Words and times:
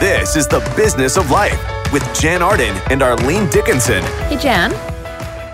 This 0.00 0.34
is 0.34 0.48
the 0.48 0.58
business 0.76 1.16
of 1.16 1.30
life 1.30 1.58
with 1.92 2.02
Jann 2.20 2.42
Arden 2.42 2.76
and 2.90 3.00
Arlene 3.00 3.48
Dickinson. 3.48 4.02
Hey, 4.28 4.36
Jann. 4.36 4.72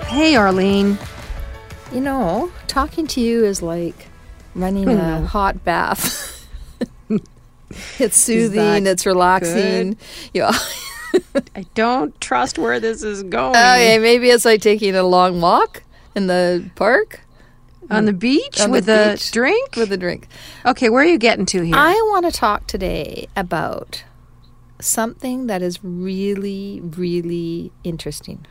Hey, 0.06 0.34
Arlene. 0.34 0.98
You 1.92 2.00
know, 2.00 2.50
talking 2.66 3.06
to 3.08 3.20
you 3.20 3.44
is 3.44 3.60
like 3.60 4.06
running 4.54 4.84
hmm. 4.84 4.98
a 4.98 5.26
hot 5.26 5.62
bath. 5.62 6.48
it's 7.98 8.16
soothing, 8.16 8.86
it's 8.86 9.04
relaxing. 9.04 9.98
Yeah. 10.32 10.52
I 11.54 11.66
don't 11.74 12.18
trust 12.20 12.58
where 12.58 12.80
this 12.80 13.02
is 13.02 13.22
going. 13.22 13.54
Oh, 13.56 13.74
okay, 13.74 13.98
maybe 13.98 14.30
it's 14.30 14.46
like 14.46 14.62
taking 14.62 14.96
a 14.96 15.02
long 15.02 15.42
walk 15.42 15.82
in 16.14 16.28
the 16.28 16.68
park 16.76 17.20
On 17.90 18.06
the 18.06 18.12
beach 18.14 18.58
On 18.60 18.70
the 18.70 18.72
with 18.72 18.88
a 18.88 19.18
drink? 19.32 19.76
with 19.76 19.92
a 19.92 19.98
drink. 19.98 20.28
okay, 20.64 20.88
where 20.88 21.02
are 21.02 21.06
you 21.06 21.18
getting 21.18 21.46
to 21.46 21.60
here? 21.60 21.76
I 21.76 21.92
want 22.10 22.24
to 22.24 22.32
talk 22.32 22.66
today 22.66 23.28
about 23.36 24.02
something 24.80 25.46
that 25.46 25.62
is 25.62 25.78
really, 25.82 26.80
really 26.82 27.72
interesting 27.84 28.46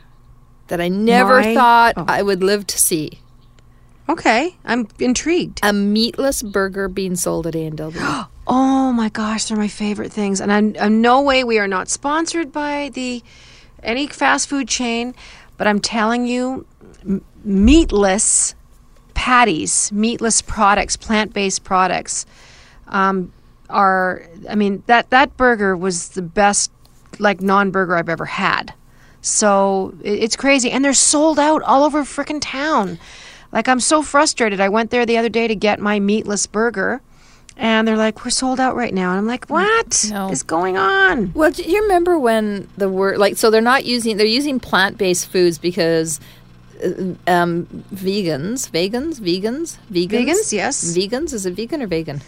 that 0.68 0.80
I 0.80 0.88
never 0.88 1.40
My- 1.40 1.54
thought 1.54 1.94
oh. 1.96 2.04
I 2.08 2.22
would 2.22 2.42
live 2.42 2.66
to 2.68 2.78
see. 2.78 3.20
okay, 4.08 4.56
I'm 4.64 4.88
intrigued. 4.98 5.60
A 5.62 5.72
meatless 5.72 6.42
burger 6.42 6.88
being 6.88 7.16
sold 7.16 7.46
at 7.46 7.54
A&W. 7.54 8.00
Oh 8.52 8.92
my 8.92 9.08
gosh, 9.10 9.44
they're 9.44 9.56
my 9.56 9.68
favorite 9.68 10.12
things. 10.12 10.40
And 10.40 10.52
I'm, 10.52 10.74
I'm 10.80 11.00
no 11.00 11.22
way 11.22 11.44
we 11.44 11.60
are 11.60 11.68
not 11.68 11.88
sponsored 11.88 12.50
by 12.50 12.90
the 12.92 13.22
any 13.84 14.08
fast 14.08 14.48
food 14.48 14.66
chain, 14.66 15.14
but 15.56 15.68
I'm 15.68 15.78
telling 15.78 16.26
you, 16.26 16.66
m- 17.04 17.24
meatless 17.44 18.56
patties, 19.14 19.92
meatless 19.92 20.42
products, 20.42 20.96
plant-based 20.96 21.62
products, 21.62 22.26
um, 22.88 23.32
are. 23.70 24.22
I 24.48 24.54
mean 24.54 24.82
that 24.86 25.10
that 25.10 25.36
burger 25.36 25.76
was 25.76 26.10
the 26.10 26.22
best 26.22 26.70
like 27.18 27.40
non-burger 27.40 27.96
I've 27.96 28.08
ever 28.08 28.24
had. 28.26 28.72
So 29.22 29.94
it- 30.02 30.22
it's 30.24 30.36
crazy, 30.36 30.70
and 30.70 30.84
they're 30.84 30.94
sold 30.94 31.38
out 31.38 31.62
all 31.62 31.84
over 31.84 32.02
frickin' 32.04 32.40
town. 32.40 32.98
Like 33.52 33.68
I'm 33.68 33.80
so 33.80 34.02
frustrated. 34.02 34.60
I 34.60 34.68
went 34.68 34.90
there 34.90 35.04
the 35.04 35.18
other 35.18 35.28
day 35.28 35.48
to 35.48 35.54
get 35.54 35.80
my 35.80 35.98
meatless 36.00 36.46
burger. 36.46 37.00
And 37.56 37.86
they're 37.86 37.96
like, 37.98 38.24
we're 38.24 38.30
sold 38.30 38.58
out 38.58 38.74
right 38.74 38.94
now. 38.94 39.10
And 39.10 39.18
I'm 39.18 39.26
like, 39.26 39.44
what 39.50 39.92
is 39.92 40.10
No. 40.10 40.32
going 40.46 40.78
on? 40.78 41.32
Well, 41.34 41.50
do 41.50 41.62
you 41.62 41.82
remember 41.82 42.18
when 42.18 42.68
the 42.78 42.88
word 42.88 43.18
like 43.18 43.36
so 43.36 43.50
they're 43.50 43.60
not 43.60 43.84
using 43.84 44.16
they're 44.16 44.24
using 44.26 44.60
plant-based 44.60 45.26
foods 45.30 45.58
because 45.58 46.20
uh, 46.82 46.88
um, 47.26 47.66
vegans, 47.92 48.70
vegans, 48.70 49.20
vegans, 49.20 49.76
vegans, 49.92 50.08
Vegans, 50.08 50.52
yes. 50.54 50.96
vegans 50.96 51.34
is 51.34 51.44
it 51.44 51.52
vegan 51.52 51.82
or 51.82 51.86
vegan? 51.86 52.22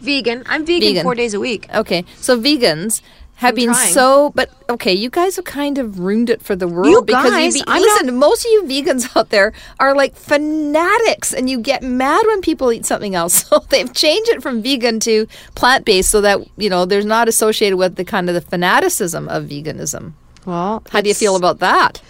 Vegan. 0.00 0.42
I'm 0.46 0.64
vegan, 0.66 0.88
Vegan. 0.88 1.02
four 1.02 1.14
days 1.14 1.34
a 1.34 1.40
week. 1.40 1.66
Okay, 1.74 2.04
so 2.16 2.38
vegans 2.38 3.00
have 3.36 3.50
I'm 3.50 3.54
been 3.54 3.72
trying. 3.72 3.92
so, 3.94 4.32
but 4.34 4.50
okay, 4.68 4.92
you 4.92 5.08
guys 5.08 5.36
have 5.36 5.46
kind 5.46 5.78
of 5.78 5.98
ruined 5.98 6.28
it 6.28 6.42
for 6.42 6.54
the 6.54 6.68
world 6.68 6.88
You 6.88 7.00
because 7.02 7.30
guys, 7.30 7.56
you 7.56 7.64
be, 7.64 7.70
I'm 7.70 7.80
listen. 7.82 8.18
most 8.18 8.44
of 8.44 8.50
you 8.52 8.62
vegans 8.64 9.16
out 9.16 9.30
there 9.30 9.52
are 9.78 9.94
like 9.94 10.14
fanatics, 10.14 11.32
and 11.32 11.48
you 11.48 11.58
get 11.60 11.82
mad 11.82 12.22
when 12.26 12.40
people 12.42 12.70
eat 12.72 12.84
something 12.86 13.14
else. 13.14 13.44
So 13.50 13.58
they've 13.70 13.92
changed 13.92 14.30
it 14.30 14.42
from 14.42 14.62
vegan 14.62 15.00
to 15.00 15.26
plant 15.54 15.84
based, 15.86 16.10
so 16.10 16.20
that 16.20 16.38
you 16.56 16.68
know 16.70 16.84
there's 16.84 17.06
not 17.06 17.28
associated 17.28 17.76
with 17.76 17.96
the 17.96 18.04
kind 18.04 18.28
of 18.28 18.34
the 18.34 18.40
fanaticism 18.42 19.28
of 19.28 19.44
veganism. 19.44 20.12
Well, 20.46 20.82
How 20.90 21.00
do 21.00 21.08
you 21.08 21.14
feel 21.14 21.36
about 21.36 21.58
that? 21.60 22.00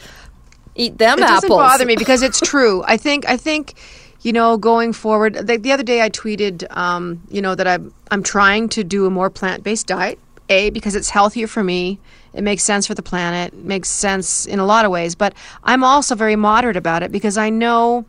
Eat 0.76 0.98
them 0.98 1.18
It 1.18 1.22
apples. 1.24 1.40
doesn't 1.42 1.48
bother 1.50 1.84
me 1.86 1.96
because 1.96 2.22
it's 2.22 2.40
true. 2.52 2.82
I 2.86 2.96
think. 2.96 3.28
I 3.28 3.36
think. 3.36 3.74
You 4.22 4.32
know, 4.32 4.58
going 4.58 4.92
forward, 4.92 5.34
the, 5.34 5.56
the 5.56 5.72
other 5.72 5.82
day 5.82 6.02
I 6.02 6.10
tweeted, 6.10 6.64
um, 6.76 7.22
you 7.30 7.40
know, 7.40 7.54
that 7.54 7.66
I'm 7.66 7.94
I'm 8.10 8.22
trying 8.22 8.68
to 8.70 8.84
do 8.84 9.06
a 9.06 9.10
more 9.10 9.30
plant 9.30 9.62
based 9.62 9.86
diet. 9.86 10.18
A 10.48 10.70
because 10.70 10.96
it's 10.96 11.08
healthier 11.08 11.46
for 11.46 11.62
me. 11.62 12.00
It 12.34 12.42
makes 12.42 12.64
sense 12.64 12.86
for 12.86 12.94
the 12.94 13.02
planet. 13.02 13.54
It 13.54 13.64
makes 13.64 13.88
sense 13.88 14.46
in 14.46 14.58
a 14.58 14.66
lot 14.66 14.84
of 14.84 14.90
ways. 14.90 15.14
But 15.14 15.34
I'm 15.62 15.84
also 15.84 16.16
very 16.16 16.34
moderate 16.34 16.76
about 16.76 17.04
it 17.04 17.12
because 17.12 17.38
I 17.38 17.50
know 17.50 18.04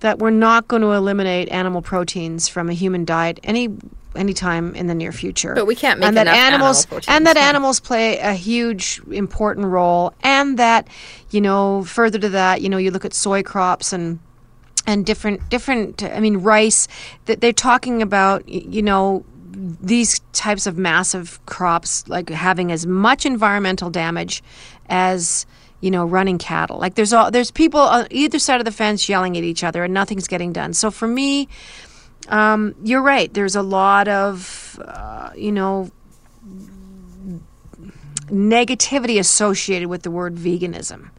that 0.00 0.18
we're 0.18 0.30
not 0.30 0.68
going 0.68 0.82
to 0.82 0.92
eliminate 0.92 1.48
animal 1.48 1.82
proteins 1.82 2.48
from 2.48 2.68
a 2.68 2.72
human 2.72 3.04
diet 3.04 3.40
any 3.44 3.68
anytime 4.16 4.74
in 4.74 4.86
the 4.86 4.94
near 4.94 5.12
future. 5.12 5.54
But 5.54 5.66
we 5.66 5.74
can't 5.74 6.00
make 6.00 6.08
and 6.08 6.16
that 6.16 6.26
enough 6.26 6.36
animal 6.36 6.74
proteins, 6.88 7.08
and 7.08 7.26
that 7.26 7.36
animals 7.36 7.80
play 7.80 8.18
a 8.18 8.32
huge 8.32 9.00
important 9.10 9.66
role 9.66 10.12
and 10.22 10.58
that 10.58 10.88
you 11.30 11.40
know 11.40 11.84
further 11.84 12.18
to 12.18 12.28
that 12.30 12.62
you 12.62 12.68
know 12.68 12.78
you 12.78 12.90
look 12.90 13.04
at 13.04 13.14
soy 13.14 13.42
crops 13.42 13.92
and 13.92 14.18
and 14.86 15.04
different 15.04 15.48
different 15.50 16.02
i 16.02 16.20
mean 16.20 16.38
rice 16.38 16.88
that 17.26 17.40
they're 17.40 17.52
talking 17.52 18.02
about 18.02 18.48
you 18.48 18.82
know 18.82 19.24
these 19.56 20.20
types 20.32 20.66
of 20.66 20.76
massive 20.76 21.44
crops 21.46 22.06
like 22.08 22.28
having 22.28 22.70
as 22.70 22.86
much 22.86 23.24
environmental 23.24 23.88
damage 23.90 24.42
as 24.88 25.46
you 25.80 25.90
know 25.90 26.04
running 26.04 26.38
cattle. 26.38 26.78
Like 26.78 26.94
there's 26.94 27.12
all 27.12 27.30
there's 27.30 27.50
people 27.50 27.80
on 27.80 28.06
either 28.10 28.38
side 28.38 28.60
of 28.60 28.64
the 28.64 28.72
fence 28.72 29.08
yelling 29.08 29.36
at 29.36 29.44
each 29.44 29.64
other 29.64 29.84
and 29.84 29.94
nothing's 29.94 30.28
getting 30.28 30.52
done. 30.52 30.74
So 30.74 30.90
for 30.90 31.08
me 31.08 31.48
um, 32.28 32.74
you're 32.82 33.02
right. 33.02 33.32
There's 33.32 33.56
a 33.56 33.62
lot 33.62 34.08
of 34.08 34.80
uh, 34.84 35.30
you 35.34 35.52
know 35.52 35.90
negativity 38.26 39.18
associated 39.18 39.88
with 39.88 40.02
the 40.02 40.10
word 40.10 40.34
veganism 40.34 41.10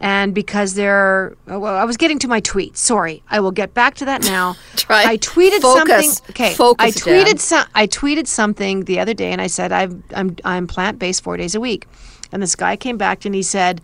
and 0.00 0.34
because 0.34 0.74
they're 0.74 1.36
well 1.46 1.66
i 1.76 1.84
was 1.84 1.96
getting 1.96 2.18
to 2.18 2.28
my 2.28 2.40
tweet 2.40 2.76
sorry. 2.76 3.22
I 3.30 3.40
will 3.40 3.50
get 3.50 3.74
back 3.74 3.94
to 3.96 4.04
that 4.06 4.22
now. 4.22 4.56
Try- 4.76 5.04
i 5.04 5.16
tweeted 5.18 5.60
focus. 5.60 6.16
something. 6.16 6.30
Okay. 6.30 6.54
Focus, 6.54 6.96
i 6.96 7.00
tweeted 7.00 7.38
some, 7.38 7.66
i 7.74 7.86
tweeted 7.86 8.26
something 8.26 8.84
the 8.84 9.00
other 9.00 9.14
day 9.14 9.32
and 9.32 9.40
i 9.40 9.46
said 9.46 9.72
I've, 9.72 10.00
i'm 10.14 10.36
i'm 10.44 10.66
plant-based 10.66 11.22
four 11.22 11.36
days 11.36 11.54
a 11.54 11.60
week. 11.60 11.86
And 12.32 12.42
this 12.42 12.56
guy 12.56 12.76
came 12.76 12.96
back 12.96 13.24
and 13.24 13.34
he 13.34 13.42
said 13.42 13.80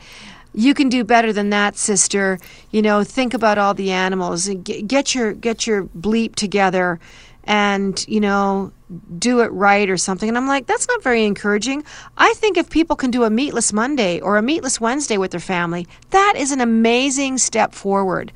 you 0.55 0.75
can 0.75 0.89
do 0.91 1.03
better 1.05 1.33
than 1.33 1.49
that 1.51 1.77
sister. 1.77 2.39
You 2.71 2.83
know 2.83 3.05
think 3.05 3.35
about 3.35 3.59
all 3.59 3.75
the 3.75 3.91
animals 3.91 4.47
and 4.49 4.65
get, 4.65 4.87
get 4.87 5.15
your 5.15 5.33
get 5.33 5.67
your 5.67 5.85
bleep 5.85 6.35
together 6.35 7.01
and 7.45 8.05
you 8.09 8.21
know 8.21 8.73
do 9.19 9.41
it 9.41 9.51
right 9.53 9.89
or 9.89 9.97
something. 9.97 10.29
And 10.29 10.37
i'm 10.37 10.47
like 10.47 10.67
that's 10.67 10.89
not 10.89 11.03
very 11.03 11.25
encouraging. 11.25 11.85
I 12.17 12.33
think 12.35 12.57
if 12.57 12.71
people 12.71 12.97
can 12.97 13.11
do 13.11 13.25
a 13.25 13.31
meatless 13.31 13.73
monday 13.73 14.21
or 14.21 14.37
a 14.37 14.43
meatless 14.43 14.81
wednesday 14.81 15.19
with 15.19 15.31
their 15.31 15.41
family 15.41 15.87
that 16.11 16.35
is 16.37 16.53
an 16.53 16.61
amazing 16.61 17.39
step 17.39 17.75
forward 17.75 18.33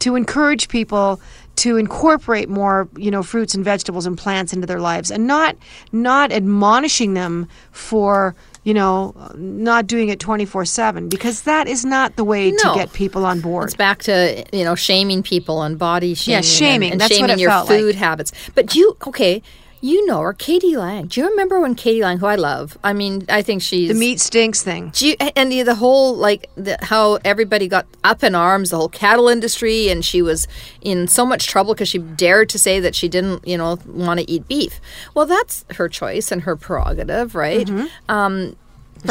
to 0.00 0.16
encourage 0.16 0.68
people 0.68 1.20
to 1.56 1.76
incorporate 1.76 2.48
more 2.48 2.88
you 2.96 3.10
know 3.10 3.22
fruits 3.22 3.54
and 3.54 3.64
vegetables 3.64 4.06
and 4.06 4.16
plants 4.16 4.52
into 4.52 4.66
their 4.66 4.80
lives 4.80 5.10
and 5.10 5.26
not 5.26 5.56
not 5.92 6.32
admonishing 6.32 7.14
them 7.14 7.46
for 7.70 8.34
you 8.70 8.74
know 8.80 9.12
not 9.36 9.82
doing 9.94 10.08
it 10.14 10.18
24/7 10.20 11.08
because 11.08 11.42
that 11.42 11.66
is 11.74 11.84
not 11.84 12.08
the 12.20 12.22
way 12.32 12.44
No. 12.52 12.56
to 12.72 12.78
get 12.78 12.92
people 12.92 13.22
on 13.32 13.40
board 13.40 13.64
It's 13.70 13.74
back 13.88 13.98
to 14.10 14.44
you 14.58 14.64
know 14.66 14.76
shaming 14.88 15.22
people 15.24 15.56
and 15.66 15.76
body 15.78 16.14
shaming. 16.14 16.36
and- 16.36 16.46
shaming. 16.46 16.90
And, 16.92 17.00
That's 17.00 17.10
what 17.10 17.18
shaming 17.30 17.38
it 17.38 17.42
your 17.42 17.50
felt 17.50 17.68
like. 17.68 17.80
food 17.80 17.94
habits. 18.06 18.30
But 18.54 18.66
you 18.76 18.86
okay? 19.10 19.42
You 19.82 20.04
know 20.04 20.20
her, 20.20 20.34
k.d. 20.34 20.76
lang. 20.76 21.06
Do 21.06 21.20
you 21.20 21.30
remember 21.30 21.58
when 21.58 21.74
k.d. 21.74 22.02
lang, 22.02 22.18
who 22.18 22.26
I 22.26 22.34
love? 22.34 22.76
I 22.84 22.92
mean, 22.92 23.24
I 23.30 23.40
think 23.40 23.62
she's 23.62 23.88
the 23.88 23.94
meat 23.94 24.20
stinks 24.20 24.62
thing 24.62 24.90
Do 24.94 25.08
you, 25.08 25.16
and 25.34 25.50
the, 25.50 25.62
the 25.62 25.74
whole 25.74 26.14
like 26.14 26.50
the, 26.54 26.76
how 26.82 27.18
everybody 27.24 27.66
got 27.66 27.86
up 28.04 28.22
in 28.22 28.34
arms, 28.34 28.70
the 28.70 28.76
whole 28.76 28.90
cattle 28.90 29.28
industry, 29.28 29.88
and 29.88 30.04
she 30.04 30.20
was 30.20 30.46
in 30.82 31.08
so 31.08 31.24
much 31.24 31.46
trouble 31.46 31.72
because 31.72 31.88
she 31.88 31.98
dared 31.98 32.50
to 32.50 32.58
say 32.58 32.78
that 32.80 32.94
she 32.94 33.08
didn't, 33.08 33.46
you 33.46 33.56
know, 33.56 33.78
want 33.86 34.20
to 34.20 34.30
eat 34.30 34.46
beef. 34.48 34.80
Well, 35.14 35.24
that's 35.24 35.64
her 35.76 35.88
choice 35.88 36.30
and 36.30 36.42
her 36.42 36.56
prerogative, 36.56 37.34
right? 37.34 37.66
Mm-hmm. 37.66 37.86
Um, 38.10 38.56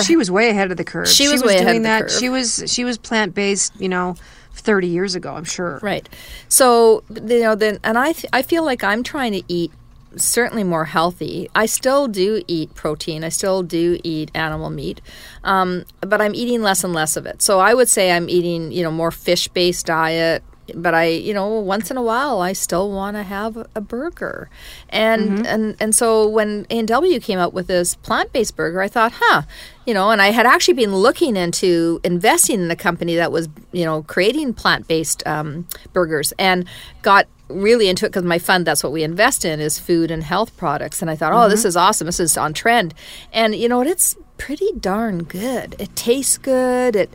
she 0.03 0.15
was 0.15 0.29
way 0.29 0.49
ahead 0.49 0.69
of 0.69 0.77
the 0.77 0.83
curve. 0.83 1.07
She 1.07 1.29
was 1.29 1.41
way 1.43 1.55
ahead 1.55 1.65
doing 1.65 1.77
of 1.77 1.83
the 1.83 1.89
that. 1.89 2.01
curve. 2.03 2.11
She 2.11 2.29
was 2.29 2.63
she 2.67 2.83
was 2.83 2.99
plant 2.99 3.33
based, 3.33 3.73
you 3.81 3.89
know, 3.89 4.15
thirty 4.53 4.87
years 4.87 5.15
ago. 5.15 5.33
I'm 5.33 5.45
sure. 5.45 5.79
Right. 5.81 6.07
So 6.47 7.03
you 7.09 7.41
know, 7.41 7.55
then, 7.55 7.79
and 7.83 7.97
I, 7.97 8.11
th- 8.13 8.29
I 8.31 8.43
feel 8.43 8.63
like 8.63 8.83
I'm 8.83 9.01
trying 9.03 9.31
to 9.33 9.41
eat 9.47 9.71
certainly 10.15 10.63
more 10.63 10.85
healthy. 10.85 11.49
I 11.55 11.65
still 11.65 12.07
do 12.07 12.43
eat 12.47 12.73
protein. 12.75 13.23
I 13.23 13.29
still 13.29 13.63
do 13.63 13.99
eat 14.03 14.31
animal 14.33 14.69
meat, 14.69 15.01
um, 15.43 15.85
but 16.01 16.21
I'm 16.21 16.35
eating 16.35 16.61
less 16.61 16.83
and 16.83 16.93
less 16.93 17.15
of 17.17 17.25
it. 17.25 17.41
So 17.41 17.59
I 17.59 17.73
would 17.73 17.89
say 17.89 18.11
I'm 18.11 18.29
eating, 18.29 18.71
you 18.71 18.83
know, 18.83 18.91
more 18.91 19.11
fish-based 19.11 19.85
diet. 19.85 20.43
But 20.75 20.93
I, 20.93 21.05
you 21.05 21.33
know, 21.33 21.47
once 21.47 21.89
in 21.89 21.97
a 21.97 22.03
while, 22.03 22.41
I 22.41 22.53
still 22.53 22.91
want 22.91 23.17
to 23.17 23.23
have 23.23 23.57
a- 23.73 23.81
burger, 23.81 24.51
and 24.89 25.47
and 25.47 25.75
and 25.79 25.95
so 25.95 26.27
when 26.27 26.67
A 26.69 26.77
and 26.77 26.87
W 26.87 27.19
came 27.19 27.39
out 27.39 27.55
with 27.55 27.65
this 27.65 27.95
plant-based 27.95 28.55
burger, 28.55 28.79
I 28.79 28.87
thought, 28.87 29.13
huh, 29.15 29.41
you 29.87 29.95
know, 29.95 30.11
and 30.11 30.21
I 30.21 30.27
had 30.27 30.45
actually 30.45 30.75
been 30.75 30.95
looking 30.95 31.35
into 31.35 31.99
investing 32.03 32.61
in 32.61 32.69
a 32.69 32.75
company 32.75 33.15
that 33.15 33.31
was, 33.31 33.49
you 33.71 33.83
know, 33.83 34.03
creating 34.03 34.53
plant-based 34.53 35.25
um, 35.25 35.65
burgers, 35.91 36.33
and 36.37 36.67
got 37.01 37.25
really 37.49 37.87
into 37.87 38.05
it 38.05 38.09
because 38.09 38.23
my 38.23 38.39
fund 38.39 38.65
that's 38.65 38.83
what 38.83 38.91
we 38.91 39.03
invest 39.03 39.43
in 39.43 39.59
is 39.59 39.79
food 39.79 40.11
and 40.11 40.23
health 40.23 40.55
products 40.55 41.01
and 41.01 41.09
i 41.09 41.15
thought 41.15 41.33
oh 41.33 41.49
this 41.49 41.61
mm-hmm. 41.61 41.69
is 41.69 41.75
awesome 41.75 42.05
this 42.05 42.19
is 42.19 42.37
on 42.37 42.53
trend 42.53 42.93
and 43.33 43.55
you 43.55 43.67
know 43.67 43.77
what 43.77 43.87
it's 43.87 44.15
pretty 44.37 44.71
darn 44.79 45.23
good 45.23 45.75
it 45.79 45.93
tastes 45.95 46.37
good 46.37 46.95
it 46.95 47.09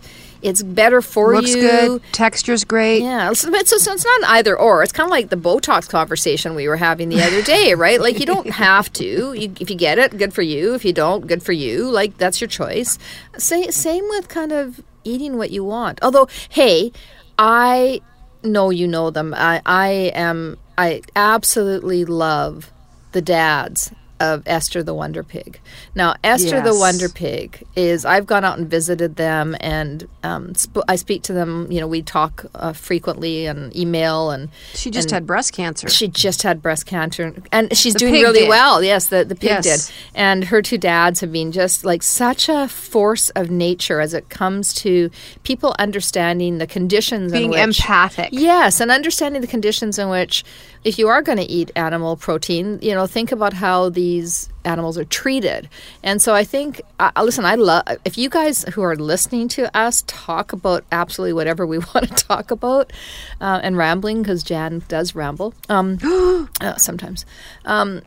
It's 0.44 0.62
better 0.62 1.00
for 1.00 1.32
you. 1.32 1.40
Looks 1.40 1.54
you. 1.54 1.62
good. 1.62 2.02
Texture's 2.12 2.64
great. 2.64 3.00
Yeah, 3.00 3.32
so, 3.32 3.50
so, 3.64 3.78
so 3.78 3.92
it's 3.92 4.04
not 4.04 4.30
either 4.36 4.54
or. 4.58 4.82
It's 4.82 4.92
kind 4.92 5.06
of 5.06 5.10
like 5.10 5.30
the 5.30 5.36
Botox 5.36 5.88
conversation 5.88 6.54
we 6.54 6.68
were 6.68 6.76
having 6.76 7.08
the 7.08 7.22
other 7.22 7.40
day, 7.40 7.72
right? 7.72 7.98
Like 7.98 8.20
you 8.20 8.26
don't 8.26 8.50
have 8.66 8.92
to. 8.94 9.32
You, 9.32 9.54
if 9.58 9.70
you 9.70 9.76
get 9.76 9.98
it, 9.98 10.18
good 10.18 10.34
for 10.34 10.42
you. 10.42 10.74
If 10.74 10.84
you 10.84 10.92
don't, 10.92 11.26
good 11.26 11.42
for 11.42 11.52
you. 11.52 11.90
Like 11.90 12.18
that's 12.18 12.42
your 12.42 12.48
choice. 12.48 12.98
Say, 13.38 13.70
same 13.70 14.04
with 14.10 14.28
kind 14.28 14.52
of 14.52 14.82
eating 15.02 15.38
what 15.38 15.50
you 15.50 15.64
want. 15.64 15.98
Although, 16.02 16.28
hey, 16.50 16.92
I 17.38 18.02
know 18.44 18.70
you 18.70 18.86
know 18.86 19.10
them. 19.10 19.34
I, 19.34 19.60
I 19.64 19.88
am. 20.14 20.58
I 20.76 21.02
absolutely 21.14 22.04
love 22.04 22.72
the 23.12 23.22
dads 23.22 23.92
of 24.20 24.42
Esther 24.46 24.82
the 24.82 24.94
Wonder 24.94 25.22
Pig. 25.22 25.60
Now, 25.94 26.14
Esther 26.22 26.60
the 26.60 26.74
Wonder 26.74 27.08
Pig 27.08 27.66
is, 27.76 28.04
I've 28.04 28.26
gone 28.26 28.44
out 28.44 28.58
and 28.58 28.68
visited 28.70 29.16
them 29.16 29.56
and 29.60 30.06
um, 30.22 30.54
sp- 30.54 30.86
I 30.88 30.96
speak 30.96 31.22
to 31.24 31.32
them, 31.32 31.70
you 31.70 31.80
know, 31.80 31.86
we 31.88 32.00
talk 32.02 32.46
uh, 32.54 32.72
frequently 32.72 33.46
and 33.46 33.74
email 33.76 34.30
and 34.30 34.48
She 34.74 34.90
just 34.90 35.06
and 35.08 35.14
had 35.14 35.26
breast 35.26 35.52
cancer. 35.52 35.88
she 35.88 36.08
just 36.08 36.42
had 36.42 36.62
breast 36.62 36.86
cancer 36.86 37.34
and 37.52 37.76
she's 37.76 37.94
doing 37.94 38.12
really 38.14 38.40
did. 38.40 38.48
well. 38.48 38.82
Yes, 38.82 39.08
the, 39.08 39.24
the 39.24 39.34
pig 39.34 39.50
Yes. 39.64 39.86
did. 39.88 39.94
And 40.14 40.44
her 40.44 40.62
two 40.62 40.78
dads 40.78 41.20
have 41.20 41.32
been 41.32 41.52
just 41.52 41.84
like 41.84 42.02
such 42.02 42.48
a 42.48 42.68
force 42.68 43.30
of 43.30 43.50
nature 43.50 44.00
as 44.00 44.14
it 44.14 44.28
comes 44.28 44.72
to 44.74 45.10
people 45.42 45.74
understanding 45.78 46.58
the 46.58 46.66
conditions 46.66 47.32
Being 47.32 47.52
in 47.54 47.68
which 47.68 47.80
empathic. 47.80 48.28
Yes, 48.32 48.80
and 48.80 48.90
understanding 48.90 49.40
the 49.40 49.46
conditions 49.48 49.98
in 49.98 50.08
which, 50.08 50.44
if 50.84 50.98
you 50.98 51.08
are 51.08 51.22
going 51.22 51.38
to 51.38 51.44
eat 51.44 51.70
animal 51.74 52.16
protein, 52.16 52.78
you 52.82 52.94
know, 52.94 53.06
think 53.06 53.32
about 53.32 53.54
how 53.54 53.88
these 53.88 54.50
animals 54.64 54.98
are 54.98 55.04
treated. 55.04 55.68
And 56.02 56.20
so 56.20 56.34
I 56.34 56.44
think, 56.44 56.80
uh, 57.00 57.10
listen, 57.22 57.44
I 57.44 57.54
love 57.54 57.84
if 58.04 58.16
you 58.18 58.28
guys 58.28 58.64
who 58.74 58.82
are 58.82 58.94
listening 58.94 59.48
to 59.48 59.74
us 59.76 60.04
talk 60.06 60.52
about 60.52 60.84
absolutely 60.92 61.32
whatever 61.32 61.66
we 61.66 61.78
want 61.94 62.08
to 62.08 62.14
talk 62.14 62.50
about, 62.50 62.92
uh, 63.40 63.60
and 63.62 63.76
rambling 63.76 64.22
because 64.22 64.42
Jann 64.42 64.82
does 64.88 65.14
ramble 65.14 65.54
um, 65.68 65.98
uh, 66.60 66.76
sometimes. 66.76 67.24
Um, 67.64 68.02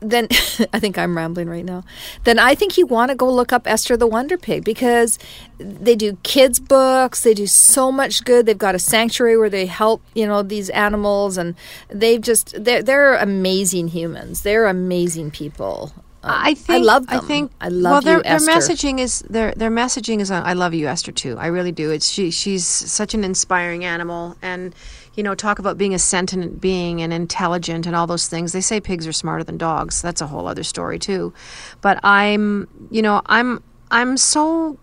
then 0.00 0.28
I 0.72 0.80
think 0.80 0.98
I'm 0.98 1.16
rambling 1.16 1.48
right 1.48 1.64
now. 1.64 1.84
Then 2.24 2.38
I 2.38 2.54
think 2.54 2.78
you 2.78 2.86
want 2.86 3.10
to 3.10 3.14
go 3.14 3.30
look 3.32 3.52
up 3.52 3.66
Esther 3.66 3.96
the 3.96 4.06
Wonder 4.06 4.36
Pig 4.36 4.64
because 4.64 5.18
they 5.58 5.96
do 5.96 6.18
kids 6.22 6.60
books. 6.60 7.22
They 7.22 7.34
do 7.34 7.46
so 7.46 7.90
much 7.90 8.24
good. 8.24 8.46
They've 8.46 8.56
got 8.56 8.74
a 8.74 8.78
sanctuary 8.78 9.36
where 9.36 9.50
they 9.50 9.66
help 9.66 10.02
you 10.14 10.26
know 10.26 10.42
these 10.42 10.70
animals, 10.70 11.36
and 11.36 11.54
they've 11.88 12.20
just 12.20 12.62
they're 12.62 12.82
they're 12.82 13.14
amazing 13.14 13.88
humans. 13.88 14.42
They're 14.42 14.66
amazing 14.66 15.30
people. 15.30 15.92
Um, 16.22 16.32
I 16.34 16.54
think 16.54 16.70
I 16.70 16.78
love 16.78 17.06
them. 17.06 17.20
I 17.20 17.26
think 17.26 17.52
I 17.60 17.68
love 17.68 17.92
well, 17.92 18.00
their, 18.02 18.16
you, 18.18 18.22
their 18.38 18.54
messaging 18.54 18.98
is 18.98 19.20
their 19.30 19.52
their 19.52 19.70
messaging 19.70 20.20
is. 20.20 20.30
I 20.30 20.52
love 20.52 20.74
you, 20.74 20.88
Esther, 20.88 21.12
too. 21.12 21.36
I 21.38 21.46
really 21.46 21.70
do. 21.70 21.90
It's 21.90 22.08
she. 22.08 22.32
She's 22.32 22.66
such 22.66 23.14
an 23.14 23.22
inspiring 23.22 23.84
animal, 23.84 24.36
and 24.42 24.74
you 25.18 25.24
know, 25.24 25.34
talk 25.34 25.58
about 25.58 25.76
being 25.76 25.94
a 25.94 25.98
sentient 25.98 26.60
being 26.60 27.02
and 27.02 27.12
intelligent 27.12 27.86
and 27.86 27.96
all 27.96 28.06
those 28.06 28.28
things. 28.28 28.52
They 28.52 28.60
say 28.60 28.80
pigs 28.80 29.04
are 29.04 29.12
smarter 29.12 29.42
than 29.42 29.58
dogs. 29.58 30.00
That's 30.00 30.20
a 30.20 30.28
whole 30.28 30.46
other 30.46 30.62
story 30.62 30.96
too. 30.96 31.34
But 31.80 31.98
I'm, 32.04 32.68
you 32.92 33.02
know, 33.02 33.20
I'm 33.26 33.60
I'm 33.90 34.16
so 34.16 34.78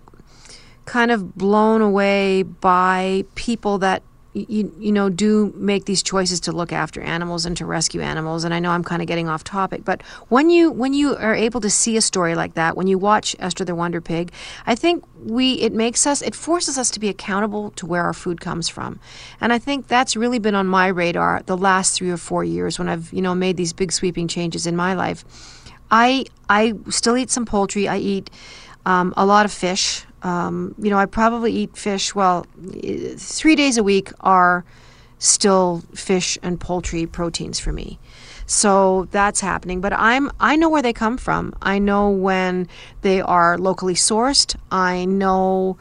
kind 0.83 1.11
of 1.11 1.37
blown 1.37 1.79
away 1.79 2.43
by 2.43 3.23
people 3.35 3.77
that 3.77 4.03
you, 4.35 4.73
you 4.77 4.91
know 4.91 5.09
do 5.09 5.53
make 5.55 5.85
these 5.85 6.03
choices 6.03 6.39
to 6.41 6.51
look 6.51 6.73
after 6.73 7.01
animals 7.01 7.45
and 7.45 7.55
to 7.57 7.65
rescue 7.65 8.01
animals 8.01 8.43
and 8.43 8.53
I 8.53 8.59
know 8.59 8.71
I'm 8.71 8.83
kind 8.83 9.01
of 9.01 9.07
getting 9.07 9.29
off 9.29 9.43
topic 9.43 9.85
but 9.85 10.01
when 10.27 10.49
you 10.49 10.71
when 10.71 10.93
you 10.93 11.15
are 11.15 11.33
able 11.33 11.61
to 11.61 11.69
see 11.69 11.95
a 11.95 12.01
story 12.01 12.35
like 12.35 12.53
that 12.55 12.75
when 12.75 12.87
you 12.87 12.97
watch 12.97 13.35
Esther 13.39 13.63
the 13.63 13.75
Wonder 13.75 14.01
Pig 14.01 14.31
I 14.65 14.75
think 14.75 15.05
we 15.25 15.53
it 15.53 15.73
makes 15.73 16.05
us 16.05 16.21
it 16.21 16.35
forces 16.35 16.77
us 16.77 16.91
to 16.91 16.99
be 16.99 17.09
accountable 17.09 17.71
to 17.71 17.85
where 17.85 18.03
our 18.03 18.13
food 18.13 18.41
comes 18.41 18.69
from. 18.69 18.99
And 19.41 19.51
I 19.51 19.59
think 19.59 19.87
that's 19.87 20.15
really 20.15 20.39
been 20.39 20.55
on 20.55 20.67
my 20.67 20.87
radar 20.87 21.41
the 21.45 21.57
last 21.57 21.97
3 21.97 22.09
or 22.09 22.17
4 22.17 22.43
years 22.43 22.77
when 22.77 22.89
I've 22.89 23.11
you 23.13 23.21
know 23.21 23.33
made 23.33 23.57
these 23.57 23.73
big 23.73 23.91
sweeping 23.91 24.27
changes 24.27 24.67
in 24.67 24.75
my 24.75 24.93
life. 24.93 25.25
I 25.91 26.25
I 26.49 26.73
still 26.89 27.17
eat 27.17 27.31
some 27.31 27.45
poultry. 27.45 27.87
I 27.87 27.97
eat 27.97 28.29
um, 28.85 29.13
a 29.17 29.25
lot 29.25 29.45
of 29.45 29.51
fish. 29.51 30.04
Um, 30.25 30.73
you 30.79 30.89
know, 30.89 30.97
I 30.97 31.05
probably 31.05 31.53
eat 31.53 31.77
fish. 31.77 32.15
Well, 32.15 32.47
three 33.15 33.55
days 33.55 33.77
a 33.77 33.83
week 33.83 34.11
are 34.21 34.65
still 35.19 35.83
fish 35.93 36.35
and 36.41 36.59
poultry 36.59 37.05
proteins 37.05 37.59
for 37.59 37.71
me. 37.71 37.99
So 38.47 39.07
that's 39.11 39.39
happening. 39.39 39.81
But 39.81 39.93
I'm 39.93 40.31
I 40.39 40.55
know 40.55 40.67
where 40.67 40.81
they 40.81 40.93
come 40.93 41.17
from. 41.17 41.53
I 41.61 41.77
know 41.77 42.09
when 42.09 42.67
they 43.01 43.21
are 43.21 43.57
locally 43.59 43.93
sourced. 43.93 44.55
I 44.71 45.05
know 45.05 45.77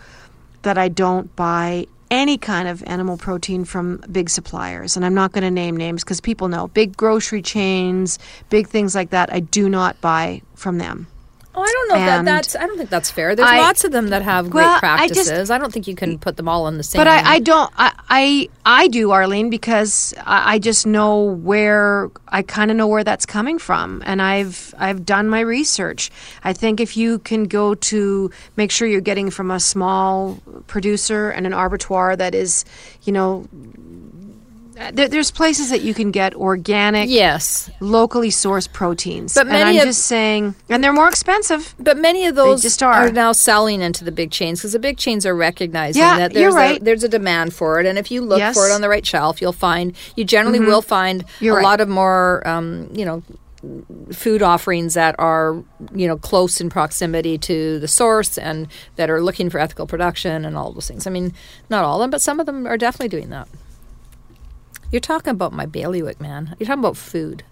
that 0.60 0.76
I 0.76 0.88
don't 0.88 1.34
buy 1.36 1.86
any 2.10 2.36
kind 2.36 2.68
of 2.68 2.82
animal 2.86 3.16
protein 3.16 3.64
from 3.64 3.96
big 4.12 4.28
suppliers. 4.28 4.94
And 4.94 5.06
I'm 5.06 5.14
not 5.14 5.32
going 5.32 5.42
to 5.42 5.50
name 5.50 5.76
names 5.76 6.04
because 6.04 6.20
people 6.20 6.48
know 6.48 6.68
big 6.68 6.96
grocery 6.98 7.40
chains, 7.40 8.18
big 8.50 8.68
things 8.68 8.94
like 8.94 9.08
that. 9.10 9.32
I 9.32 9.40
do 9.40 9.70
not 9.70 9.98
buy 10.02 10.42
from 10.54 10.76
them. 10.76 11.06
Oh, 11.56 11.62
I 11.62 11.66
don't 11.72 11.88
know 11.88 12.04
that 12.04 12.24
that's. 12.24 12.56
I 12.56 12.66
don't 12.66 12.76
think 12.76 12.90
that's 12.90 13.10
fair. 13.10 13.36
There's 13.36 13.48
I- 13.48 13.58
lots 13.58 13.84
of 13.84 13.92
them 13.92 14.08
that 14.08 14.22
have 14.22 14.50
great 14.50 14.64
Well, 14.64 14.70
I 14.82 15.06
just- 15.06 15.28
practices. 15.28 15.50
I, 15.50 15.58
don't 15.58 15.72
think 15.72 15.86
you 15.86 15.94
can 15.94 16.18
put 16.18 16.36
them 16.36 16.48
all 16.48 16.66
in 16.66 16.78
the 16.78 16.82
same. 16.82 16.98
But 16.98 17.06
I, 17.06 17.34
I 17.34 17.38
don't. 17.38 17.72
I, 17.76 18.48
I 18.66 18.88
do, 18.88 19.12
Arlene, 19.12 19.50
because 19.50 20.14
I, 20.24 20.54
I 20.54 20.58
just 20.58 20.84
know 20.86 21.22
where 21.22 22.10
I 22.28 22.42
kind 22.42 22.70
of 22.72 22.76
know 22.76 22.88
where 22.88 23.04
that's 23.04 23.24
coming 23.24 23.58
from, 23.60 24.02
and 24.04 24.20
I've 24.20 24.74
I've 24.78 25.06
done 25.06 25.28
my 25.28 25.40
research. 25.40 26.10
I 26.42 26.52
think 26.52 26.80
if 26.80 26.96
you 26.96 27.20
can 27.20 27.44
go 27.44 27.74
to 27.76 28.30
make 28.56 28.70
sure 28.72 28.88
you're 28.88 29.00
getting 29.00 29.30
from 29.30 29.50
a 29.52 29.60
small 29.60 30.38
producer 30.66 31.30
and 31.30 31.46
an 31.46 31.52
abattoir 31.52 32.16
that 32.16 32.34
is, 32.34 32.64
you 33.04 33.12
know. 33.12 33.46
There, 34.74 35.08
there's 35.08 35.30
places 35.30 35.70
that 35.70 35.82
you 35.82 35.94
can 35.94 36.10
get 36.10 36.34
organic, 36.34 37.08
yes, 37.08 37.70
locally 37.80 38.28
sourced 38.30 38.72
proteins, 38.72 39.34
But 39.34 39.46
and 39.46 39.56
I'm 39.56 39.76
of- 39.76 39.82
just 39.84 40.06
saying, 40.06 40.54
and 40.68 40.82
they're 40.82 40.92
more 40.92 41.08
expensive. 41.08 41.74
But 41.78 41.96
many 41.98 42.26
of 42.26 42.34
those 42.34 42.62
just 42.62 42.82
are. 42.82 43.10
now 43.10 43.32
selling 43.32 43.80
into 43.80 44.04
the 44.04 44.12
big 44.12 44.30
chains 44.30 44.60
because 44.60 44.72
the 44.72 44.78
big 44.78 44.98
chains 44.98 45.24
are 45.26 45.34
recognizing 45.34 46.00
Yeah, 46.02 46.18
that 46.18 46.34
there's 46.34 46.54
right. 46.54 46.80
a, 46.80 46.84
there's 46.84 47.04
a 47.04 47.08
demand 47.08 47.54
for 47.54 47.78
it, 47.80 47.86
and 47.86 47.98
if 47.98 48.10
you 48.10 48.20
look 48.20 48.38
Yes. 48.38 48.54
for 48.56 48.68
it 48.68 48.72
on 48.72 48.80
the 48.80 48.88
right 48.88 49.06
shelf, 49.06 49.40
you'll 49.40 49.52
find 49.52 49.94
you 50.16 50.24
generally 50.24 50.60
will 50.60 50.82
find 50.82 51.24
You're 51.40 51.54
a 51.54 51.56
right. 51.58 51.64
lot 51.64 51.80
of 51.80 51.88
more 51.88 52.46
um, 52.46 52.88
you 52.94 53.04
know 53.04 53.22
food 54.12 54.42
offerings 54.42 54.92
that 54.94 55.14
are 55.18 55.62
you 55.94 56.06
know 56.06 56.16
close 56.18 56.60
in 56.60 56.68
proximity 56.68 57.38
to 57.38 57.78
the 57.78 57.88
source 57.88 58.36
and 58.36 58.68
that 58.96 59.08
are 59.08 59.22
looking 59.22 59.48
for 59.48 59.58
ethical 59.58 59.86
production 59.86 60.44
and 60.44 60.56
all 60.56 60.72
those 60.72 60.86
things. 60.88 61.06
I 61.06 61.10
mean, 61.10 61.32
not 61.70 61.84
all 61.84 61.96
of 61.96 62.00
them, 62.02 62.10
but 62.10 62.20
some 62.20 62.40
of 62.40 62.46
them 62.46 62.66
are 62.66 62.76
definitely 62.76 63.08
doing 63.08 63.30
that. 63.30 63.48
You're 64.94 65.00
talking 65.00 65.32
about 65.32 65.52
my 65.52 65.66
bailiwick, 65.66 66.20
man. 66.20 66.54
You're 66.60 66.68
talking 66.68 66.78
about 66.78 66.96
food. 66.96 67.42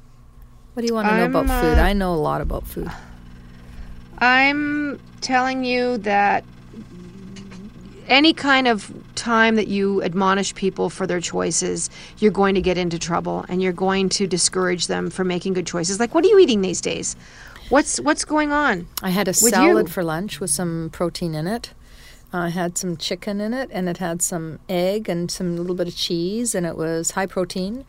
What 0.75 0.83
do 0.83 0.87
you 0.87 0.94
want 0.94 1.09
to 1.09 1.17
know 1.17 1.25
I'm, 1.25 1.35
about 1.35 1.61
food? 1.61 1.77
uh, 1.77 1.83
I 1.83 1.93
know 1.93 2.15
a 2.15 2.23
lot 2.23 2.41
about 2.41 2.65
food. 2.65 2.89
I'm 4.19 5.00
telling 5.23 5.64
you 5.64 5.99
that 5.99 6.45
any 8.07 8.33
kind 8.33 8.69
of 8.69 8.95
time 9.16 9.57
that 9.57 9.66
you 9.66 10.05
admonish 10.05 10.55
people 10.55 10.88
for 10.88 11.05
their 11.05 11.21
choices, 11.21 11.90
you're 12.19 12.31
going 12.31 12.55
to 12.55 12.62
get 12.62 12.78
into 12.78 12.97
trouble 12.97 13.45
and 13.49 13.61
you're 13.61 13.73
going 13.73 14.09
to 14.11 14.28
discourage 14.28 14.87
them 14.87 15.11
from 15.11 15.26
making 15.26 15.55
good 15.55 15.66
choices. 15.66 15.99
Like, 15.99 16.14
what 16.14 16.25
are 16.25 16.28
you 16.28 16.38
eating 16.38 16.61
these 16.61 16.81
days? 16.81 17.16
What's 17.71 17.99
what's 17.99 18.25
going 18.25 18.52
on? 18.52 18.87
I 19.02 19.11
had 19.11 19.26
a 19.26 19.35
salad 19.35 19.88
you. 19.88 19.93
for 19.93 20.05
lunch 20.05 20.38
with 20.38 20.50
some 20.50 20.90
protein 20.93 21.35
in 21.35 21.49
it. 21.49 21.73
I 22.33 22.49
had 22.49 22.79
some 22.79 22.97
chicken 22.97 23.41
in 23.41 23.53
it, 23.53 23.69
and 23.73 23.89
it 23.89 23.99
had 23.99 24.23
some 24.23 24.59
egg 24.69 25.09
and 25.09 25.31
some 25.31 25.57
little 25.57 25.77
bit 25.77 25.89
of 25.89 25.97
cheese, 25.97 26.55
and 26.55 26.65
it 26.65 26.77
was 26.77 27.12
high 27.12 27.27
protein. 27.27 27.85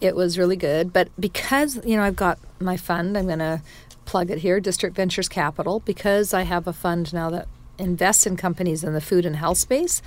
It 0.00 0.14
was 0.14 0.38
really 0.38 0.56
good. 0.56 0.92
But 0.92 1.08
because 1.18 1.84
you 1.84 1.96
know 1.96 2.02
I've 2.02 2.16
got 2.16 2.38
my 2.60 2.76
fund, 2.76 3.18
I'm 3.18 3.26
going 3.26 3.40
to 3.40 3.62
plug 4.04 4.30
it 4.30 4.38
here, 4.38 4.60
District 4.60 4.94
Ventures 4.94 5.28
Capital, 5.28 5.80
because 5.80 6.32
I 6.32 6.42
have 6.42 6.66
a 6.66 6.72
fund 6.72 7.12
now 7.12 7.28
that 7.30 7.48
invests 7.78 8.26
in 8.26 8.36
companies 8.36 8.82
in 8.84 8.92
the 8.94 9.00
food 9.00 9.26
and 9.26 9.36
health 9.36 9.58
space. 9.58 10.00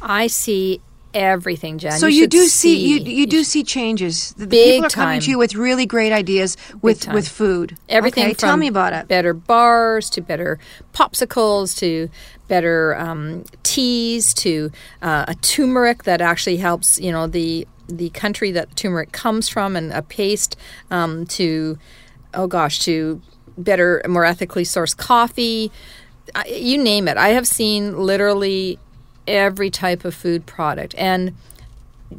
I 0.00 0.26
see 0.26 0.80
everything, 1.18 1.78
Jann. 1.78 1.98
So 1.98 2.06
you, 2.06 2.22
should 2.22 2.30
do 2.30 2.46
see, 2.46 2.76
you 2.78 2.98
you 3.00 3.26
do 3.26 3.44
see 3.44 3.64
changes. 3.64 4.32
The, 4.32 4.46
the 4.46 4.56
people 4.56 4.70
Big 4.70 4.84
are 4.84 4.90
coming 4.90 5.20
to 5.20 5.30
you 5.30 5.38
with 5.38 5.54
really 5.54 5.86
great 5.86 6.12
ideas 6.12 6.56
with 6.80 7.06
with 7.08 7.28
food. 7.28 7.76
Everything 7.88 8.24
Okay, 8.24 8.34
from 8.34 8.48
tell 8.48 8.56
me 8.56 8.68
about 8.68 8.92
it. 8.92 9.08
better 9.08 9.34
bars 9.34 10.08
to 10.10 10.20
better 10.20 10.58
popsicles 10.94 11.76
to 11.78 12.08
better 12.46 12.96
um, 12.96 13.44
teas 13.62 14.32
to 14.34 14.70
uh, 15.02 15.24
a 15.28 15.34
turmeric 15.36 16.04
that 16.04 16.20
actually 16.20 16.56
helps 16.56 16.98
you 17.00 17.12
know 17.12 17.26
the 17.26 17.66
the 17.88 18.10
country 18.10 18.50
that 18.52 18.74
turmeric 18.76 19.12
comes 19.12 19.48
from 19.48 19.76
and 19.76 19.92
a 19.92 20.02
paste 20.02 20.56
um, 20.90 21.26
to 21.26 21.78
oh 22.34 22.46
gosh 22.46 22.80
to 22.80 23.20
better 23.56 24.02
more 24.08 24.24
ethically 24.24 24.62
sourced 24.64 24.96
coffee 24.96 25.72
I- 26.34 26.46
you 26.46 26.78
name 26.78 27.08
it 27.08 27.16
i 27.16 27.30
have 27.30 27.46
seen 27.46 27.96
literally 27.98 28.78
every 29.28 29.70
type 29.70 30.04
of 30.04 30.14
food 30.14 30.44
product 30.46 30.94
and 30.96 31.34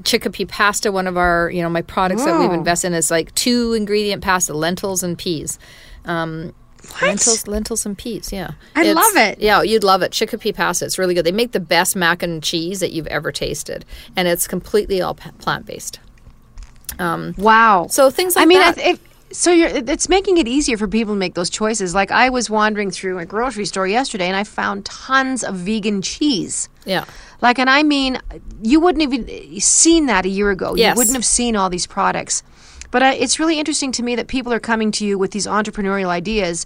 chickpea 0.03 0.47
pasta 0.47 0.91
one 0.91 1.07
of 1.07 1.17
our 1.17 1.49
you 1.49 1.61
know 1.63 1.69
my 1.69 1.81
products 1.81 2.23
that 2.23 2.39
we've 2.39 2.51
invested 2.51 2.87
in 2.87 2.93
is 2.93 3.09
like 3.09 3.33
two 3.33 3.73
ingredient 3.73 4.23
pasta 4.23 4.53
lentils 4.53 5.01
and 5.03 5.17
peas 5.17 5.57
um, 6.05 6.53
Lentils, 7.01 7.45
lentils 7.45 7.85
and 7.85 7.97
peas. 7.97 8.31
Yeah, 8.31 8.51
I 8.73 8.81
It's- 8.85 8.95
love 8.95 9.15
it. 9.17 9.41
Yeah, 9.41 9.61
you'd 9.61 9.83
love 9.83 10.01
it. 10.01 10.11
Chickpea 10.13 10.55
pasta. 10.55 10.85
It's 10.85 10.97
really 10.97 11.13
good. 11.13 11.25
They 11.25 11.33
make 11.33 11.51
the 11.51 11.59
best 11.59 11.93
mac 11.95 12.23
and 12.23 12.41
cheese 12.41 12.79
that 12.79 12.93
you've 12.93 13.05
ever 13.07 13.33
tasted, 13.33 13.83
and 14.15 14.27
it's 14.29 14.47
completely 14.47 15.01
all 15.01 15.13
plant 15.13 15.65
based. 15.65 15.99
Um, 16.97 17.35
wow. 17.37 17.87
So 17.89 18.09
things 18.09 18.35
like 18.37 18.43
I 18.43 18.45
mean, 18.45 18.59
that. 18.59 18.77
I- 18.77 18.81
It, 18.91 18.99
so 19.31 19.51
you're, 19.51 19.69
it's 19.69 20.09
making 20.09 20.37
it 20.37 20.47
easier 20.47 20.77
for 20.77 20.87
people 20.87 21.13
to 21.13 21.19
make 21.19 21.35
those 21.35 21.49
choices. 21.49 21.93
Like 21.93 22.11
I 22.11 22.29
was 22.29 22.49
wandering 22.49 22.91
through 22.91 23.19
a 23.19 23.25
grocery 23.25 23.65
store 23.65 23.87
yesterday, 23.87 24.27
and 24.27 24.35
I 24.35 24.43
found 24.43 24.85
tons 24.85 25.43
of 25.43 25.55
vegan 25.55 26.01
cheese. 26.01 26.69
Yeah. 26.85 27.05
Like, 27.41 27.59
and 27.59 27.69
I 27.69 27.83
mean, 27.83 28.19
you 28.61 28.79
wouldn't 28.79 29.01
even 29.01 29.59
seen 29.61 30.07
that 30.07 30.25
a 30.25 30.29
year 30.29 30.51
ago. 30.51 30.75
Yes. 30.75 30.95
You 30.95 30.99
wouldn't 30.99 31.15
have 31.15 31.25
seen 31.25 31.55
all 31.55 31.69
these 31.69 31.87
products. 31.87 32.43
But 32.91 33.03
uh, 33.03 33.13
it's 33.17 33.39
really 33.39 33.59
interesting 33.59 33.91
to 33.93 34.03
me 34.03 34.15
that 34.15 34.27
people 34.27 34.51
are 34.51 34.59
coming 34.59 34.91
to 34.93 35.05
you 35.05 35.17
with 35.17 35.31
these 35.31 35.45
entrepreneurial 35.47 36.07
ideas. 36.07 36.65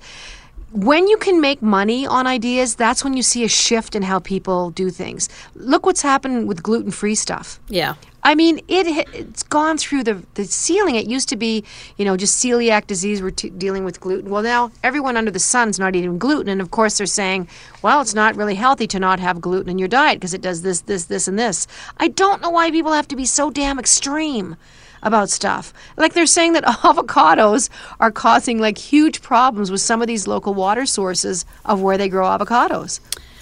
When 0.73 1.07
you 1.07 1.17
can 1.17 1.39
make 1.39 1.61
money 1.61 2.07
on 2.07 2.25
ideas, 2.25 2.73
that's 2.73 3.03
when 3.03 3.15
you 3.15 3.21
see 3.21 3.43
a 3.43 3.47
shift 3.47 3.95
in 3.95 4.01
how 4.01 4.17
people 4.17 4.71
do 4.71 4.89
things. 4.89 5.29
Look 5.53 5.85
what's 5.85 6.01
happened 6.01 6.47
with 6.47 6.63
gluten 6.63 6.89
free 6.89 7.13
stuff. 7.13 7.59
Yeah. 7.69 7.93
I 8.23 8.33
mean, 8.33 8.59
it, 8.67 9.07
it's 9.13 9.43
gone 9.43 9.77
through 9.77 10.03
the 10.03 10.23
the 10.33 10.45
ceiling. 10.45 10.95
It 10.95 11.05
used 11.05 11.29
to 11.29 11.35
be, 11.35 11.63
you 11.97 12.05
know, 12.05 12.17
just 12.17 12.43
celiac 12.43 12.87
disease. 12.87 13.21
We're 13.21 13.31
t- 13.31 13.51
dealing 13.51 13.85
with 13.85 13.99
gluten. 13.99 14.31
Well, 14.31 14.41
now 14.41 14.71
everyone 14.81 15.15
under 15.15 15.29
the 15.29 15.39
sun's 15.39 15.77
not 15.77 15.95
eating 15.95 16.17
gluten, 16.17 16.49
and 16.49 16.61
of 16.61 16.71
course 16.71 16.97
they're 16.97 17.05
saying, 17.05 17.49
well, 17.83 18.01
it's 18.01 18.15
not 18.15 18.35
really 18.35 18.55
healthy 18.55 18.87
to 18.87 18.99
not 18.99 19.19
have 19.19 19.41
gluten 19.41 19.69
in 19.69 19.77
your 19.77 19.89
diet 19.89 20.19
because 20.19 20.33
it 20.33 20.41
does 20.41 20.63
this, 20.63 20.81
this, 20.81 21.05
this, 21.05 21.27
and 21.27 21.37
this. 21.37 21.67
I 21.97 22.07
don't 22.07 22.41
know 22.41 22.49
why 22.49 22.71
people 22.71 22.93
have 22.93 23.07
to 23.09 23.15
be 23.15 23.25
so 23.25 23.51
damn 23.51 23.77
extreme 23.77 24.55
about 25.03 25.29
stuff. 25.29 25.73
Like 25.97 26.13
they're 26.13 26.25
saying 26.25 26.53
that 26.53 26.63
avocados 26.97 27.69
are 27.99 28.11
causing 28.11 28.59
like 28.59 28.77
huge 28.77 29.21
problems 29.21 29.69
with 29.69 29.81
some 29.81 30.01
of 30.01 30.07
these 30.07 30.27
local 30.27 30.53
water 30.53 30.85
sources 30.85 31.45
of 31.65 31.81
where 31.81 31.97
they 31.97 32.09
grow 32.09 32.25
avocados. 32.25 32.99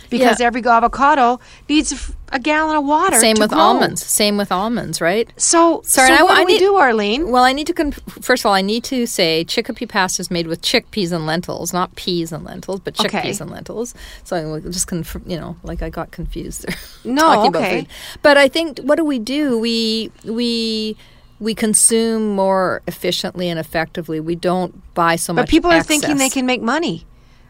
Because 0.09 0.41
Yeah. 0.41 0.47
every 0.47 0.61
avocado 0.65 1.39
needs 1.69 1.93
a, 1.93 1.95
f- 1.95 2.11
a 2.33 2.39
gallon 2.39 2.75
of 2.75 2.83
water. 2.83 3.17
Same 3.17 3.37
with 3.39 3.51
grow. 3.51 3.59
almonds. 3.61 4.05
Same 4.05 4.35
with 4.35 4.51
almonds, 4.51 4.99
right? 4.99 5.29
So, 5.37 5.81
Sorry, 5.85 6.09
so 6.09 6.13
I- 6.15 6.23
what 6.23 6.31
I 6.33 6.41
do 6.41 6.45
we 6.47 6.51
need- 6.55 6.59
do, 6.59 6.75
Arlene? 6.75 7.31
Well, 7.31 7.45
I 7.45 7.53
need 7.53 7.67
to 7.67 7.91
first 8.19 8.41
of 8.41 8.47
all, 8.47 8.53
I 8.53 8.61
need 8.61 8.83
to 8.85 9.05
say 9.07 9.45
chickpea 9.47 9.87
pasta 9.87 10.19
is 10.19 10.29
made 10.29 10.47
with 10.47 10.61
chickpeas 10.61 11.13
and 11.13 11.25
lentils, 11.25 11.71
not 11.71 11.95
peas 11.95 12.33
and 12.33 12.43
lentils, 12.43 12.81
but 12.81 12.93
chickpeas 12.95 13.05
Okay. 13.05 13.37
and 13.39 13.49
lentils. 13.51 13.93
So 14.25 14.35
I 14.35 14.43
will 14.43 14.59
just 14.59 14.87
conf- 14.87 15.15
you 15.25 15.39
know, 15.39 15.55
like 15.63 15.81
I 15.81 15.89
got 15.89 16.11
confused 16.11 16.65
there. 16.67 16.75
No, 17.05 17.21
talking 17.21 17.47
about 17.47 17.61
okay. 17.63 17.87
But 18.21 18.35
I 18.37 18.49
think 18.49 18.79
what 18.79 18.97
do 18.97 19.05
we 19.05 19.17
do? 19.17 19.57
We 19.57 20.11
we 20.25 20.97
we 21.41 21.53
consume 21.55 22.35
more 22.35 22.81
efficiently 22.87 23.49
and 23.49 23.59
effectively. 23.59 24.19
We 24.19 24.35
don't 24.35 24.81
buy 24.93 25.15
so 25.17 25.33
much. 25.33 25.43
But 25.47 25.49
people 25.49 25.71
are 25.71 25.83
thinking 25.83 26.17
they 26.17 26.29
can 26.29 26.45
make 26.45 26.61
money 26.61 27.05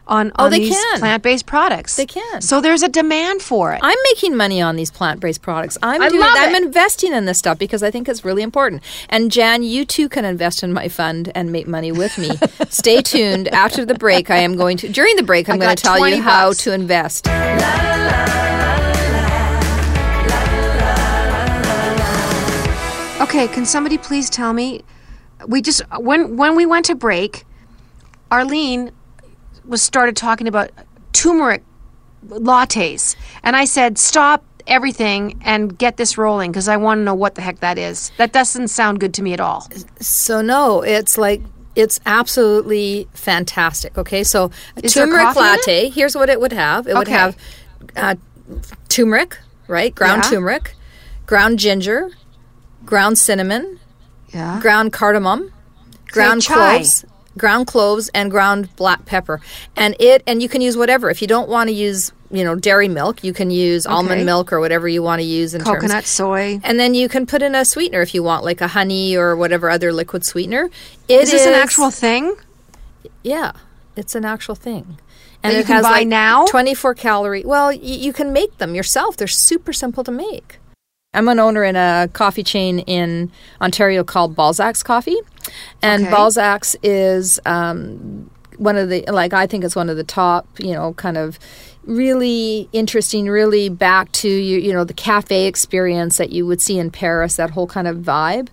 on, 0.08 0.32
Oh, 0.36 0.46
on 0.46 0.50
they 0.50 0.58
these 0.60 0.74
can. 0.74 0.98
plant-based 0.98 1.46
products. 1.46 1.94
They 1.96 2.06
can. 2.06 2.40
So 2.40 2.60
there's 2.60 2.82
a 2.82 2.88
demand 2.88 3.40
for 3.42 3.72
it. 3.72 3.80
I'm 3.82 3.98
making 4.04 4.34
money 4.36 4.60
on 4.60 4.74
these 4.76 4.90
plant-based 4.90 5.42
products. 5.42 5.78
I'm 5.82 6.02
I 6.02 6.08
doing 6.08 6.20
love 6.22 6.34
I'm 6.36 6.54
it. 6.54 6.62
investing 6.64 7.12
in 7.12 7.26
this 7.26 7.38
stuff 7.38 7.58
because 7.58 7.82
I 7.84 7.90
think 7.92 8.08
it's 8.08 8.24
really 8.24 8.42
important. 8.42 8.82
And 9.10 9.30
Jann, 9.30 9.62
you 9.62 9.84
too 9.84 10.08
can 10.08 10.24
invest 10.24 10.62
in 10.64 10.72
my 10.72 10.88
fund 10.88 11.30
and 11.34 11.52
make 11.52 11.68
money 11.68 11.92
with 11.92 12.16
me. 12.18 12.30
Stay 12.70 13.00
tuned. 13.02 13.48
After 13.48 13.84
the 13.84 13.94
break, 13.94 14.28
I 14.30 14.38
am 14.38 14.56
going 14.56 14.76
to 14.78 14.88
during 14.88 15.16
the 15.16 15.22
break 15.22 15.48
I'm 15.48 15.56
I 15.56 15.64
going 15.66 15.76
to 15.76 15.82
tell 15.82 15.98
20 15.98 16.16
you 16.16 16.22
how 16.22 16.52
to 16.52 16.72
invest. 16.72 17.28
Okay, 23.22 23.46
can 23.48 23.64
somebody 23.64 23.98
please 23.98 24.28
tell 24.28 24.52
me? 24.52 24.82
We 25.46 25.62
just 25.62 25.82
when 25.98 26.36
when 26.36 26.56
we 26.56 26.66
went 26.66 26.86
to 26.86 26.94
break, 26.94 27.44
Arlene 28.30 28.90
was 29.64 29.80
started 29.82 30.16
talking 30.16 30.48
about 30.48 30.70
turmeric 31.12 31.62
lattes, 32.28 33.14
and 33.42 33.54
I 33.56 33.64
said 33.64 33.98
stop 33.98 34.44
everything 34.66 35.40
and 35.44 35.76
get 35.76 35.96
this 35.96 36.16
rolling 36.18 36.50
because 36.52 36.68
I 36.68 36.76
want 36.76 36.98
to 37.00 37.02
know 37.04 37.14
what 37.14 37.34
the 37.34 37.42
heck 37.42 37.60
that 37.60 37.78
is. 37.78 38.10
That 38.18 38.32
doesn't 38.32 38.68
sound 38.68 39.00
good 39.00 39.14
to 39.14 39.22
me 39.22 39.32
at 39.32 39.40
all. 39.40 39.68
So 40.00 40.40
no, 40.42 40.82
it's 40.82 41.16
like 41.16 41.42
it's 41.76 42.00
absolutely 42.06 43.08
fantastic. 43.14 43.96
Okay, 43.98 44.24
so 44.24 44.50
a 44.76 44.84
Is 44.84 44.94
turmeric 44.94 45.26
coffee 45.28 45.40
in 45.40 45.44
it? 45.46 45.48
latte. 45.48 45.88
Here's 45.90 46.14
what 46.16 46.28
it 46.28 46.40
would 46.40 46.52
have. 46.52 46.86
It 46.88 46.94
would 46.94 47.08
Okay. 47.08 47.12
have 47.16 47.36
uh, 47.96 48.14
turmeric, 48.88 49.38
right? 49.68 49.94
Ground 49.94 50.22
Yeah. 50.24 50.30
turmeric, 50.30 50.74
ground 51.26 51.58
ginger, 51.58 52.10
ground 52.84 53.18
cinnamon, 53.18 53.78
Yeah. 54.32 54.58
ground 54.60 54.92
cardamom, 54.92 55.52
ground 56.10 56.42
chai. 56.42 56.76
cloves, 56.78 57.04
ground 57.38 57.66
cloves, 57.66 58.10
and 58.14 58.30
ground 58.30 58.68
black 58.76 59.04
pepper. 59.06 59.40
And 59.76 59.94
it 59.98 60.22
and 60.26 60.42
you 60.42 60.48
can 60.48 60.60
use 60.60 60.76
whatever. 60.76 61.10
If 61.10 61.20
you 61.22 61.28
don't 61.28 61.48
want 61.48 61.68
to 61.68 61.74
use, 61.74 62.12
you 62.30 62.44
know, 62.44 62.54
dairy 62.54 62.88
milk, 62.88 63.22
you 63.24 63.32
can 63.32 63.50
use 63.50 63.86
Okay. 63.86 63.94
almond 63.94 64.24
milk 64.26 64.52
or 64.52 64.60
whatever 64.60 64.88
you 64.88 65.02
want 65.02 65.20
to 65.20 65.26
use 65.26 65.54
in 65.54 65.62
Coconut, 65.62 65.90
terms. 65.90 66.08
soy. 66.08 66.60
And 66.64 66.78
then 66.80 66.94
you 66.94 67.08
can 67.08 67.26
put 67.26 67.42
in 67.42 67.54
a 67.54 67.64
sweetener 67.64 68.00
if 68.02 68.14
you 68.14 68.22
want, 68.22 68.44
like 68.44 68.60
a 68.60 68.68
honey 68.68 69.16
or 69.16 69.36
whatever 69.36 69.70
other 69.70 69.92
liquid 69.92 70.24
sweetener. 70.24 70.70
It 71.08 71.20
Is 71.22 71.30
this 71.30 71.46
an 71.46 71.54
actual 71.54 71.90
thing? 71.90 72.34
Yeah, 73.22 73.52
it's 73.96 74.14
an 74.14 74.24
actual 74.24 74.54
thing. 74.54 74.98
That 75.42 75.54
you 75.56 75.64
can 75.64 75.82
buy 75.82 75.90
like 75.90 76.06
now? 76.08 76.44
24 76.46 76.94
calorie. 76.94 77.42
Well, 77.44 77.66
y- 77.68 77.78
you 77.82 78.12
can 78.12 78.32
make 78.32 78.58
them 78.58 78.76
yourself. 78.76 79.16
They're 79.16 79.26
super 79.26 79.72
simple 79.72 80.04
to 80.04 80.12
make. 80.12 80.58
I'm 81.14 81.28
an 81.28 81.38
owner 81.38 81.62
in 81.62 81.76
a 81.76 82.08
coffee 82.14 82.42
chain 82.42 82.78
in 82.80 83.30
Ontario 83.60 84.02
called 84.02 84.34
Balzac's 84.34 84.82
Coffee. 84.82 85.18
And 85.82 86.04
Okay. 86.04 86.10
Balzac's 86.10 86.74
is 86.82 87.38
um, 87.44 88.30
one 88.56 88.76
of 88.76 88.88
the, 88.88 89.04
like, 89.08 89.34
I 89.34 89.46
think 89.46 89.62
it's 89.62 89.76
one 89.76 89.90
of 89.90 89.98
the 89.98 90.04
top, 90.04 90.46
you 90.58 90.72
know, 90.72 90.94
kind 90.94 91.18
of 91.18 91.38
really 91.84 92.68
interesting, 92.72 93.28
really 93.28 93.68
back 93.68 94.12
to, 94.12 94.28
you, 94.28 94.58
you 94.58 94.72
know, 94.72 94.84
the 94.84 94.94
cafe 94.94 95.46
experience 95.46 96.16
that 96.16 96.30
you 96.30 96.46
would 96.46 96.60
see 96.60 96.78
in 96.78 96.90
Paris, 96.90 97.36
that 97.36 97.50
whole 97.50 97.66
kind 97.66 97.88
of 97.88 97.98
vibe. 97.98 98.48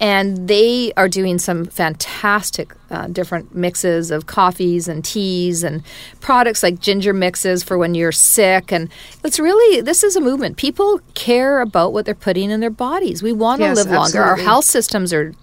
And 0.00 0.48
they 0.48 0.92
are 0.96 1.08
doing 1.08 1.38
some 1.38 1.64
fantastic 1.64 2.74
uh, 2.90 3.06
different 3.06 3.54
mixes 3.54 4.10
of 4.10 4.26
coffees 4.26 4.88
and 4.88 5.04
teas 5.04 5.62
and 5.62 5.84
products 6.20 6.62
like 6.64 6.80
ginger 6.80 7.12
mixes 7.12 7.62
for 7.62 7.78
when 7.78 7.94
you're 7.94 8.10
sick. 8.10 8.72
And 8.72 8.90
it's 9.22 9.38
really, 9.38 9.80
this 9.80 10.02
is 10.02 10.16
a 10.16 10.20
movement. 10.20 10.56
People 10.56 11.00
care 11.14 11.60
about 11.60 11.92
what 11.92 12.04
they're 12.04 12.16
putting 12.16 12.50
in 12.50 12.58
their 12.58 12.70
bodies. 12.70 13.22
We 13.22 13.32
want 13.32 13.60
to 13.60 13.66
Yes, 13.66 13.76
live 13.76 13.90
longer. 13.90 14.22
Our 14.22 14.36
health 14.36 14.64
systems 14.64 15.12
are 15.12 15.34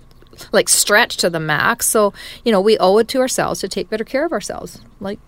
like 0.52 0.68
stretched 0.68 1.22
to 1.22 1.30
the 1.30 1.40
max. 1.40 1.86
So, 1.86 2.14
you 2.44 2.52
know, 2.52 2.62
we 2.62 2.78
owe 2.80 2.98
it 2.98 3.08
to 3.10 3.20
ourselves 3.20 3.62
to 3.62 3.70
take 3.70 3.90
better 3.90 4.04
care 4.04 4.26
of 4.26 4.34
ourselves. 4.34 4.82
Like, 5.00 5.20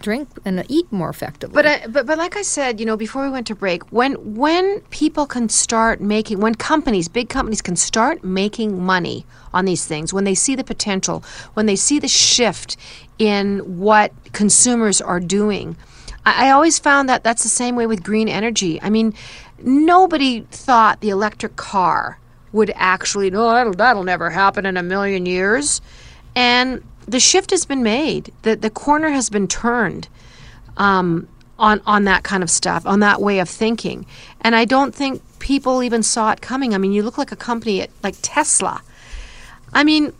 drink 0.00 0.28
and 0.44 0.64
eat 0.68 0.90
more 0.92 1.08
effectively. 1.08 1.54
But, 1.54 1.66
I, 1.66 1.86
but 1.86 2.06
but 2.06 2.18
like 2.18 2.36
I 2.36 2.42
said, 2.42 2.80
you 2.80 2.86
know, 2.86 2.96
before 2.96 3.22
we 3.24 3.30
went 3.30 3.46
to 3.48 3.54
break, 3.54 3.82
when 3.92 4.14
when 4.34 4.80
people 4.90 5.26
can 5.26 5.48
start 5.48 6.00
making, 6.00 6.40
when 6.40 6.54
companies, 6.54 7.08
big 7.08 7.28
companies, 7.28 7.62
can 7.62 7.76
start 7.76 8.24
making 8.24 8.82
money 8.82 9.26
on 9.52 9.64
these 9.64 9.86
things, 9.86 10.12
when 10.12 10.24
they 10.24 10.34
see 10.34 10.54
the 10.54 10.64
potential, 10.64 11.22
when 11.54 11.66
they 11.66 11.76
see 11.76 11.98
the 11.98 12.08
shift 12.08 12.76
in 13.18 13.78
what 13.78 14.12
consumers 14.32 15.00
are 15.00 15.20
doing, 15.20 15.76
I, 16.24 16.48
I 16.48 16.50
always 16.50 16.78
found 16.78 17.08
that 17.08 17.24
that's 17.24 17.42
the 17.42 17.48
same 17.48 17.76
way 17.76 17.86
with 17.86 18.02
green 18.02 18.28
energy. 18.28 18.80
I 18.82 18.90
mean, 18.90 19.14
nobody 19.62 20.42
thought 20.50 21.00
the 21.00 21.10
electric 21.10 21.56
car 21.56 22.18
would 22.52 22.72
actually 22.76 23.30
no 23.30 23.50
that'll, 23.50 23.74
that'll 23.74 24.04
never 24.04 24.30
happen 24.30 24.64
in 24.64 24.76
a 24.76 24.82
million 24.82 25.26
years 25.26 25.82
and 26.34 26.82
the 27.08 27.20
shift 27.20 27.50
has 27.50 27.64
been 27.64 27.82
made 27.82 28.32
the, 28.42 28.56
the 28.56 28.70
corner 28.70 29.08
has 29.08 29.30
been 29.30 29.48
turned 29.48 30.08
um, 30.78 31.28
on 31.58 31.80
on 31.86 32.04
that 32.04 32.22
kind 32.22 32.42
of 32.42 32.50
stuff, 32.50 32.86
on 32.86 33.00
that 33.00 33.20
way 33.20 33.40
of 33.40 33.48
thinking. 33.48 34.06
And 34.40 34.54
I 34.54 34.64
don't 34.64 34.94
think 34.94 35.22
people 35.38 35.82
even 35.82 36.02
saw 36.02 36.30
it 36.30 36.40
coming. 36.40 36.74
I 36.74 36.78
mean, 36.78 36.92
you 36.92 37.02
look 37.02 37.18
like 37.18 37.32
a 37.32 37.36
company 37.36 37.82
at, 37.82 37.90
like 38.02 38.14
Tesla. 38.22 38.82
I 39.72 39.84
mean, 39.84 40.12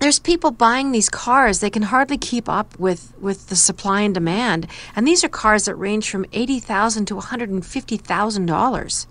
there's 0.00 0.18
people 0.18 0.50
buying 0.50 0.92
these 0.92 1.10
cars; 1.10 1.60
they 1.60 1.70
can 1.70 1.82
hardly 1.82 2.18
keep 2.18 2.48
up 2.48 2.78
with 2.78 3.12
with 3.20 3.48
the 3.48 3.56
supply 3.56 4.00
and 4.00 4.14
demand. 4.14 4.66
And 4.96 5.06
these 5.06 5.22
are 5.22 5.28
cars 5.28 5.66
that 5.66 5.74
range 5.74 6.10
from 6.10 6.24
eighty 6.32 6.60
thousand 6.60 7.06
to 7.06 7.16
one 7.16 7.26
hundred 7.26 7.50
and 7.50 7.64
fifty 7.64 7.96
thousand 7.96 8.46
dollars. 8.46 9.06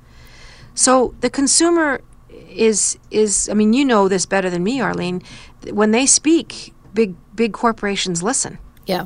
So 0.74 1.14
the 1.22 1.30
consumer 1.30 2.02
is 2.50 2.98
is 3.12 3.48
I 3.50 3.54
mean, 3.54 3.74
you 3.74 3.86
know 3.86 4.08
this 4.08 4.26
better 4.26 4.50
than 4.50 4.64
me, 4.64 4.82
Arlene. 4.82 5.22
When 5.72 5.92
they 5.92 6.06
speak, 6.06 6.74
big 7.00 7.16
big 7.34 7.54
corporations 7.54 8.22
listen. 8.22 8.58
Yeah. 8.86 9.06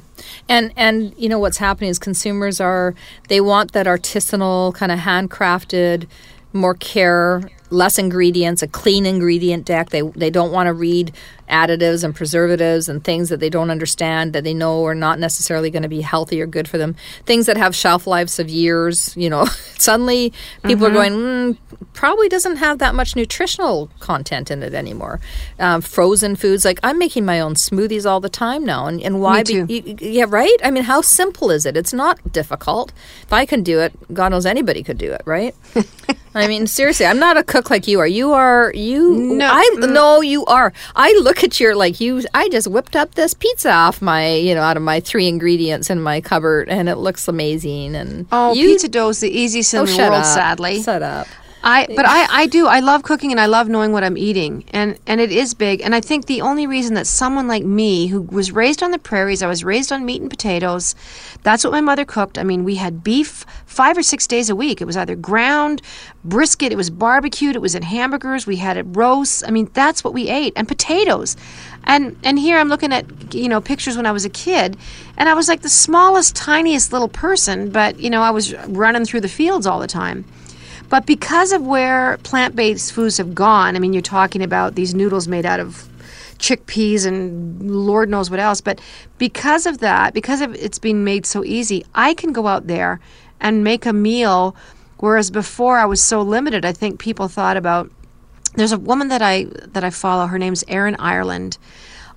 And 0.50 0.73
and 0.75 1.13
you 1.15 1.29
know 1.29 1.38
what's 1.38 1.57
happening 1.57 1.91
is 1.91 2.00
consumers 2.00 2.59
are 2.59 2.95
they 3.27 3.39
want 3.39 3.73
that 3.73 3.85
artisanal 3.85 4.73
kind 4.73 4.91
of 4.91 4.97
handcrafted 4.97 6.07
more 6.53 6.73
care 6.73 7.43
less 7.73 7.97
ingredients, 7.97 8.61
a 8.61 8.67
clean 8.67 9.05
ingredient 9.05 9.65
deck. 9.65 9.89
They 9.89 10.01
they 10.01 10.29
don't 10.29 10.51
want 10.51 10.67
to 10.67 10.73
read 10.73 11.11
additives 11.49 12.03
and 12.05 12.15
preservatives 12.15 12.87
and 12.87 13.03
things 13.03 13.27
that 13.29 13.39
they 13.41 13.49
don't 13.49 13.69
understand 13.69 14.31
that 14.33 14.43
they 14.45 14.53
know 14.53 14.85
are 14.85 14.95
not 14.95 15.19
necessarily 15.19 15.69
going 15.69 15.83
to 15.83 15.89
be 15.89 15.99
healthy 16.01 16.41
or 16.41 16.47
good 16.47 16.67
for 16.67 16.77
them. 16.77 16.95
Things 17.25 17.45
that 17.47 17.57
have 17.57 17.75
shelf 17.75 18.07
lives 18.07 18.39
of 18.39 18.49
years. 18.49 19.15
You 19.17 19.29
know, 19.29 19.45
suddenly 19.77 20.31
people 20.63 20.87
Mm-hmm. 20.87 20.97
are 20.97 21.09
going 21.09 21.13
mm, 21.13 21.57
probably 21.93 22.29
doesn't 22.29 22.57
have 22.57 22.79
that 22.79 22.95
much 22.95 23.15
nutritional 23.15 23.89
content 23.99 24.49
in 24.51 24.63
it 24.63 24.73
anymore. 24.73 25.19
Um, 25.59 25.81
frozen 25.81 26.35
foods 26.35 26.63
like 26.65 26.79
I'm 26.83 26.97
making 26.97 27.25
my 27.25 27.39
own 27.41 27.55
smoothies 27.55 28.09
all 28.09 28.19
the 28.19 28.29
time 28.29 28.63
now, 28.65 28.87
and 28.87 29.01
and 29.01 29.19
why? 29.21 29.43
too. 29.43 29.65
Be, 29.65 29.81
y- 29.81 29.83
y- 29.87 29.97
yeah, 30.01 30.25
right. 30.27 30.57
I 30.63 30.71
mean, 30.71 30.83
how 30.83 31.01
simple 31.01 31.51
is 31.51 31.65
it? 31.65 31.75
It's 31.75 31.93
not 31.93 32.31
difficult. 32.31 32.91
If 33.23 33.33
I 33.33 33.45
can 33.45 33.63
do 33.63 33.79
it, 33.79 33.91
God 34.13 34.29
knows 34.29 34.45
anybody 34.45 34.83
could 34.83 34.97
do 34.97 35.11
it, 35.11 35.21
right? 35.25 35.53
I 36.35 36.47
mean, 36.47 36.67
seriously, 36.67 37.05
I'm 37.05 37.19
not 37.19 37.37
a 37.37 37.43
cook 37.43 37.69
like 37.69 37.87
you 37.87 37.99
are. 37.99 38.07
You 38.07 38.33
are 38.33 38.71
you. 38.73 39.15
No, 39.35 39.47
I 39.47 39.69
mm. 39.75 39.93
no, 39.93 40.21
you 40.21 40.45
are. 40.45 40.73
I 40.95 41.11
look 41.21 41.43
at 41.43 41.59
your 41.59 41.75
like 41.75 41.99
you. 41.99 42.23
I 42.33 42.49
just 42.49 42.67
whipped 42.67 42.95
up 42.95 43.15
this 43.15 43.33
pizza 43.33 43.71
off 43.71 44.01
my 44.01 44.33
you 44.35 44.55
know 44.55 44.61
out 44.61 44.77
of 44.77 44.83
my 44.83 44.99
three 44.99 45.27
ingredients 45.27 45.89
in 45.89 46.01
my 46.01 46.21
cupboard, 46.21 46.69
and 46.69 46.89
it 46.89 46.95
looks 46.95 47.27
amazing. 47.27 47.95
And 47.95 48.27
Oh, 48.31 48.53
you, 48.53 48.69
pizza 48.69 48.89
dough 48.89 49.09
is 49.09 49.19
the 49.19 49.29
easiest 49.29 49.73
in 49.73 49.81
oh, 49.81 49.85
the 49.85 49.97
world, 49.97 50.13
up. 50.13 50.25
sadly. 50.25 50.81
Shut 50.81 51.03
up. 51.03 51.27
I 51.65 51.88
but 51.96 52.05
I, 52.05 52.41
I 52.41 52.48
do. 52.48 52.67
I 52.67 52.82
love 52.82 53.03
cooking 53.03 53.32
and 53.32 53.39
I 53.39 53.46
love 53.46 53.70
knowing 53.70 53.93
what 53.93 54.03
I'm 54.03 54.17
eating. 54.17 54.65
And 54.74 55.00
and 55.08 55.22
it 55.22 55.32
is 55.32 55.53
big. 55.53 55.82
And 55.82 55.96
I 55.96 56.01
think 56.01 56.25
the 56.25 56.41
only 56.41 56.67
reason 56.67 56.93
that 56.96 57.08
someone 57.08 57.48
like 57.48 57.63
me 57.63 58.08
who 58.08 58.22
was 58.22 58.51
raised 58.51 58.84
on 58.84 58.91
the 58.91 59.00
prairies 59.00 59.41
I 59.41 59.48
was 59.48 59.63
raised 59.63 59.91
on 59.93 60.05
meat 60.05 60.22
and 60.22 60.29
potatoes 60.29 60.93
that's 61.41 61.63
what 61.63 61.72
my 61.72 61.79
mother 61.79 62.03
cooked. 62.03 62.38
I 62.38 62.43
mean 62.43 62.65
we 62.65 62.75
had 62.75 63.03
beef 63.03 63.46
5 63.65 63.98
or 63.98 64.03
6 64.03 64.27
days 64.27 64.50
a 64.50 64.55
week. 64.55 64.82
It 64.82 64.86
was 64.86 64.98
either 64.98 65.15
ground 65.15 65.82
brisket 66.25 66.72
it 66.74 66.75
was 66.75 66.89
barbecued 66.89 67.55
it 67.55 67.60
was 67.60 67.75
in 67.75 67.84
hamburgers 67.84 68.46
we 68.46 68.58
had 68.58 68.75
it 68.75 68.86
roasts. 68.89 69.41
I 69.48 69.51
mean 69.51 69.70
that's 69.74 70.03
what 70.03 70.13
we 70.13 70.27
ate. 70.27 70.51
And 70.58 70.67
potatoes. 70.67 71.38
And 71.86 72.17
and 72.25 72.38
here 72.38 72.58
I'm 72.58 72.67
looking 72.67 72.91
at 72.91 73.34
you 73.34 73.48
know 73.48 73.62
pictures 73.62 73.96
when 73.96 74.05
I 74.05 74.12
was 74.12 74.25
a 74.25 74.29
kid 74.29 74.75
and 75.15 75.29
I 75.29 75.34
was 75.34 75.48
like 75.48 75.62
the 75.62 75.70
smallest 75.70 76.36
tiniest 76.36 76.91
little 76.91 77.08
person 77.08 77.70
but 77.70 78.01
you 78.01 78.10
know 78.10 78.22
I 78.22 78.32
was 78.32 78.53
running 78.67 79.05
through 79.05 79.22
the 79.22 79.29
fields 79.29 79.65
all 79.65 79.79
the 79.79 79.88
time 79.88 80.25
but 80.93 81.07
because 81.07 81.53
of 81.53 81.65
where 81.65 82.19
plant 82.19 82.55
based 82.55 82.93
foods 82.93 83.17
have 83.17 83.33
gone, 83.33 83.75
I 83.75 83.79
mean, 83.79 83.93
you're 83.93 84.03
talking 84.03 84.43
about 84.43 84.75
these 84.75 84.93
noodles 84.93 85.27
made 85.27 85.43
out 85.43 85.59
of 85.59 85.89
chickpeas 86.38 87.07
and 87.07 87.71
Lord 87.71 88.09
knows 88.09 88.29
what 88.29 88.39
else. 88.39 88.62
But 88.62 88.79
because 89.17 89.65
of 89.65 89.79
that, 89.79 90.13
because 90.13 90.39
of 90.39 90.53
it's 90.53 90.77
being 90.77 91.03
made 91.03 91.25
so 91.25 91.43
easy, 91.43 91.83
I 91.95 92.13
can 92.13 92.31
go 92.31 92.45
out 92.45 92.67
there 92.67 93.00
and 93.39 93.63
make 93.63 93.88
a 93.88 93.91
meal. 93.91 94.55
Whereas 95.00 95.31
before 95.31 95.79
I 95.79 95.85
was 95.85 96.00
so 96.00 96.21
limited, 96.21 96.63
I 96.63 96.73
think 96.73 97.00
people 97.00 97.27
thought 97.27 97.57
about. 97.57 97.89
There's 98.53 98.71
a 98.71 98.77
woman 98.77 99.07
that 99.07 99.23
I 99.23 99.45
that 99.69 99.83
I 99.83 99.89
follow. 99.89 100.27
Her 100.27 100.38
name's 100.38 100.63
Erin 100.67 100.95
Ireland 101.00 101.57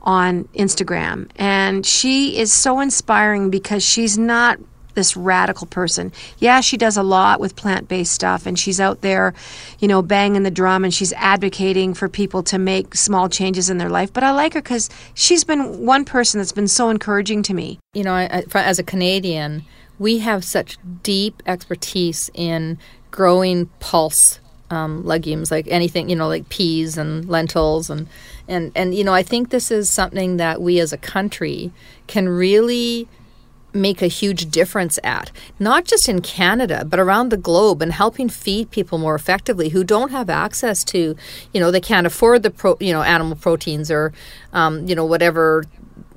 on 0.02 0.44
Instagram, 0.48 1.30
and 1.36 1.86
she 1.86 2.36
is 2.36 2.52
so 2.52 2.80
inspiring 2.80 3.48
because 3.48 3.82
she's 3.82 4.18
not 4.18 4.58
this 4.96 5.16
radical 5.16 5.68
person. 5.68 6.10
Yeah, 6.38 6.60
she 6.60 6.76
does 6.76 6.96
a 6.96 7.04
lot 7.04 7.38
with 7.38 7.54
plant 7.54 7.86
based 7.86 8.12
stuff 8.12 8.46
and 8.46 8.58
she's 8.58 8.80
out 8.80 9.02
there, 9.02 9.32
you 9.78 9.86
know, 9.86 10.02
banging 10.02 10.42
the 10.42 10.50
drum 10.50 10.82
and 10.82 10.92
she's 10.92 11.12
advocating 11.12 11.94
for 11.94 12.08
people 12.08 12.42
to 12.42 12.58
make 12.58 12.96
small 12.96 13.28
changes 13.28 13.70
in 13.70 13.78
their 13.78 13.88
life. 13.88 14.12
But 14.12 14.24
I 14.24 14.32
like 14.32 14.54
her 14.54 14.62
because 14.62 14.90
she's 15.14 15.44
been 15.44 15.86
one 15.86 16.04
person 16.04 16.40
that's 16.40 16.50
been 16.50 16.66
so 16.66 16.90
encouraging 16.90 17.44
to 17.44 17.54
me. 17.54 17.78
you 17.94 18.02
know, 18.02 18.14
I, 18.14 18.42
as 18.54 18.80
a 18.80 18.82
Canadian, 18.82 19.64
we 19.98 20.18
have 20.18 20.44
such 20.44 20.78
deep 21.04 21.42
expertise 21.46 22.30
in 22.34 22.78
growing 23.10 23.66
pulse 23.78 24.40
um, 24.70 25.04
legumes, 25.04 25.50
like 25.50 25.66
anything, 25.68 26.08
you 26.08 26.16
know, 26.16 26.28
like 26.28 26.48
peas 26.48 26.98
and 26.98 27.28
lentils, 27.28 27.88
and 27.88 28.08
and 28.48 28.72
and 28.74 28.94
you 28.94 29.04
know, 29.04 29.14
I 29.14 29.22
think 29.22 29.50
this 29.50 29.70
is 29.70 29.90
something 29.90 30.38
that 30.38 30.60
we 30.60 30.80
as 30.80 30.92
a 30.92 30.98
country 30.98 31.72
can 32.06 32.28
really 32.28 33.08
make 33.76 34.02
a 34.02 34.06
huge 34.06 34.50
difference 34.50 34.98
at 35.04 35.30
not 35.58 35.84
just 35.84 36.08
in 36.08 36.20
Canada 36.20 36.84
but 36.84 36.98
around 36.98 37.30
the 37.30 37.36
globe 37.36 37.82
and 37.82 37.92
helping 37.92 38.28
feed 38.28 38.70
people 38.70 38.98
more 38.98 39.14
effectively 39.14 39.70
who 39.70 39.84
don't 39.84 40.10
have 40.10 40.28
access 40.30 40.82
to 40.84 41.16
you 41.52 41.60
know 41.60 41.70
they 41.70 41.80
can't 41.80 42.06
afford 42.06 42.42
the 42.42 42.50
pro, 42.50 42.76
you 42.80 42.92
know 42.92 43.02
animal 43.02 43.36
proteins 43.36 43.90
or 43.90 44.12
um, 44.52 44.86
you 44.86 44.94
know 44.94 45.04
whatever 45.04 45.64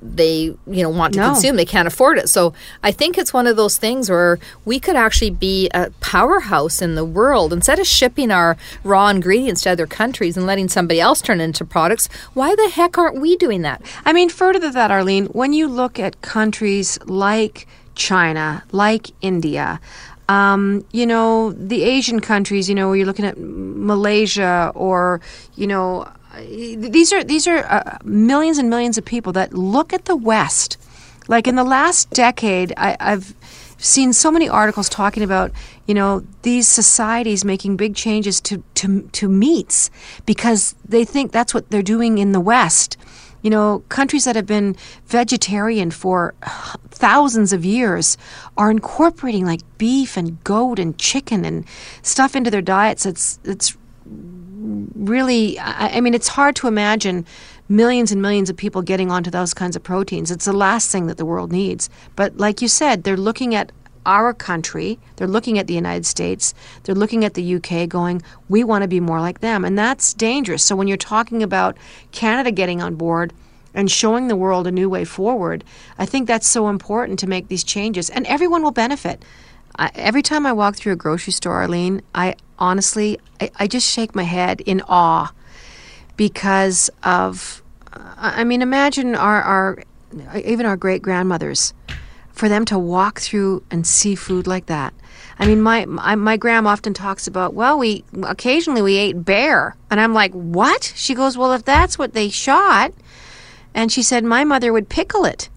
they 0.02 0.54
you 0.66 0.82
know 0.82 0.88
want 0.88 1.14
to 1.14 1.20
No. 1.20 1.26
consume. 1.32 1.56
They 1.56 1.64
can't 1.64 1.86
afford 1.88 2.18
it. 2.18 2.28
So 2.28 2.52
i 2.82 2.90
think 2.90 3.18
it's 3.18 3.32
one 3.34 3.46
of 3.46 3.56
those 3.56 3.76
things 3.78 4.08
where 4.10 4.38
we 4.64 4.80
could 4.80 4.96
actually 4.96 5.30
be 5.30 5.68
a 5.74 5.90
powerhouse 6.00 6.80
in 6.82 6.94
the 6.94 7.04
world. 7.04 7.52
Instead 7.52 7.78
of 7.78 7.86
shipping 7.86 8.30
our 8.30 8.56
raw 8.84 9.08
ingredients 9.08 9.62
to 9.62 9.70
other 9.70 9.86
countries 9.86 10.36
and 10.36 10.46
letting 10.46 10.68
somebody 10.68 11.00
else 11.00 11.20
turn 11.20 11.40
into 11.40 11.64
products 11.64 12.08
why 12.34 12.54
the 12.54 12.68
heck 12.68 12.96
aren't 12.98 13.20
we 13.20 13.36
doing 13.36 13.62
that? 13.62 13.82
I 14.04 14.12
mean, 14.12 14.28
further 14.28 14.60
to 14.60 14.70
that, 14.70 14.90
Arlene, 14.90 15.26
when 15.26 15.52
you 15.52 15.68
look 15.68 15.98
at 15.98 16.20
countries 16.22 16.98
like 17.04 17.66
China, 17.94 18.62
like 18.72 19.10
India, 19.20 19.80
um, 20.28 20.84
you 20.92 21.06
know, 21.06 21.50
the 21.52 21.82
Asian 21.82 22.20
countries, 22.20 22.68
you 22.68 22.74
know, 22.74 22.88
where 22.88 22.96
you're 22.96 23.06
looking 23.06 23.24
at 23.24 23.36
Malaysia 23.38 24.70
or, 24.74 25.20
you 25.56 25.66
know, 25.66 26.06
these 26.38 27.12
are 27.12 27.24
these 27.24 27.46
are 27.46 27.64
uh, 27.64 27.98
millions 28.04 28.58
and 28.58 28.70
millions 28.70 28.96
of 28.98 29.04
people 29.04 29.32
that 29.32 29.52
look 29.52 29.92
at 29.92 30.04
the 30.04 30.16
West. 30.16 30.76
Like 31.28 31.46
in 31.46 31.54
the 31.54 31.64
last 31.64 32.10
decade, 32.10 32.72
I, 32.76 32.96
I've 32.98 33.34
seen 33.78 34.12
so 34.12 34.30
many 34.30 34.48
articles 34.48 34.88
talking 34.88 35.22
about 35.22 35.52
you 35.86 35.94
know 35.94 36.24
these 36.42 36.68
societies 36.68 37.44
making 37.44 37.76
big 37.76 37.94
changes 37.94 38.40
to 38.42 38.62
to 38.74 39.02
to 39.12 39.28
meats 39.28 39.90
because 40.26 40.74
they 40.84 41.04
think 41.04 41.32
that's 41.32 41.54
what 41.54 41.70
they're 41.70 41.82
doing 41.82 42.18
in 42.18 42.32
the 42.32 42.40
West. 42.40 42.96
You 43.42 43.48
know, 43.48 43.82
countries 43.88 44.26
that 44.26 44.36
have 44.36 44.46
been 44.46 44.76
vegetarian 45.06 45.90
for 45.90 46.34
thousands 46.90 47.54
of 47.54 47.64
years 47.64 48.18
are 48.58 48.70
incorporating 48.70 49.46
like 49.46 49.62
beef 49.78 50.18
and 50.18 50.42
goat 50.44 50.78
and 50.78 50.98
chicken 50.98 51.46
and 51.46 51.64
stuff 52.02 52.36
into 52.36 52.50
their 52.50 52.62
diets. 52.62 53.06
It's 53.06 53.38
it's 53.44 53.76
really 54.60 55.58
I, 55.58 55.96
I 55.96 56.00
mean 56.00 56.14
it's 56.14 56.28
hard 56.28 56.56
to 56.56 56.68
imagine 56.68 57.26
millions 57.68 58.12
and 58.12 58.20
millions 58.20 58.50
of 58.50 58.56
people 58.56 58.82
getting 58.82 59.10
onto 59.10 59.30
those 59.30 59.54
kinds 59.54 59.76
of 59.76 59.82
proteins. 59.82 60.30
It's 60.30 60.44
the 60.44 60.52
last 60.52 60.90
thing 60.90 61.06
that 61.06 61.16
the 61.16 61.24
world 61.24 61.52
needs. 61.52 61.88
But 62.16 62.36
like 62.36 62.60
you 62.60 62.68
said 62.68 63.04
they're 63.04 63.16
looking 63.16 63.54
at 63.54 63.72
our 64.06 64.32
country 64.32 64.98
they're 65.16 65.28
looking 65.28 65.58
at 65.58 65.66
the 65.66 65.74
united 65.74 66.06
states 66.06 66.54
they're 66.84 66.94
looking 66.94 67.22
at 67.22 67.34
the 67.34 67.56
uk 67.56 67.86
going 67.86 68.22
we 68.48 68.64
want 68.64 68.80
to 68.82 68.88
be 68.88 69.00
more 69.00 69.20
like 69.20 69.40
them. 69.40 69.64
And 69.64 69.78
that's 69.78 70.14
dangerous. 70.14 70.62
So 70.62 70.76
when 70.76 70.88
you're 70.88 70.96
talking 70.96 71.42
about 71.42 71.76
canada 72.12 72.50
getting 72.50 72.80
on 72.82 72.94
board 72.94 73.32
and 73.74 73.90
showing 73.90 74.28
the 74.28 74.36
world 74.36 74.66
a 74.66 74.72
new 74.72 74.88
way 74.88 75.04
forward 75.04 75.62
i 75.98 76.06
think 76.06 76.26
that's 76.26 76.48
so 76.48 76.68
important 76.68 77.18
to 77.20 77.26
make 77.26 77.48
these 77.48 77.64
changes. 77.64 78.10
And 78.10 78.26
everyone 78.26 78.62
will 78.62 78.72
benefit. 78.72 79.24
I, 79.78 79.90
every 79.94 80.22
time 80.22 80.46
I 80.46 80.52
walk 80.52 80.76
through 80.76 80.92
a 80.92 80.96
grocery 80.96 81.32
store, 81.32 81.54
Arlene, 81.54 82.02
I 82.14 82.34
honestly, 82.60 83.18
I, 83.40 83.50
I 83.58 83.66
just 83.66 83.90
shake 83.90 84.14
my 84.14 84.22
head 84.22 84.60
in 84.60 84.82
awe 84.88 85.32
because 86.16 86.90
of, 87.02 87.62
I 87.92 88.42
I 88.42 88.44
mean, 88.44 88.62
imagine 88.62 89.14
our, 89.14 89.42
our 89.42 89.82
even 90.44 90.66
our 90.66 90.76
great 90.76 91.02
grandmothers, 91.02 91.72
for 92.32 92.48
them 92.48 92.64
to 92.66 92.78
walk 92.78 93.20
through 93.20 93.62
and 93.70 93.86
see 93.86 94.14
food 94.14 94.46
like 94.46 94.66
that. 94.66 94.94
I 95.38 95.46
mean, 95.46 95.62
my, 95.62 95.86
my 95.86 96.14
my 96.16 96.36
grandma 96.36 96.70
often 96.70 96.92
talks 96.94 97.26
about, 97.26 97.54
well, 97.54 97.78
we 97.78 98.04
occasionally 98.22 98.82
we 98.82 98.96
ate 98.96 99.24
bear, 99.24 99.76
and 99.90 100.00
I'm 100.00 100.12
like, 100.12 100.32
what? 100.32 100.92
She 100.96 101.14
goes, 101.14 101.38
well, 101.38 101.52
if 101.52 101.64
that's 101.64 101.98
what 101.98 102.12
they 102.12 102.28
shot, 102.28 102.92
and 103.74 103.90
she 103.90 104.02
said 104.02 104.24
my 104.24 104.44
mother 104.44 104.72
would 104.72 104.88
pickle 104.88 105.24
it. 105.24 105.48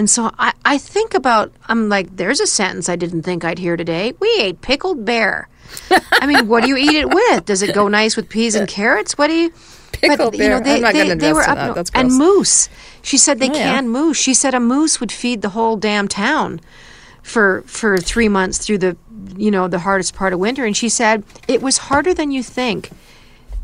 And 0.00 0.08
so 0.08 0.30
I, 0.38 0.54
I 0.64 0.78
think 0.78 1.12
about, 1.12 1.52
I'm 1.68 1.90
like, 1.90 2.16
there's 2.16 2.40
a 2.40 2.46
sentence 2.46 2.88
I 2.88 2.96
didn't 2.96 3.20
think 3.20 3.44
I'd 3.44 3.58
hear 3.58 3.76
today. 3.76 4.14
We 4.18 4.34
ate 4.40 4.62
pickled 4.62 5.04
bear. 5.04 5.46
I 6.12 6.24
mean, 6.26 6.48
what 6.48 6.62
do 6.62 6.70
you 6.70 6.76
eat 6.78 6.96
it 6.96 7.10
with? 7.10 7.44
Does 7.44 7.60
it 7.60 7.74
go 7.74 7.86
nice 7.86 8.16
with 8.16 8.30
peas 8.30 8.54
and 8.54 8.66
carrots? 8.66 9.18
What 9.18 9.26
do 9.28 9.34
you. 9.34 9.52
Pickled 9.92 10.38
bear. 10.38 10.56
I'm 10.56 10.80
not 10.80 10.94
gonna 10.94 11.16
they 11.16 11.34
were 11.34 11.42
in 11.42 11.54
that. 11.54 11.66
no- 11.66 11.74
That's 11.74 11.90
and 11.92 12.16
moose. 12.16 12.70
She 13.02 13.18
said 13.18 13.40
they 13.40 13.50
Oh, 13.50 13.54
yeah. 13.54 13.74
can 13.74 13.90
moose. 13.90 14.16
She 14.16 14.32
said 14.32 14.54
a 14.54 14.60
moose 14.60 15.00
would 15.00 15.12
feed 15.12 15.42
the 15.42 15.50
whole 15.50 15.76
damn 15.76 16.08
town 16.08 16.60
for 17.22 17.62
for 17.66 17.98
three 17.98 18.30
months 18.30 18.56
through 18.56 18.78
the 18.78 18.96
you 19.36 19.50
know 19.50 19.68
the 19.68 19.80
hardest 19.80 20.14
part 20.14 20.32
of 20.32 20.38
winter. 20.40 20.64
And 20.64 20.74
she 20.74 20.88
said 20.88 21.24
it 21.46 21.60
was 21.60 21.76
harder 21.76 22.14
than 22.14 22.30
you 22.30 22.42
think 22.42 22.88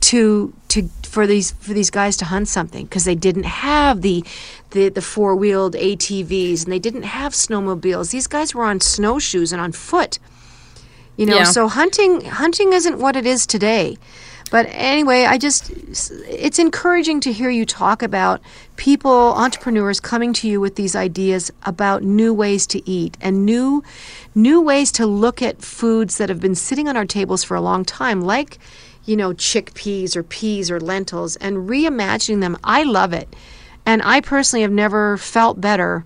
to 0.00 0.52
to 0.68 0.82
for 1.16 1.26
these 1.26 1.52
for 1.66 1.72
these 1.72 1.88
guys 2.00 2.14
to 2.18 2.26
hunt 2.26 2.46
something 2.46 2.84
because 2.84 3.04
they 3.06 3.14
didn't 3.28 3.48
have 3.70 4.02
the 4.02 4.22
the, 4.72 4.90
the 4.90 5.00
four 5.00 5.34
wheeled 5.34 5.74
ATVs 5.74 6.64
and 6.64 6.70
they 6.74 6.78
didn't 6.78 7.04
have 7.04 7.32
snowmobiles. 7.32 8.10
These 8.10 8.26
guys 8.26 8.54
were 8.54 8.64
on 8.64 8.80
snowshoes 8.82 9.50
and 9.50 9.58
on 9.66 9.72
foot. 9.72 10.18
You 11.16 11.24
know, 11.24 11.36
Yeah. 11.38 11.44
so 11.44 11.68
hunting 11.68 12.12
hunting 12.42 12.74
isn't 12.74 12.98
what 12.98 13.16
it 13.16 13.24
is 13.24 13.46
today. 13.46 13.96
But 14.50 14.66
anyway, 14.70 15.24
I 15.24 15.38
just 15.38 15.62
it's 16.44 16.58
encouraging 16.58 17.20
to 17.20 17.32
hear 17.32 17.48
you 17.50 17.64
talk 17.64 18.02
about 18.02 18.40
people, 18.76 19.10
entrepreneurs 19.44 20.00
coming 20.00 20.34
to 20.34 20.46
you 20.50 20.60
with 20.60 20.74
these 20.76 20.94
ideas 20.94 21.50
about 21.62 22.02
new 22.02 22.32
ways 22.34 22.66
to 22.68 22.78
eat 22.88 23.16
and 23.22 23.46
new 23.46 23.82
new 24.34 24.60
ways 24.60 24.92
to 24.92 25.06
look 25.06 25.40
at 25.40 25.62
foods 25.62 26.18
that 26.18 26.28
have 26.28 26.40
been 26.40 26.54
sitting 26.54 26.88
on 26.90 26.94
our 26.96 27.06
tables 27.06 27.42
for 27.42 27.56
a 27.56 27.60
long 27.70 27.84
time 27.86 28.20
like 28.20 28.58
you 29.06 29.16
know, 29.16 29.30
chickpeas 29.30 30.16
or 30.16 30.22
peas 30.22 30.70
or 30.70 30.80
lentils 30.80 31.36
and 31.36 31.68
reimagining 31.68 32.40
them. 32.40 32.58
I 32.62 32.82
love 32.82 33.12
it. 33.12 33.34
And 33.86 34.02
I 34.02 34.20
personally 34.20 34.62
have 34.62 34.72
never 34.72 35.16
felt 35.16 35.60
better 35.60 36.04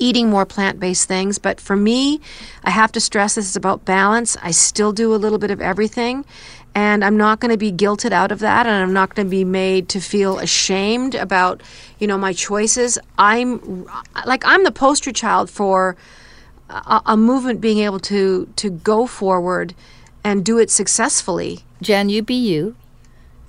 eating 0.00 0.28
more 0.28 0.44
plant 0.44 0.80
based 0.80 1.06
things. 1.06 1.38
But 1.38 1.60
for 1.60 1.76
me, 1.76 2.20
I 2.64 2.70
have 2.70 2.90
to 2.92 3.00
stress 3.00 3.36
this 3.36 3.48
is 3.48 3.54
about 3.54 3.84
balance. 3.84 4.36
I 4.42 4.50
still 4.50 4.92
do 4.92 5.14
a 5.14 5.16
little 5.16 5.38
bit 5.38 5.52
of 5.52 5.60
everything. 5.60 6.24
And 6.74 7.04
I'm 7.04 7.16
not 7.16 7.40
going 7.40 7.50
to 7.50 7.58
be 7.58 7.72
guilted 7.72 8.12
out 8.12 8.30
of 8.30 8.38
that, 8.40 8.64
and 8.64 8.76
I'm 8.76 8.92
not 8.92 9.14
going 9.14 9.26
to 9.26 9.30
be 9.30 9.44
made 9.44 9.88
to 9.88 10.00
feel 10.00 10.38
ashamed 10.38 11.16
about, 11.16 11.62
you 11.98 12.06
know, 12.06 12.16
my 12.16 12.32
choices. 12.32 12.96
I'm 13.18 13.86
like 14.24 14.44
I'm 14.46 14.62
the 14.62 14.70
poster 14.70 15.10
child 15.10 15.50
for 15.50 15.96
a, 16.68 17.02
a 17.06 17.16
movement 17.16 17.60
being 17.60 17.78
able 17.78 17.98
to 18.00 18.48
to 18.54 18.70
go 18.70 19.08
forward 19.08 19.74
and 20.22 20.44
do 20.44 20.58
it 20.58 20.70
successfully. 20.70 21.64
Jann, 21.82 22.08
you 22.08 22.22
be 22.22 22.34
you. 22.34 22.76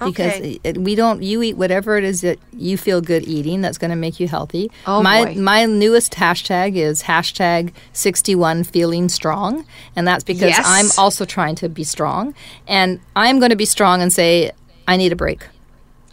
Because 0.03 0.33
Okay. 0.33 0.59
it, 0.63 0.79
we 0.79 0.95
don't, 0.95 1.21
you 1.21 1.43
eat 1.43 1.57
whatever 1.57 1.95
it 1.95 2.03
is 2.03 2.21
that 2.21 2.39
you 2.53 2.75
feel 2.75 3.01
good 3.01 3.21
eating 3.27 3.61
that's 3.61 3.77
going 3.77 3.91
to 3.91 3.95
make 3.95 4.19
you 4.19 4.27
healthy. 4.27 4.71
Oh, 4.87 5.03
my 5.03 5.25
boy. 5.25 5.35
my 5.39 5.65
newest 5.65 6.13
hashtag 6.13 6.75
is 6.75 7.03
hashtag 7.03 7.71
sixty 7.93 8.33
one 8.33 8.63
feeling 8.63 9.09
strong, 9.09 9.63
and 9.95 10.07
that's 10.07 10.23
because 10.23 10.49
Yes. 10.49 10.63
I'm 10.65 10.87
also 10.97 11.23
trying 11.23 11.53
to 11.57 11.69
be 11.69 11.83
strong, 11.83 12.33
and 12.67 12.99
I'm 13.15 13.37
going 13.37 13.51
to 13.51 13.55
be 13.55 13.65
strong 13.65 14.01
and 14.01 14.11
say 14.11 14.51
I 14.87 14.97
need 14.97 15.11
a 15.11 15.15
break. 15.15 15.45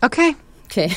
Okay, 0.02 0.34
Okay, 0.66 0.92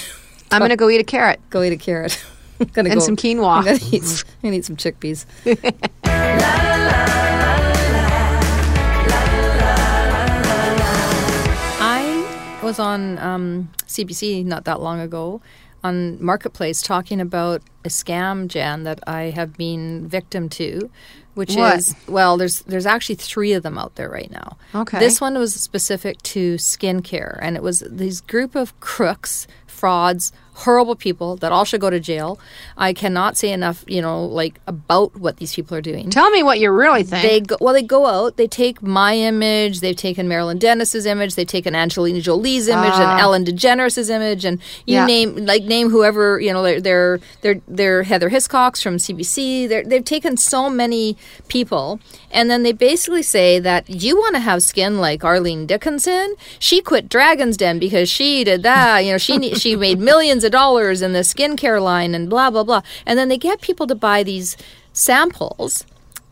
I'm 0.51 0.59
going 0.59 0.69
to 0.71 0.75
go 0.75 0.89
eat 0.89 0.99
a 0.99 1.05
carrot. 1.05 1.39
go 1.49 1.63
eat 1.63 1.71
a 1.71 1.77
carrot. 1.77 2.21
I'm 2.59 2.67
gonna 2.73 2.89
And 2.89 2.99
go, 2.99 3.05
some 3.05 3.15
quinoa. 3.15 3.57
I'm 3.59 3.63
gonna 3.63 3.79
eat, 3.89 4.03
s- 4.03 4.25
I'm 4.43 4.49
gonna 4.49 4.57
eat 4.57 4.65
some 4.65 4.75
chickpeas. 4.75 5.25
I 6.03 7.27
was 12.71 12.79
on 12.79 13.17
um, 13.19 13.69
CBC 13.87 14.45
not 14.45 14.63
that 14.63 14.79
long 14.81 15.01
ago 15.01 15.41
on 15.83 16.23
Marketplace 16.23 16.81
talking 16.81 17.19
about 17.19 17.61
a 17.83 17.89
scam, 17.89 18.47
Jann, 18.47 18.83
that 18.83 18.99
I 19.07 19.23
have 19.23 19.57
been 19.57 20.07
victim 20.07 20.47
to, 20.49 20.89
which 21.33 21.55
What? 21.55 21.79
is 21.79 21.95
well, 22.07 22.37
there's 22.37 22.61
there's 22.61 22.85
actually 22.85 23.15
three 23.15 23.51
of 23.53 23.63
them 23.63 23.77
out 23.77 23.95
there 23.95 24.09
right 24.09 24.31
now. 24.31 24.57
Okay. 24.73 24.99
This 24.99 25.19
one 25.19 25.37
was 25.37 25.53
specific 25.53 26.21
to 26.23 26.55
skincare, 26.55 27.37
and 27.41 27.57
it 27.57 27.63
was 27.63 27.83
these 27.89 28.21
group 28.21 28.55
of 28.55 28.79
crooks, 28.79 29.47
frauds, 29.67 30.31
horrible 30.53 30.95
people 30.95 31.37
that 31.37 31.51
all 31.51 31.63
should 31.65 31.81
go 31.81 31.89
to 31.89 31.99
jail. 31.99 32.39
I 32.77 32.93
cannot 32.93 33.37
say 33.37 33.51
enough, 33.51 33.83
you 33.87 34.01
know, 34.01 34.25
like 34.25 34.59
about 34.67 35.15
what 35.15 35.37
these 35.37 35.53
people 35.55 35.75
are 35.77 35.81
doing. 35.81 36.09
Tell 36.09 36.29
me 36.29 36.43
what 36.43 36.59
you 36.59 36.69
really 36.71 37.03
think. 37.03 37.23
They 37.23 37.39
go, 37.41 37.57
well, 37.61 37.73
they 37.73 37.81
go 37.83 38.05
out. 38.05 38.37
They 38.37 38.47
take 38.47 38.81
my 38.81 39.15
image. 39.15 39.79
They've 39.79 39.95
taken 39.95 40.27
Marilyn 40.27 40.59
Denis's 40.59 41.05
image. 41.05 41.35
They've 41.35 41.47
taken 41.47 41.73
Angelina 41.75 42.19
Jolie's 42.19 42.67
image 42.67 42.93
and 42.93 43.19
Ellen 43.19 43.45
DeGeneres's 43.45 44.09
image, 44.09 44.45
and 44.45 44.59
you 44.85 44.97
Ah. 44.97 45.01
Yeah. 45.01 45.05
name 45.05 45.35
like 45.45 45.63
name 45.63 45.89
whoever 45.89 46.39
you 46.39 46.51
know. 46.53 46.61
They're 46.63 46.81
they're 46.81 47.19
they're, 47.41 47.61
they're 47.67 48.03
Heather 48.03 48.29
Hiscox 48.29 48.81
from 48.83 48.97
CBC. 48.97 49.67
They're, 49.69 49.83
they've 49.83 50.03
taken 50.05 50.37
so 50.37 50.69
many 50.69 51.15
people, 51.47 51.99
and 52.29 52.49
then 52.51 52.63
they 52.63 52.71
basically 52.73 53.23
say 53.23 53.57
that 53.59 53.89
you 53.89 54.17
want 54.17 54.35
to 54.35 54.39
have 54.41 54.61
skin 54.63 54.99
like 54.99 55.23
Arlene 55.23 55.65
Dickinson. 55.65 56.35
She 56.59 56.81
quit 56.81 57.09
Dragon's 57.09 57.57
Den 57.57 57.79
because 57.79 58.09
she 58.09 58.43
did 58.43 58.63
that. 58.63 58.99
You 59.05 59.13
know, 59.13 59.17
she 59.17 59.53
she 59.55 59.75
made 59.75 59.99
millions 60.11 60.40
of 60.43 60.51
dollars 60.51 61.01
in 61.01 61.13
the 61.13 61.19
skincare 61.19 61.81
line 61.81 62.13
and 62.15 62.29
blah 62.29 62.49
blah 62.49 62.63
blah. 62.63 62.81
And 63.05 63.17
then 63.17 63.29
they 63.29 63.37
get 63.37 63.61
people 63.61 63.87
to 63.87 63.95
buy 63.95 64.23
these 64.23 64.57
samples 64.93 65.85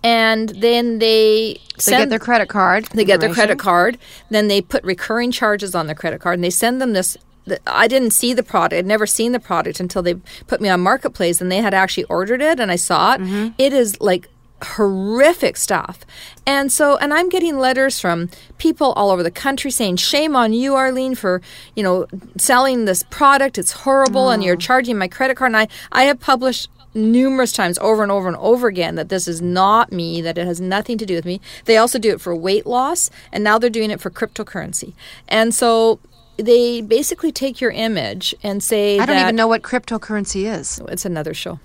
and 0.04 0.50
then 0.50 1.00
they 1.00 1.54
they 1.76 1.82
send 1.82 2.04
get 2.04 2.10
their 2.10 2.20
credit 2.20 2.48
card. 2.48 2.86
they 2.94 3.04
get 3.04 3.20
their 3.20 3.34
credit 3.34 3.60
card 3.60 3.98
then 4.30 4.48
they 4.48 4.62
put 4.62 4.82
recurring 4.84 5.32
charges 5.32 5.76
on 5.76 5.88
their 5.88 5.96
credit 5.96 6.22
card 6.22 6.36
and 6.36 6.44
they 6.44 6.50
send 6.50 6.82
them 6.82 6.94
this 6.94 7.18
the- 7.46 7.60
I 7.68 7.88
didn't 7.88 8.12
see 8.12 8.34
the 8.34 8.44
product. 8.44 8.78
I'd 8.78 8.86
never 8.86 9.08
seen 9.08 9.32
the 9.32 9.40
product 9.40 9.80
until 9.80 10.02
they 10.02 10.16
put 10.48 10.62
me 10.62 10.70
on 10.70 10.82
Marketplace 10.82 11.42
and 11.42 11.52
they 11.52 11.58
had 11.58 11.74
actually 11.74 12.04
ordered 12.06 12.42
it 12.42 12.60
and 12.60 12.72
I 12.72 12.76
saw 12.76 13.16
it. 13.16 13.22
Mm-hmm. 13.22 13.48
It 13.58 13.74
is 13.74 14.00
like 14.00 14.30
horrific 14.64 15.58
stuff. 15.58 16.00
And 16.46 16.72
so 16.72 16.98
and 16.98 17.14
I'm 17.14 17.30
getting 17.30 17.58
letters 17.58 18.00
from 18.00 18.30
people 18.58 18.94
all 18.94 19.12
over 19.12 19.24
the 19.24 19.32
country 19.32 19.72
saying 19.72 19.98
shame 19.98 20.36
on 20.36 20.54
you 20.54 20.76
Arlene 20.76 21.16
for, 21.16 21.42
you 21.76 21.84
know, 21.84 22.08
selling 22.38 22.86
this 22.86 23.04
product. 23.04 23.58
It's 23.58 23.72
horrible 23.72 24.30
and 24.30 24.44
you're 24.44 24.56
charging 24.56 24.98
my 24.98 25.08
credit 25.08 25.38
card 25.38 25.50
and 25.50 25.58
I 25.58 25.68
I 25.92 26.04
have 26.04 26.20
published 26.20 26.70
numerous 26.94 27.52
times 27.52 27.78
over 27.80 28.04
and 28.04 28.12
over 28.12 28.28
and 28.28 28.38
over 28.38 28.68
again 28.68 28.96
that 28.96 29.10
this 29.10 29.28
is 29.28 29.42
not 29.42 29.92
me, 29.92 30.22
that 30.22 30.38
it 30.38 30.46
has 30.46 30.60
nothing 30.60 30.98
to 30.98 31.06
do 31.06 31.16
with 31.16 31.26
me. 31.26 31.40
They 31.66 31.78
also 31.78 32.00
do 32.00 32.12
it 32.12 32.22
for 32.22 32.36
weight 32.36 32.66
loss, 32.66 33.10
and 33.32 33.44
now 33.44 33.60
they're 33.60 33.70
doing 33.70 33.92
it 33.92 34.02
for 34.02 34.10
cryptocurrency. 34.10 34.94
And 35.28 35.54
so 35.54 36.00
they 36.38 36.82
basically 36.82 37.32
take 37.32 37.62
your 37.62 37.72
image 37.72 38.34
and 38.44 38.64
say 38.64 38.98
I 38.98 39.06
don't 39.06 39.20
even 39.20 39.36
know 39.36 39.48
what 39.48 39.62
cryptocurrency 39.62 40.52
is. 40.52 40.82
It's 40.88 41.06
another 41.06 41.34
show. 41.34 41.60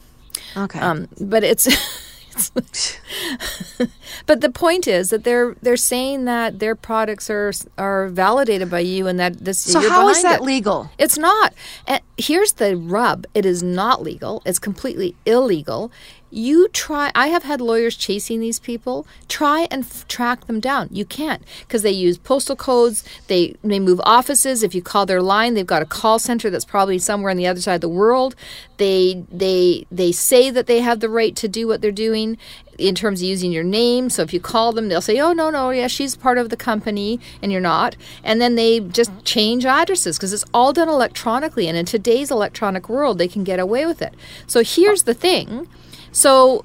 Okay. 0.56 0.78
Um, 0.78 1.08
but 1.20 1.44
it's. 1.44 1.68
but 4.26 4.40
the 4.40 4.50
point 4.50 4.86
is 4.88 5.10
that 5.10 5.24
they're 5.24 5.54
they're 5.62 5.76
saying 5.76 6.24
that 6.24 6.58
their 6.58 6.74
products 6.74 7.30
are 7.30 7.52
are 7.78 8.08
validated 8.08 8.70
by 8.70 8.80
you 8.80 9.06
and 9.06 9.18
that 9.20 9.44
this 9.44 9.58
so 9.58 9.80
how 9.88 10.08
is 10.08 10.22
that 10.22 10.40
it. 10.40 10.44
legal? 10.44 10.90
It's 10.98 11.18
not. 11.18 11.54
And 11.86 12.00
here's 12.18 12.54
the 12.54 12.76
rub 12.76 13.26
it 13.34 13.46
is 13.46 13.62
not 13.62 14.02
legal, 14.02 14.42
it's 14.44 14.58
completely 14.58 15.14
illegal. 15.24 15.92
You 16.34 16.66
try, 16.66 17.12
I 17.14 17.28
have 17.28 17.44
had 17.44 17.60
lawyers 17.60 17.96
chasing 17.96 18.40
these 18.40 18.58
people. 18.58 19.06
Try 19.28 19.68
and 19.70 19.84
f- 19.84 20.04
track 20.08 20.48
them 20.48 20.58
down. 20.58 20.88
You 20.90 21.04
can't 21.04 21.40
because 21.60 21.82
they 21.82 21.92
use 21.92 22.18
postal 22.18 22.56
codes. 22.56 23.04
They 23.28 23.54
they 23.62 23.78
move 23.78 24.00
offices. 24.02 24.64
If 24.64 24.74
you 24.74 24.82
call 24.82 25.06
their 25.06 25.22
line, 25.22 25.54
they've 25.54 25.64
got 25.64 25.80
a 25.82 25.86
call 25.86 26.18
center 26.18 26.50
that's 26.50 26.64
probably 26.64 26.98
somewhere 26.98 27.30
on 27.30 27.36
the 27.36 27.46
other 27.46 27.60
side 27.60 27.76
of 27.76 27.80
the 27.82 27.88
world. 27.88 28.34
They 28.78 29.24
they 29.30 29.86
they 29.92 30.10
say 30.10 30.50
that 30.50 30.66
they 30.66 30.80
have 30.80 30.98
the 30.98 31.08
right 31.08 31.36
to 31.36 31.46
do 31.46 31.68
what 31.68 31.80
they're 31.80 31.92
doing 31.92 32.36
in 32.78 32.96
terms 32.96 33.20
of 33.22 33.28
using 33.28 33.52
your 33.52 33.62
name. 33.62 34.10
So 34.10 34.22
if 34.22 34.34
you 34.34 34.40
call 34.40 34.72
them, 34.72 34.88
they'll 34.88 35.00
say, 35.00 35.20
"Oh 35.20 35.32
no, 35.32 35.50
no, 35.50 35.70
yeah, 35.70 35.86
she's 35.86 36.16
part 36.16 36.38
of 36.38 36.48
the 36.48 36.56
company," 36.56 37.20
and 37.42 37.52
you're 37.52 37.60
not. 37.60 37.94
And 38.24 38.40
then 38.40 38.56
they 38.56 38.80
just 38.80 39.12
change 39.24 39.64
addresses 39.64 40.18
because 40.18 40.32
it's 40.32 40.44
all 40.52 40.72
done 40.72 40.88
electronically. 40.88 41.68
And 41.68 41.78
in 41.78 41.86
today's 41.86 42.32
electronic 42.32 42.88
world, 42.88 43.18
they 43.18 43.28
can 43.28 43.44
get 43.44 43.60
away 43.60 43.86
with 43.86 44.02
it. 44.02 44.14
So 44.48 44.64
here's 44.64 45.04
the 45.04 45.14
thing. 45.14 45.68
So 46.14 46.64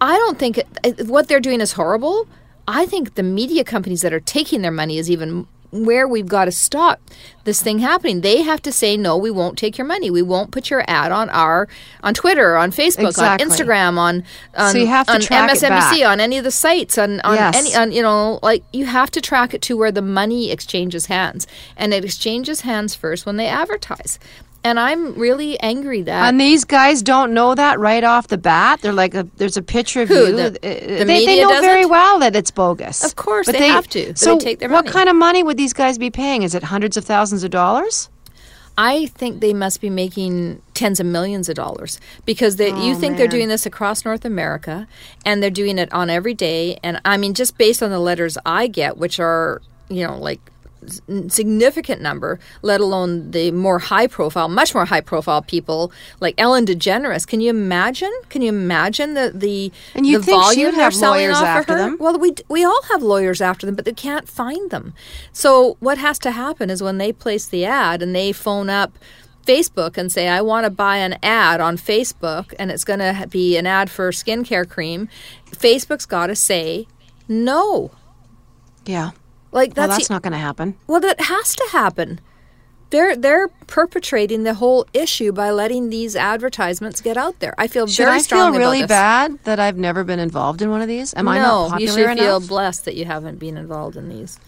I 0.00 0.16
don't 0.16 0.38
think 0.38 0.58
it, 0.84 1.06
what 1.08 1.26
they're 1.28 1.40
doing 1.40 1.60
is 1.60 1.72
horrible. 1.72 2.28
I 2.68 2.86
think 2.86 3.14
the 3.14 3.22
media 3.22 3.64
companies 3.64 4.02
that 4.02 4.12
are 4.12 4.20
taking 4.20 4.62
their 4.62 4.70
money 4.70 4.98
is 4.98 5.10
even 5.10 5.46
where 5.72 6.06
we've 6.06 6.28
got 6.28 6.44
to 6.46 6.52
stop 6.52 7.00
this 7.44 7.60
thing 7.62 7.80
happening. 7.80 8.20
They 8.20 8.42
have 8.42 8.62
to 8.62 8.72
say 8.72 8.96
no, 8.96 9.16
we 9.16 9.30
won't 9.30 9.58
take 9.58 9.76
your 9.78 9.86
money. 9.86 10.10
We 10.10 10.22
won't 10.22 10.50
put 10.50 10.70
your 10.70 10.84
ad 10.86 11.10
on 11.12 11.28
our 11.30 11.68
on 12.02 12.14
Twitter, 12.14 12.56
on 12.56 12.70
Facebook, 12.70 13.08
Exactly. 13.08 13.44
on 13.44 13.50
Instagram, 13.50 13.98
on 13.98 14.24
on, 14.56 14.72
So 14.72 14.78
you 14.78 14.86
have 14.86 15.06
to 15.06 15.14
on 15.14 15.20
track 15.20 15.50
it 15.50 15.58
MSNBC, 15.58 16.08
on 16.08 16.20
any 16.20 16.38
of 16.38 16.44
the 16.44 16.50
sites, 16.50 16.98
on 16.98 17.20
on 17.20 17.34
Yes. 17.34 17.56
any 17.56 17.74
on 17.74 17.92
you 17.92 18.02
know 18.02 18.38
like 18.42 18.62
you 18.72 18.86
have 18.86 19.10
to 19.12 19.20
track 19.20 19.54
it 19.54 19.62
to 19.62 19.76
where 19.76 19.92
the 19.92 20.02
money 20.02 20.50
exchanges 20.50 21.06
hands, 21.06 21.46
and 21.76 21.92
it 21.94 22.04
exchanges 22.04 22.60
hands 22.62 22.94
first 22.94 23.26
when 23.26 23.36
they 23.36 23.46
advertise. 23.48 24.18
And 24.64 24.80
I'm 24.80 25.14
really 25.14 25.58
angry 25.60 26.02
that 26.02 26.28
And 26.28 26.40
these 26.40 26.64
guys 26.64 27.00
don't 27.02 27.32
know 27.32 27.54
that 27.54 27.78
right 27.78 28.02
off 28.02 28.26
the 28.26 28.38
bat. 28.38 28.80
They're 28.82 28.92
like, 28.92 29.14
a, 29.14 29.22
there's 29.36 29.56
a 29.56 29.62
picture 29.62 30.02
of 30.02 30.08
Who, 30.08 30.26
you. 30.26 30.32
the- 30.36 30.46
Uh, 30.46 30.98
the 30.98 31.04
they, 31.04 31.24
they 31.24 31.40
know 31.40 31.60
very 31.60 31.82
doesn't? 31.82 31.90
well 31.90 32.18
that 32.18 32.34
it's 32.34 32.50
bogus. 32.50 33.04
Of 33.04 33.14
course, 33.14 33.46
but 33.46 33.52
they 33.56 33.68
have 33.68 33.86
to, 33.90 34.16
So, 34.16 34.36
they 34.36 34.44
take 34.44 34.58
their 34.58 34.68
what 34.68 34.84
money. 34.86 34.92
kind 34.92 35.08
of 35.08 35.14
money 35.14 35.42
would 35.44 35.56
these 35.56 35.72
guys 35.72 35.98
be 35.98 36.10
paying? 36.10 36.42
Is 36.42 36.54
it 36.54 36.64
hundreds 36.64 36.96
of 36.96 37.04
thousands 37.04 37.44
of 37.44 37.50
dollars? 37.52 38.10
I 38.78 39.06
think 39.06 39.40
they 39.40 39.54
must 39.54 39.80
be 39.80 39.88
making 39.88 40.60
tens 40.74 41.00
of 41.00 41.06
millions 41.06 41.48
of 41.48 41.54
dollars 41.54 41.98
because 42.26 42.56
they, 42.56 42.68
you 42.84 42.94
think 42.94 43.16
they're 43.16 43.26
doing 43.28 43.48
this 43.48 43.64
across 43.64 44.04
North 44.04 44.24
America 44.26 44.86
and 45.24 45.42
they're 45.42 45.48
doing 45.48 45.78
it 45.78 45.90
on 45.94 46.10
every 46.10 46.34
day. 46.34 46.78
And 46.82 47.00
I 47.04 47.16
mean, 47.16 47.32
just 47.34 47.56
based 47.56 47.82
on 47.82 47.90
the 47.90 47.98
letters 48.00 48.36
I 48.44 48.66
get, 48.66 48.98
which 48.98 49.18
are, 49.18 49.62
you 49.88 50.06
know, 50.06 50.18
like 50.18 50.40
significant 51.28 52.00
number, 52.00 52.38
let 52.62 52.80
alone 52.80 53.30
the 53.30 53.50
more 53.50 53.78
high 53.78 54.06
profile, 54.06 54.48
much 54.48 54.74
more 54.74 54.84
high 54.84 55.00
profile 55.00 55.42
people 55.42 55.92
like 56.20 56.34
Ellen 56.38 56.66
DeGeneres. 56.66 57.26
Can 57.26 57.40
you 57.40 57.50
imagine? 57.50 58.12
Can 58.28 58.42
you 58.42 58.48
imagine 58.48 59.14
the 59.14 59.32
the 59.34 59.72
And 59.94 60.06
you'd 60.06 60.22
the 60.22 60.26
think 60.26 60.42
volume 60.42 60.72
they're 60.72 60.84
have 60.84 60.94
lawyers 60.94 61.36
after 61.36 61.74
them. 61.74 61.96
Well, 61.98 62.18
we 62.18 62.34
we 62.48 62.64
all 62.64 62.82
have 62.90 63.02
lawyers 63.02 63.40
after 63.40 63.66
them, 63.66 63.74
but 63.74 63.84
they 63.84 63.92
can't 63.92 64.28
find 64.28 64.70
them. 64.70 64.94
So 65.32 65.76
what 65.80 65.98
has 65.98 66.18
to 66.20 66.30
happen 66.30 66.70
is 66.70 66.82
when 66.82 66.98
they 66.98 67.12
place 67.12 67.46
the 67.46 67.64
ad 67.64 68.02
and 68.02 68.14
they 68.14 68.32
phone 68.32 68.70
up 68.70 68.98
Facebook 69.46 69.96
and 69.96 70.10
say, 70.10 70.28
"I 70.28 70.40
want 70.42 70.64
to 70.64 70.70
buy 70.70 70.96
an 70.96 71.18
ad 71.22 71.60
on 71.60 71.76
Facebook, 71.76 72.52
and 72.58 72.70
it's 72.70 72.84
going 72.84 72.98
to 72.98 73.26
be 73.30 73.56
an 73.56 73.66
ad 73.66 73.90
for 73.90 74.10
skincare 74.10 74.68
cream," 74.68 75.08
Facebook's 75.52 76.06
got 76.06 76.26
to 76.26 76.36
say 76.36 76.86
no. 77.28 77.92
Yeah. 78.84 79.10
Like 79.56 79.76
Well, 79.76 79.88
that's, 79.88 79.98
that's 79.98 80.10
not 80.10 80.22
going 80.22 80.32
to 80.32 80.38
happen. 80.38 80.76
well, 80.86 81.00
that 81.00 81.20
has 81.22 81.56
to 81.56 81.68
happen. 81.72 82.20
They're 82.90 83.16
they're 83.16 83.48
perpetrating 83.66 84.44
the 84.44 84.54
whole 84.54 84.86
issue 84.92 85.32
by 85.32 85.50
letting 85.50 85.90
these 85.90 86.14
advertisements 86.14 87.00
get 87.00 87.16
out 87.16 87.40
there. 87.40 87.52
I 87.58 87.66
feel 87.66 87.88
Should 87.88 88.04
very 88.04 88.18
I 88.18 88.22
feel 88.22 88.52
really 88.52 88.86
bad 88.86 89.40
that 89.42 89.58
I've 89.58 89.76
never 89.76 90.04
been 90.04 90.20
involved 90.20 90.62
in 90.62 90.70
one 90.70 90.82
of 90.82 90.88
these? 90.88 91.12
Am 91.14 91.26
I 91.26 91.38
not 91.38 91.70
popular 91.70 91.80
you 91.80 91.88
should 91.88 92.10
enough? 92.12 92.18
feel 92.18 92.40
blessed 92.40 92.84
that 92.84 92.94
you 92.94 93.04
haven't 93.04 93.40
been 93.40 93.56
involved 93.56 93.96
in 93.96 94.08
these. 94.08 94.38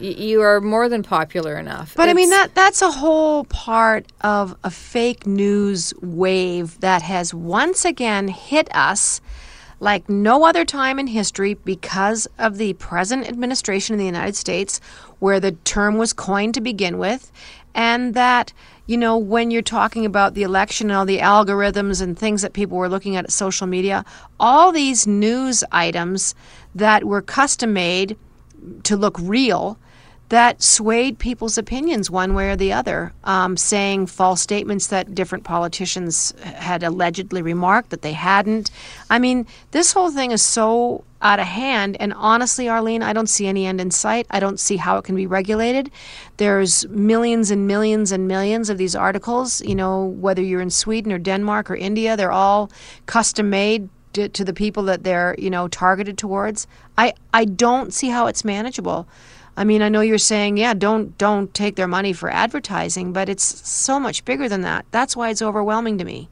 Y- 0.00 0.06
you 0.08 0.40
are 0.42 0.60
more 0.60 0.88
than 0.88 1.04
popular 1.04 1.56
enough. 1.56 1.94
But 1.94 2.08
I 2.08 2.14
mean 2.14 2.30
that 2.30 2.52
that's 2.54 2.82
a 2.82 2.90
whole 2.90 3.44
part 3.44 4.06
of 4.22 4.56
a 4.64 4.70
fake 4.72 5.24
news 5.24 5.94
wave 6.02 6.80
that 6.80 7.02
has 7.02 7.32
once 7.32 7.84
again 7.84 8.26
hit 8.26 8.68
us 8.74 9.20
like 9.80 10.08
no 10.08 10.44
other 10.44 10.64
time 10.64 10.98
in 10.98 11.06
history 11.06 11.54
because 11.54 12.26
of 12.38 12.58
the 12.58 12.72
present 12.74 13.28
administration 13.28 13.94
in 13.94 13.98
the 13.98 14.04
United 14.04 14.36
States 14.36 14.80
where 15.18 15.40
the 15.40 15.52
term 15.52 15.98
was 15.98 16.12
coined 16.12 16.54
to 16.54 16.60
begin 16.60 16.98
with 16.98 17.30
and 17.74 18.14
that 18.14 18.52
you 18.86 18.96
know 18.96 19.16
when 19.16 19.50
you're 19.50 19.62
talking 19.62 20.04
about 20.04 20.34
the 20.34 20.42
election 20.42 20.90
and 20.90 20.96
all 20.96 21.06
the 21.06 21.18
algorithms 21.18 22.02
and 22.02 22.18
things 22.18 22.42
that 22.42 22.52
people 22.52 22.76
were 22.76 22.88
looking 22.88 23.16
at 23.16 23.24
at 23.24 23.32
social 23.32 23.66
media 23.66 24.04
all 24.40 24.72
these 24.72 25.06
news 25.06 25.62
items 25.70 26.34
that 26.74 27.04
were 27.04 27.22
custom 27.22 27.72
made 27.72 28.16
to 28.82 28.96
look 28.96 29.16
real 29.20 29.78
that 30.28 30.62
swayed 30.62 31.18
people's 31.18 31.56
opinions 31.56 32.10
one 32.10 32.34
way 32.34 32.50
or 32.50 32.56
the 32.56 32.72
other, 32.72 33.12
um, 33.24 33.56
saying 33.56 34.06
false 34.06 34.42
statements 34.42 34.88
that 34.88 35.14
different 35.14 35.44
politicians 35.44 36.34
had 36.42 36.82
allegedly 36.82 37.40
remarked 37.40 37.90
that 37.90 38.02
they 38.02 38.12
hadn't. 38.12 38.70
I 39.08 39.18
mean, 39.18 39.46
this 39.70 39.92
whole 39.92 40.10
thing 40.10 40.32
is 40.32 40.42
so 40.42 41.04
out 41.22 41.40
of 41.40 41.46
hand. 41.46 41.96
And 41.98 42.12
honestly, 42.14 42.68
Arlene, 42.68 43.02
I 43.02 43.12
don't 43.12 43.28
see 43.28 43.46
any 43.46 43.66
end 43.66 43.80
in 43.80 43.90
sight. 43.90 44.26
I 44.30 44.38
don't 44.38 44.60
see 44.60 44.76
how 44.76 44.98
it 44.98 45.04
can 45.04 45.16
be 45.16 45.26
regulated. 45.26 45.90
There's 46.36 46.86
millions 46.88 47.50
and 47.50 47.66
millions 47.66 48.12
and 48.12 48.28
millions 48.28 48.70
of 48.70 48.78
these 48.78 48.94
articles, 48.94 49.60
you 49.62 49.74
know, 49.74 50.04
whether 50.04 50.42
you're 50.42 50.60
in 50.60 50.70
Sweden 50.70 51.10
or 51.10 51.18
Denmark 51.18 51.70
or 51.70 51.76
India, 51.76 52.16
they're 52.16 52.30
all 52.30 52.70
custom 53.06 53.50
made 53.50 53.88
to, 54.12 54.28
to 54.28 54.44
the 54.44 54.52
people 54.52 54.82
that 54.84 55.04
they're 55.04 55.34
you 55.38 55.50
know 55.50 55.68
targeted 55.68 56.18
towards. 56.18 56.66
I 56.96 57.14
I 57.32 57.44
don't 57.44 57.92
see 57.92 58.08
how 58.08 58.26
it's 58.26 58.44
manageable. 58.44 59.06
I 59.58 59.64
mean, 59.64 59.82
I 59.82 59.88
know 59.88 60.02
you're 60.02 60.18
saying, 60.18 60.56
yeah, 60.56 60.72
don't 60.72 61.18
don't 61.18 61.52
take 61.52 61.74
their 61.74 61.88
money 61.88 62.12
for 62.12 62.30
advertising, 62.30 63.12
but 63.12 63.28
it's 63.28 63.68
so 63.68 63.98
much 63.98 64.24
bigger 64.24 64.48
than 64.48 64.60
that. 64.62 64.86
That's 64.92 65.16
why 65.16 65.30
it's 65.30 65.42
overwhelming 65.42 65.98
to 65.98 66.04
me. 66.04 66.28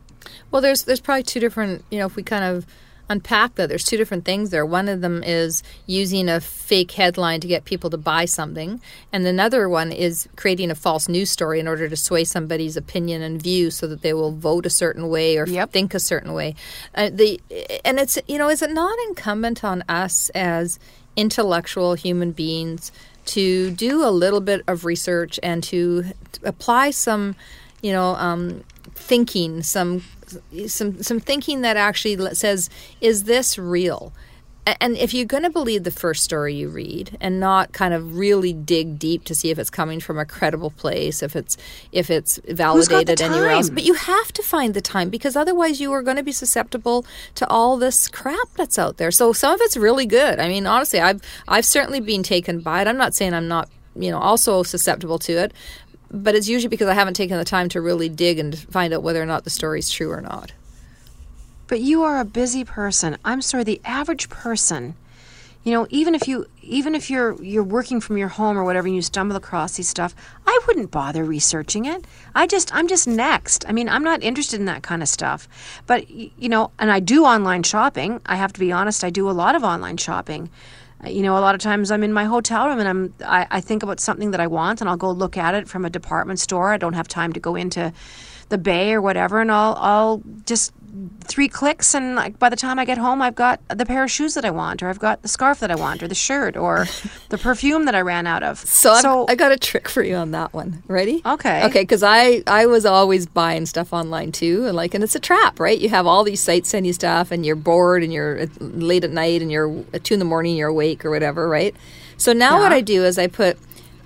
Well, 0.53 0.63
there's 0.63 0.85
there's 0.85 1.01
probably 1.01 1.25
two 1.25 1.41
different. 1.41 1.85
You 1.91 1.99
know, 1.99 2.07
if 2.07 2.15
we 2.15 2.23
kind 2.23 2.45
of 2.45 2.67
unpack 3.09 3.57
that, 3.57 3.69
there's 3.69 3.85
two 3.85 3.97
different 3.97 4.25
things 4.25 4.51
there. 4.51 4.65
One 4.65 4.89
of 4.89 5.01
them 5.01 5.25
is 5.25 5.65
using 5.87 6.29
a 6.29 6.41
fake 6.41 6.93
headline 6.93 7.41
to 7.41 7.49
get 7.49 7.65
people 7.65 7.91
to 7.91 7.99
buy 7.99 8.27
something, 8.27 8.81
and 9.13 9.27
another 9.27 9.69
one 9.69 9.91
is 9.91 10.29
creating 10.37 10.71
a 10.71 10.77
false 10.77 11.09
news 11.09 11.29
story 11.31 11.59
in 11.59 11.67
order 11.67 11.89
to 11.89 11.97
sway 11.97 12.23
somebody's 12.23 12.77
opinion 12.77 13.23
and 13.23 13.43
view 13.43 13.73
so 13.73 13.89
that 13.89 14.03
they 14.03 14.15
will 14.15 14.33
vote 14.33 14.67
a 14.67 14.71
certain 14.71 15.09
way 15.09 15.37
or 15.37 15.49
Yep. 15.49 15.73
think 15.73 15.95
a 15.95 16.01
certain 16.01 16.33
way. 16.33 16.55
Uh, 16.95 17.11
the 17.13 17.41
and 17.85 17.99
it's 17.99 18.19
you 18.29 18.39
know, 18.39 18.49
is 18.49 18.63
it 18.63 18.71
not 18.71 18.97
incumbent 19.09 19.65
on 19.65 19.83
us 19.89 20.31
as 20.31 20.79
intellectual 21.17 21.95
human 21.95 22.31
beings 22.31 22.93
to 23.27 23.71
do 23.73 24.05
a 24.05 24.11
little 24.11 24.41
bit 24.41 24.63
of 24.67 24.85
research 24.85 25.39
and 25.43 25.63
to 25.65 26.05
apply 26.43 26.91
some, 26.91 27.37
you 27.83 27.93
know, 27.93 28.15
um, 28.17 28.65
thinking, 28.95 29.63
some 29.63 30.03
some 30.67 31.03
some 31.03 31.21
thinking 31.21 31.61
that 31.61 31.77
actually 31.77 32.35
says, 32.35 32.69
is 33.01 33.25
this 33.25 33.59
real? 33.59 34.13
And 34.67 34.97
if 34.97 35.15
you're 35.15 35.27
going 35.27 35.45
to 35.45 35.51
believe 35.51 35.85
the 35.85 35.93
first 35.93 36.25
story 36.25 36.55
you 36.55 36.69
read 36.69 37.17
and 37.21 37.39
not 37.39 37.73
kind 37.73 37.95
of 37.95 38.17
really 38.17 38.53
dig 38.53 38.99
deep 38.99 39.25
to 39.27 39.35
see 39.35 39.51
if 39.51 39.61
it's 39.61 39.71
coming 39.71 40.01
from 40.01 40.19
a 40.19 40.25
credible 40.25 40.71
place, 40.71 41.23
if 41.23 41.37
it's 41.37 41.57
if 41.93 42.11
it's 42.11 42.41
validated 42.49 43.21
anywhere 43.21 43.51
else, 43.51 43.71
but 43.71 43.85
you 43.85 43.95
have 43.95 44.33
to 44.33 44.43
find 44.43 44.75
the 44.75 44.81
time 44.81 45.09
because 45.09 45.37
otherwise 45.37 45.81
you 45.81 45.93
are 45.93 46.03
going 46.03 46.17
to 46.17 46.25
be 46.25 46.33
susceptible 46.33 47.07
to 47.37 47.49
all 47.49 47.77
this 47.77 48.09
crap 48.09 48.49
that's 48.57 48.77
out 48.77 48.97
there. 48.97 49.13
So 49.13 49.33
some 49.33 49.55
of 49.55 49.61
it's 49.61 49.77
really 49.77 50.07
good. 50.07 50.41
I 50.41 50.49
mean, 50.49 50.67
honestly, 50.67 50.99
I've 50.99 51.23
I've 51.47 51.65
certainly 51.65 52.01
been 52.01 52.25
taken 52.25 52.61
by 52.61 52.83
it. 52.83 52.89
I'm 52.89 52.97
not 52.97 53.15
saying 53.15 53.35
I'm 53.35 53.47
not, 53.47 53.69
you 53.95 54.11
know, 54.11 54.19
also 54.19 54.65
susceptible 54.65 55.21
to 55.21 55.33
it, 55.33 55.53
but 56.11 56.35
it's 56.35 56.49
usually 56.49 56.71
because 56.71 56.89
I 56.89 56.95
haven't 56.95 57.15
taken 57.15 57.39
the 57.39 57.45
time 57.45 57.69
to 57.69 57.81
really 57.81 58.09
dig 58.09 58.41
and 58.41 58.59
find 58.59 58.93
out 58.93 59.05
whether 59.05 59.23
or 59.23 59.27
not 59.27 59.45
the 59.45 59.51
story's 59.51 59.91
true 59.91 60.11
or 60.11 60.21
not. 60.21 60.51
But 61.69 61.81
you 61.81 62.03
are 62.03 62.21
a 62.21 62.25
busy 62.25 62.65
person. 62.65 63.17
I'm 63.25 63.43
sorry, 63.43 63.65
the 63.65 63.81
average 63.85 64.29
person, 64.29 64.95
you 65.65 65.73
know, 65.73 65.87
even 65.91 66.15
if 66.15 66.29
you 66.29 66.47
even 66.63 66.95
if 66.95 67.11
you're 67.11 67.43
you're 67.43 67.65
working 67.65 68.01
from 68.01 68.17
your 68.17 68.29
home 68.29 68.57
or 68.57 68.63
whatever 68.63 68.87
and 68.87 68.95
you 68.95 69.03
stumble 69.03 69.35
across 69.37 69.77
these 69.77 69.89
stuff, 69.89 70.15
I 70.47 70.61
wouldn't 70.67 70.93
bother 70.93 71.25
researching 71.25 71.85
it. 71.87 72.07
I 72.37 72.47
just 72.47 72.73
I'm 72.73 72.87
just 72.87 73.09
next. 73.09 73.65
I 73.69 73.73
mean, 73.73 73.89
I'm 73.89 74.05
not 74.05 74.23
interested 74.23 74.61
in 74.61 74.67
that 74.67 74.85
kind 74.85 75.03
of 75.03 75.09
stuff. 75.09 75.49
But 75.87 76.09
you 76.09 76.49
know, 76.49 76.71
and 76.79 76.91
I 76.93 77.01
do 77.01 77.25
online 77.25 77.65
shopping. 77.65 78.21
I 78.27 78.37
have 78.37 78.53
to 78.53 78.61
be 78.61 78.71
honest, 78.71 79.03
I 79.03 79.11
do 79.11 79.29
a 79.29 79.33
lot 79.33 79.57
of 79.57 79.65
online 79.65 79.97
shopping. 79.97 80.51
Uh, 81.05 81.09
You 81.09 81.23
know, 81.23 81.37
a 81.37 81.41
lot 81.41 81.57
of 81.57 81.61
times 81.61 81.91
I'm 81.91 82.05
in 82.05 82.13
my 82.13 82.27
hotel 82.27 82.69
room 82.69 82.79
and 82.79 82.89
I'm 82.89 83.15
I, 83.25 83.47
I 83.51 83.61
think 83.61 83.83
about 83.83 83.99
something 83.99 84.31
that 84.31 84.41
I 84.41 84.47
want 84.47 84.81
and 84.81 84.89
I'll 84.89 84.97
go 84.97 85.11
look 85.11 85.37
at 85.37 85.55
it 85.55 85.69
from 85.69 85.85
a 85.85 85.91
department 85.91 86.39
store. 86.39 86.73
I 86.73 86.79
don't 86.79 86.95
have 86.95 87.09
time 87.09 87.33
to 87.33 87.41
go 87.41 87.57
into 87.57 87.93
the 88.51 88.59
bay 88.59 88.95
or 88.95 89.03
whatever 89.03 89.41
and 89.41 89.51
I'll 89.51 89.75
I'll 89.81 90.23
just 90.45 90.73
three 91.25 91.49
clicks 91.49 91.95
and 91.95 92.15
like 92.15 92.39
by 92.39 92.49
the 92.49 92.57
time 92.57 92.79
I 92.79 92.85
get 92.85 92.99
home 92.99 93.21
I've 93.21 93.35
got 93.35 93.61
the 93.69 93.85
pair 93.85 94.05
of 94.05 94.11
shoes 94.11 94.35
that 94.35 94.45
I 94.45 94.51
want 94.51 94.83
or 94.83 94.89
I've 94.89 94.99
got 94.99 95.23
the 95.23 95.29
scarf 95.29 95.61
that 95.61 95.71
I 95.71 95.75
want 95.75 96.03
or 96.03 96.09
the 96.09 96.15
shirt 96.15 96.57
or 96.57 96.87
the 97.29 97.39
perfume 97.39 97.85
that 97.85 97.95
I 97.95 98.01
ran 98.01 98.27
out 98.27 98.43
of. 98.43 98.59
So, 98.59 99.23
I've, 99.25 99.31
I 99.31 99.35
got 99.35 99.53
a 99.53 99.59
trick 99.59 99.89
for 99.89 100.03
you 100.03 100.15
on 100.15 100.31
that 100.31 100.53
one. 100.53 100.83
Ready? 100.89 101.23
Okay. 101.25 101.65
Okay, 101.67 101.83
because 101.83 102.03
I 102.03 102.43
I 102.47 102.67
was 102.67 102.87
always 102.87 103.27
buying 103.27 103.67
stuff 103.67 103.93
online 103.93 104.33
too, 104.33 104.67
and 104.67 104.77
like, 104.77 104.95
and 104.95 105.03
it's 105.03 105.15
a 105.15 105.21
trap, 105.21 105.59
right? 105.61 105.79
You 105.79 105.89
have 105.89 106.07
all 106.07 106.25
these 106.25 106.41
sites 106.41 106.69
send 106.71 106.87
you 106.87 106.93
stuff, 106.93 107.31
and 107.31 107.45
you're 107.45 107.57
bored, 107.57 108.03
and 108.03 108.13
you're 108.13 108.43
uh, 108.43 108.47
late 108.61 109.05
at 109.05 109.11
night, 109.11 109.43
and 109.43 109.51
you're 109.51 109.85
at 109.93 110.05
two 110.05 110.15
in 110.15 110.19
the 110.19 110.25
morning, 110.27 110.57
you're 110.57 110.69
awake 110.69 111.05
or 111.05 111.11
whatever, 111.11 111.49
right? 111.49 111.75
So 112.17 112.33
now 112.33 112.61
what 112.61 112.73
I 112.73 112.81
do 112.81 113.05
is 113.05 113.19
I 113.19 113.27
put. 113.27 113.59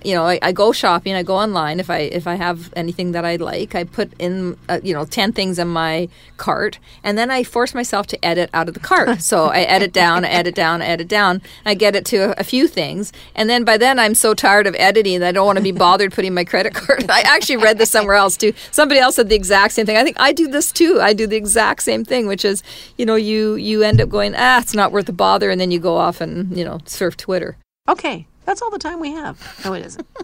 You 0.03 0.15
know, 0.15 0.25
I, 0.25 0.39
I 0.41 0.51
go 0.51 0.71
shopping. 0.71 1.13
I 1.13 1.23
go 1.23 1.35
online 1.35 1.79
if 1.79 1.89
I 1.89 1.99
if 1.99 2.27
I 2.27 2.35
have 2.35 2.73
anything 2.75 3.11
that 3.11 3.25
I 3.25 3.35
like. 3.35 3.75
I 3.75 3.83
put 3.83 4.13
in 4.19 4.57
uh, 4.69 4.79
you 4.83 4.93
know 4.93 5.05
ten 5.05 5.31
things 5.31 5.59
in 5.59 5.67
my 5.67 6.09
cart, 6.37 6.79
and 7.03 7.17
then 7.17 7.29
I 7.29 7.43
force 7.43 7.73
myself 7.73 8.07
to 8.07 8.25
edit 8.25 8.49
out 8.53 8.67
of 8.67 8.73
the 8.73 8.79
cart. 8.79 9.21
so 9.31 9.45
I 9.45 9.61
edit 9.61 9.93
down, 9.93 10.25
I 10.25 10.29
edit 10.29 10.55
down, 10.55 10.81
I 10.81 10.87
edit 10.87 11.07
down. 11.07 11.41
I 11.65 11.73
get 11.73 11.95
it 11.95 12.05
to 12.07 12.17
a, 12.17 12.35
a 12.37 12.43
few 12.43 12.67
things, 12.67 13.13
and 13.35 13.49
then 13.49 13.63
by 13.63 13.77
then 13.77 13.99
I'm 13.99 14.15
so 14.15 14.33
tired 14.33 14.67
of 14.67 14.75
editing 14.77 15.19
that 15.19 15.29
I 15.29 15.31
don't 15.31 15.45
want 15.45 15.57
to 15.57 15.63
be 15.63 15.71
bothered 15.71 16.11
putting 16.11 16.33
my 16.33 16.43
credit 16.43 16.73
card. 16.73 17.05
I 17.09 17.21
actually 17.21 17.57
read 17.57 17.77
this 17.77 17.91
somewhere 17.91 18.15
else 18.15 18.37
too. 18.37 18.53
Somebody 18.71 18.99
else 18.99 19.15
said 19.15 19.29
the 19.29 19.35
exact 19.35 19.73
same 19.73 19.85
thing. 19.85 19.97
I 19.97 20.03
think 20.03 20.19
I 20.19 20.31
do 20.33 20.47
this 20.47 20.71
too. 20.71 20.99
I 21.01 21.13
do 21.13 21.27
the 21.27 21.37
exact 21.37 21.83
same 21.83 22.03
thing, 22.03 22.27
which 22.27 22.45
is 22.45 22.63
you 22.97 23.05
know 23.05 23.15
you 23.15 23.55
you 23.55 23.83
end 23.83 24.01
up 24.01 24.09
going 24.09 24.33
ah 24.35 24.59
it's 24.59 24.73
not 24.73 24.91
worth 24.91 25.05
the 25.05 25.13
bother, 25.13 25.49
and 25.49 25.59
then 25.59 25.71
you 25.71 25.79
go 25.79 25.97
off 25.97 26.21
and 26.21 26.55
you 26.57 26.63
know 26.63 26.79
surf 26.85 27.17
Twitter. 27.17 27.57
Okay. 27.87 28.27
That's 28.45 28.61
all 28.61 28.71
the 28.71 28.79
time 28.79 28.99
we 28.99 29.11
have. 29.11 29.61
No, 29.65 29.73
it 29.73 29.85
isn't. 29.85 30.07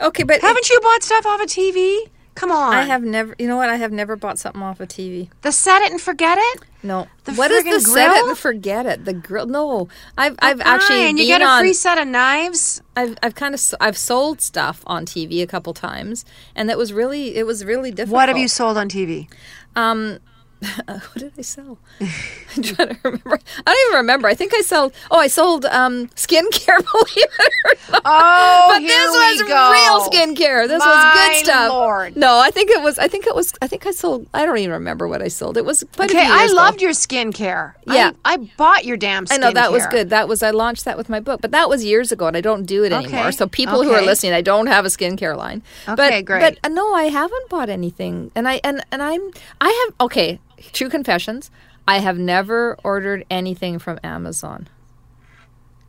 Okay, 0.00 0.22
but 0.22 0.40
Haven't 0.40 0.70
you 0.70 0.80
bought 0.80 1.02
stuff 1.02 1.26
off 1.26 1.38
a 1.42 1.44
TV? 1.44 2.08
Come 2.34 2.50
on. 2.50 2.72
I 2.72 2.84
have 2.84 3.02
never. 3.02 3.34
You 3.38 3.46
know 3.46 3.56
what? 3.56 3.68
I 3.68 3.76
have 3.76 3.92
never 3.92 4.16
bought 4.16 4.38
something 4.38 4.62
off 4.62 4.80
a 4.80 4.86
TV. 4.86 5.28
the 5.42 5.52
set 5.52 5.82
it 5.82 5.90
and 5.90 6.00
forget 6.00 6.38
it. 6.40 6.60
No. 6.82 7.08
The 7.24 7.34
what 7.34 7.50
is 7.50 7.64
the 7.64 7.70
friggin' 7.70 7.80
set 7.80 8.16
it 8.16 8.24
and 8.26 8.38
forget 8.38 8.86
it? 8.86 9.04
The 9.04 9.12
grill? 9.12 9.46
No. 9.46 9.88
I've 10.16 10.32
oh, 10.32 10.36
I've 10.40 10.60
actually 10.62 11.00
and 11.10 11.18
you 11.18 11.26
get 11.26 11.42
a 11.42 11.44
on. 11.44 11.60
free 11.60 11.74
set 11.74 11.98
of 11.98 12.08
knives. 12.08 12.80
I've 12.96 13.18
I've 13.22 13.34
kind 13.34 13.54
of 13.54 13.60
I've 13.80 13.98
sold 13.98 14.40
stuff 14.40 14.82
on 14.86 15.04
TV 15.04 15.42
a 15.42 15.46
couple 15.46 15.74
times, 15.74 16.24
and 16.54 16.70
that 16.70 16.78
was 16.78 16.94
really 16.94 17.36
it 17.36 17.44
was 17.46 17.64
really 17.66 17.90
difficult. 17.90 18.14
What 18.14 18.28
have 18.30 18.38
you 18.38 18.48
sold 18.48 18.78
on 18.78 18.88
TV? 18.88 19.28
Um, 19.76 20.20
what 20.84 21.14
did 21.16 21.32
I 21.38 21.42
sell? 21.42 21.78
I'm 22.00 22.62
trying 22.62 22.88
to 22.88 22.98
remember. 23.02 23.38
I 23.66 23.70
don't 23.72 23.88
even 23.88 23.96
remember. 23.98 24.28
I 24.28 24.34
think 24.34 24.52
I 24.54 24.60
sold. 24.60 24.92
Oh, 25.10 25.18
I 25.18 25.26
sold 25.26 25.64
um, 25.66 26.08
skincare. 26.08 26.78
Believe 26.92 27.30
it 27.38 27.54
or 27.64 27.92
not. 27.92 28.02
Oh, 28.04 28.66
but 28.68 28.80
this 28.80 29.10
was 29.10 29.48
go. 29.48 29.70
real 29.72 30.00
skincare. 30.10 30.68
This 30.68 30.80
was 30.80 31.14
good 31.14 31.44
stuff. 31.46 31.70
Lord. 31.70 32.16
No, 32.16 32.38
I 32.38 32.50
think 32.50 32.70
it 32.70 32.82
was. 32.82 32.98
I 32.98 33.08
think 33.08 33.26
it 33.26 33.34
was. 33.34 33.54
I 33.62 33.68
think 33.68 33.86
I 33.86 33.90
sold. 33.92 34.26
I 34.34 34.44
don't 34.44 34.58
even 34.58 34.72
remember 34.72 35.08
what 35.08 35.22
I 35.22 35.28
sold. 35.28 35.56
It 35.56 35.64
was 35.64 35.82
quite 35.96 36.10
Okay, 36.10 36.26
I 36.26 36.40
years 36.40 36.52
ago. 36.52 36.60
loved 36.60 36.82
your 36.82 36.92
skincare. 36.92 37.74
Yeah. 37.86 38.12
I, 38.24 38.36
bought 38.56 38.84
your 38.84 38.96
damn 38.96 39.26
skincare. 39.26 39.34
I 39.34 39.36
know 39.38 39.52
that 39.52 39.72
was 39.72 39.86
good. 39.86 40.10
That 40.10 40.28
was 40.28 40.42
I 40.42 40.50
launched 40.50 40.84
that 40.84 40.96
with 40.98 41.08
my 41.08 41.20
book, 41.20 41.40
but 41.40 41.52
that 41.52 41.68
was 41.68 41.84
years 41.84 42.12
ago, 42.12 42.26
and 42.26 42.36
I 42.36 42.40
don't 42.40 42.64
do 42.64 42.84
it 42.84 42.92
anymore. 42.92 43.32
So 43.32 43.46
people 43.46 43.82
who 43.82 43.92
are 43.92 44.02
listening, 44.02 44.32
I 44.32 44.42
don't 44.42 44.66
have 44.66 44.84
a 44.84 44.88
skincare 44.88 45.36
line. 45.36 45.62
Okay, 45.88 46.20
but, 46.20 46.24
great. 46.26 46.40
But 46.40 46.58
uh, 46.64 46.68
no, 46.68 46.92
I 46.94 47.04
haven't 47.04 47.48
bought 47.48 47.70
anything, 47.70 48.30
and 48.34 48.46
I 48.46 48.60
and 48.62 48.84
and 48.92 49.02
I'm 49.02 49.30
I 49.60 49.86
have 49.86 50.06
okay. 50.06 50.38
True 50.72 50.88
confessions. 50.88 51.50
I 51.86 51.98
have 51.98 52.18
never 52.18 52.76
ordered 52.84 53.24
anything 53.30 53.78
from 53.78 53.98
Amazon. 54.04 54.68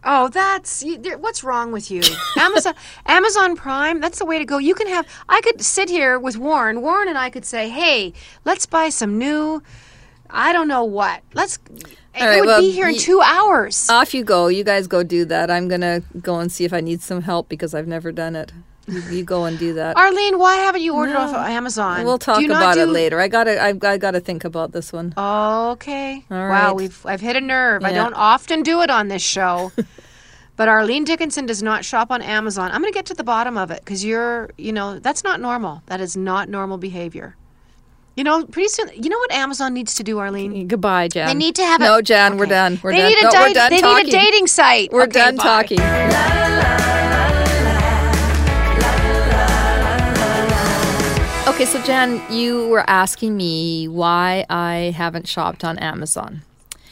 Oh, 0.03 0.29
that's 0.29 0.81
you, 0.81 0.97
there, 0.97 1.17
what's 1.17 1.43
wrong 1.43 1.71
with 1.71 1.91
you? 1.91 2.01
Amazon, 2.37 2.73
Amazon 3.05 3.55
Prime. 3.55 3.99
That's 3.99 4.17
the 4.17 4.25
way 4.25 4.39
to 4.39 4.45
go. 4.45 4.57
You 4.57 4.73
can 4.73 4.87
have. 4.87 5.07
I 5.29 5.41
could 5.41 5.61
sit 5.61 5.89
here 5.89 6.17
with 6.17 6.37
Warren. 6.37 6.81
Warren 6.81 7.07
and 7.07 7.17
I 7.17 7.29
could 7.29 7.45
say, 7.45 7.69
"Hey, 7.69 8.13
let's 8.43 8.65
buy 8.65 8.89
some 8.89 9.19
new. 9.19 9.61
I 10.29 10.53
don't 10.53 10.67
know 10.67 10.83
what. 10.83 11.21
Let's. 11.33 11.59
it 11.69 11.97
right, 12.19 12.39
would 12.39 12.47
well, 12.47 12.61
be 12.61 12.71
here 12.71 12.87
in 12.87 12.97
two 12.97 13.21
hours. 13.21 13.89
Off 13.89 14.13
you 14.15 14.23
go. 14.23 14.47
You 14.47 14.63
guys 14.63 14.87
go 14.87 15.03
do 15.03 15.23
that. 15.25 15.51
I'm 15.51 15.67
gonna 15.67 16.01
go 16.19 16.39
and 16.39 16.51
see 16.51 16.65
if 16.65 16.73
I 16.73 16.81
need 16.81 17.01
some 17.01 17.21
help 17.21 17.47
because 17.47 17.75
I've 17.75 17.87
never 17.87 18.11
done 18.11 18.35
it. 18.35 18.51
You, 18.91 19.01
you 19.09 19.23
go 19.23 19.45
and 19.45 19.57
do 19.57 19.73
that. 19.75 19.95
Arlene, 19.97 20.37
why 20.37 20.55
haven't 20.57 20.81
you 20.81 20.93
ordered 20.93 21.15
off 21.15 21.29
of 21.29 21.37
Amazon? 21.37 22.03
We'll 22.03 22.17
Do 22.17 22.25
talk 22.25 22.43
about 22.43 22.77
it 22.77 22.87
later. 22.87 23.19
I 23.19 23.27
gotta. 23.27 23.61
I've, 23.61 23.81
I 23.83 23.97
gotta 23.97 24.19
think 24.19 24.43
about 24.43 24.73
this 24.73 24.91
one. 24.93 25.13
Okay. 25.17 26.23
All 26.29 26.37
wow, 26.37 26.73
we've 26.73 27.03
I've 27.05 27.21
hit 27.21 27.35
a 27.35 27.41
nerve. 27.41 27.83
I 27.83 27.93
don't 27.93 28.13
often 28.13 28.61
do 28.63 28.81
it 28.81 28.89
on 28.89 29.07
this 29.07 29.21
show. 29.23 29.71
But 30.57 30.67
Arlene 30.67 31.05
Dickinson 31.05 31.47
does 31.47 31.63
not 31.63 31.83
shop 31.83 32.11
on 32.11 32.21
Amazon. 32.21 32.69
I'm 32.71 32.81
going 32.81 32.91
to 32.93 32.95
get 32.95 33.07
to 33.07 33.15
the 33.15 33.23
bottom 33.23 33.57
of 33.57 33.71
it 33.71 33.79
because 33.79 34.05
you're, 34.05 34.51
you 34.59 34.71
know, 34.71 34.99
that's 34.99 35.23
not 35.23 35.39
normal. 35.41 35.81
That 35.87 35.99
is 36.01 36.15
not 36.15 36.49
normal 36.49 36.77
behavior. 36.77 37.35
You 38.15 38.23
know, 38.23 38.45
pretty 38.45 38.67
soon, 38.67 38.89
you 38.93 39.09
know 39.09 39.17
what 39.17 39.31
Amazon 39.31 39.73
needs 39.73 39.95
to 39.95 40.03
do, 40.03 40.19
Arlene? 40.19 40.67
Goodbye, 40.67 41.07
Jann. 41.07 41.25
They 41.27 41.33
need 41.33 41.55
to 41.55 41.63
have 41.63 41.81
a- 41.81 41.85
no, 41.85 42.01
Jann. 42.01 42.37
We're 42.37 42.45
done. 42.45 42.79
We're 42.83 42.91
they 42.91 42.97
done. 42.99 43.09
Need 43.09 43.17
a 43.19 43.23
No, 43.23 43.31
di- 43.31 43.47
we're 43.47 43.53
done 43.53 43.69
they 43.71 43.81
talking. 43.81 44.05
need 44.05 44.13
a 44.13 44.17
dating 44.19 44.47
site. 44.47 44.91
We're 44.91 45.03
Okay, 45.03 45.11
done 45.13 45.37
bye. 45.37 45.43
talking. 45.43 46.40
Okay, 51.61 51.69
so 51.69 51.83
Jann, 51.83 52.19
you 52.33 52.69
were 52.69 52.83
asking 52.89 53.37
me 53.37 53.87
why 53.87 54.47
I 54.49 54.95
haven't 54.97 55.27
shopped 55.27 55.63
on 55.63 55.77
Amazon. 55.77 56.41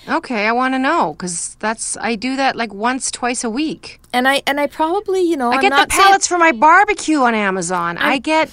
Okay, 0.08 0.46
I 0.46 0.52
want 0.52 0.76
to 0.76 0.78
know 0.78 1.16
because 1.18 1.56
that's 1.56 1.98
I 1.98 2.14
do 2.14 2.36
that 2.36 2.56
like 2.56 2.72
once, 2.72 3.10
twice 3.10 3.44
a 3.44 3.50
week. 3.50 4.00
And 4.14 4.28
I 4.28 4.44
and 4.46 4.60
I 4.60 4.68
probably, 4.68 5.22
you 5.22 5.38
know, 5.38 5.50
I 5.50 5.56
I'm 5.56 5.62
get 5.62 5.72
the 5.72 5.76
not 5.78 5.92
saying- 5.92 6.20
for 6.20 6.38
my 6.38 6.52
barbecue 6.52 7.18
on 7.18 7.34
Amazon. 7.34 7.98
I 7.98 8.20
get 8.20 8.52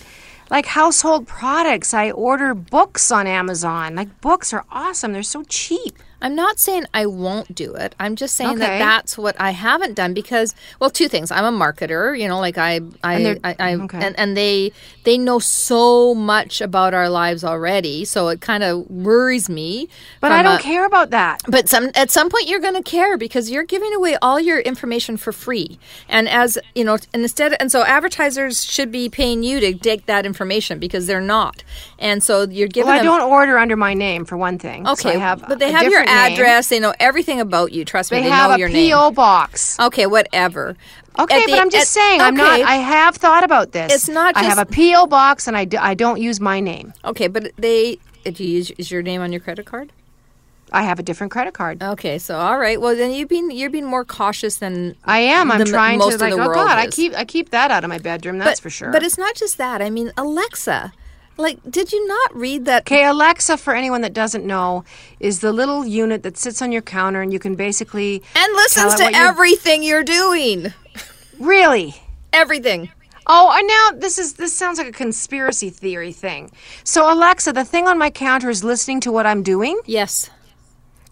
like 0.48 0.64
household 0.64 1.26
products. 1.28 1.92
I 1.92 2.12
order 2.12 2.54
books 2.54 3.12
on 3.12 3.26
Amazon. 3.26 3.94
Like 3.94 4.22
books 4.22 4.54
are 4.54 4.64
awesome. 4.70 5.12
They're 5.12 5.22
so 5.22 5.42
cheap. 5.50 5.98
I'm 6.22 6.34
not 6.34 6.58
saying 6.58 6.86
I 6.94 7.06
won't 7.06 7.54
do 7.54 7.74
it. 7.74 7.94
I'm 8.00 8.16
just 8.16 8.36
saying 8.36 8.58
that 8.58 8.78
that's 8.78 9.18
what 9.18 9.38
I 9.40 9.50
haven't 9.50 9.94
done 9.94 10.14
because, 10.14 10.54
well, 10.80 10.90
two 10.90 11.08
things. 11.08 11.30
I'm 11.30 11.44
a 11.44 11.56
marketer, 11.56 12.18
you 12.18 12.26
know, 12.26 12.38
like 12.40 12.56
I, 12.58 12.80
I, 13.04 13.22
they're- 13.22 13.38
I, 13.44 13.56
I 13.58 13.74
okay. 13.76 14.04
and, 14.06 14.18
and 14.18 14.36
they, 14.36 14.72
they 15.04 15.18
know 15.18 15.38
so 15.38 16.14
much 16.14 16.60
about 16.60 16.94
our 16.94 17.08
lives 17.10 17.44
already. 17.44 18.04
So 18.04 18.28
it 18.28 18.40
kind 18.40 18.62
of 18.64 18.88
worries 18.90 19.48
me. 19.48 19.88
But 20.20 20.32
I 20.32 20.42
don't 20.42 20.58
a- 20.58 20.62
care 20.62 20.86
about 20.86 21.10
that. 21.10 21.42
But 21.48 21.68
some 21.68 21.90
at 21.94 22.10
some 22.10 22.30
point 22.30 22.48
you're 22.48 22.60
going 22.60 22.74
to 22.74 22.82
care 22.82 23.16
because 23.18 23.50
you're 23.50 23.64
giving 23.64 23.92
away 23.94 24.16
all 24.22 24.40
your 24.40 24.60
information 24.60 25.16
for 25.16 25.32
free, 25.32 25.78
and 26.08 26.28
as 26.28 26.58
you 26.74 26.84
know, 26.84 26.94
and 27.12 27.22
instead, 27.22 27.54
and 27.60 27.70
so 27.70 27.84
advertisers 27.84 28.64
should 28.64 28.90
be 28.90 29.08
paying 29.08 29.42
you 29.42 29.60
to 29.60 29.74
take 29.74 30.06
that 30.06 30.24
information 30.26 30.78
because 30.78 31.06
they're 31.06 31.20
not, 31.20 31.62
and 31.98 32.22
so 32.22 32.42
you're 32.48 32.68
giving 32.68 32.88
Well, 32.88 33.00
I 33.00 33.02
don't 33.04 33.20
order 33.30 33.58
under 33.58 33.76
my 33.76 33.94
name 33.94 34.24
for 34.24 34.36
one 34.36 34.58
thing. 34.58 34.84
So 34.86 34.92
Okay, 34.92 35.16
I 35.16 35.18
have 35.18 35.44
but 35.46 35.58
they 35.58 35.70
have 35.72 35.84
your. 35.90 36.05
Address. 36.08 36.68
They 36.68 36.80
know 36.80 36.94
everything 37.00 37.40
about 37.40 37.72
you. 37.72 37.84
Trust 37.84 38.10
me, 38.10 38.18
They, 38.18 38.24
they, 38.24 38.30
have 38.30 38.50
know 38.50 38.56
a 38.56 38.58
your 38.58 38.68
PO 38.68 39.06
name. 39.08 39.14
box. 39.14 39.78
Okay, 39.80 40.06
whatever. 40.06 40.76
Okay, 41.18 41.44
the- 41.46 41.52
but 41.52 41.58
I'm 41.60 41.70
just 41.70 41.96
at- 41.96 42.02
saying, 42.02 42.20
I'm 42.20 42.36
not. 42.36 42.60
I 42.60 42.76
have 42.76 43.16
thought 43.16 43.44
about 43.44 43.72
this. 43.72 43.92
It's 43.94 44.08
not 44.08 44.36
I 44.36 44.42
have 44.44 44.58
a 44.58 44.66
PO 44.66 45.06
box, 45.06 45.46
and 45.46 45.56
I, 45.56 45.64
do, 45.64 45.78
I 45.78 45.94
don't 45.94 46.20
use 46.20 46.40
my 46.40 46.60
name. 46.60 46.92
Okay, 47.04 47.28
but 47.28 47.52
they. 47.56 47.98
Do 48.24 48.42
you 48.44 48.56
use 48.56 48.70
is 48.72 48.90
your 48.90 49.02
name 49.02 49.20
on 49.20 49.32
your 49.32 49.40
credit 49.40 49.66
card? 49.66 49.92
I 50.72 50.82
have 50.82 50.98
a 50.98 51.02
different 51.04 51.30
credit 51.30 51.54
card. 51.54 51.80
Okay, 51.80 52.18
so 52.18 52.36
all 52.36 52.58
right. 52.58 52.80
Well, 52.80 52.96
then 52.96 53.12
you've 53.12 53.28
been 53.28 53.52
you're 53.52 53.70
being 53.70 53.86
more 53.86 54.04
cautious 54.04 54.56
than 54.56 54.96
I 55.04 55.20
am. 55.20 55.52
I'm 55.52 55.60
the- 55.60 55.64
trying 55.64 55.98
most 55.98 56.10
to 56.10 56.14
of 56.16 56.20
like. 56.22 56.30
the 56.34 56.42
oh 56.42 56.46
world 56.48 56.54
God, 56.66 56.76
I 56.76 56.88
keep 56.88 57.14
I 57.14 57.24
keep 57.24 57.50
that 57.50 57.70
out 57.70 57.84
of 57.84 57.88
my 57.88 57.98
bedroom. 57.98 58.38
That's 58.38 58.58
but, 58.58 58.62
for 58.64 58.70
sure. 58.70 58.90
But 58.90 59.04
it's 59.04 59.16
not 59.16 59.36
just 59.36 59.58
that. 59.58 59.80
I 59.80 59.90
mean, 59.90 60.12
Alexa. 60.16 60.92
Like, 61.38 61.58
did 61.70 61.92
you 61.92 62.06
not 62.06 62.34
read 62.34 62.64
that? 62.64 62.82
Okay, 62.82 63.04
Alexa, 63.04 63.58
for 63.58 63.74
anyone 63.74 64.00
that 64.00 64.14
doesn't 64.14 64.46
know, 64.46 64.84
is 65.20 65.40
the 65.40 65.52
little 65.52 65.84
unit 65.86 66.22
that 66.22 66.38
sits 66.38 66.62
on 66.62 66.72
your 66.72 66.82
counter 66.82 67.20
and 67.20 67.32
you 67.32 67.38
can 67.38 67.54
basically 67.54 68.22
And 68.34 68.52
listens 68.54 68.94
to 68.94 69.04
what 69.04 69.12
you're- 69.12 69.24
everything 69.28 69.82
you're 69.82 70.02
doing. 70.04 70.72
really. 71.38 71.94
Everything. 72.32 72.90
Oh, 73.26 73.50
and 73.56 73.66
now 73.66 74.00
this 74.00 74.18
is 74.18 74.34
this 74.34 74.54
sounds 74.56 74.78
like 74.78 74.86
a 74.86 74.92
conspiracy 74.92 75.68
theory 75.68 76.12
thing. 76.12 76.50
So 76.84 77.12
Alexa, 77.12 77.52
the 77.52 77.64
thing 77.64 77.88
on 77.88 77.98
my 77.98 78.08
counter 78.10 78.48
is 78.50 78.62
listening 78.62 79.00
to 79.00 79.10
what 79.12 79.26
I'm 79.26 79.42
doing. 79.42 79.80
Yes. 79.84 80.30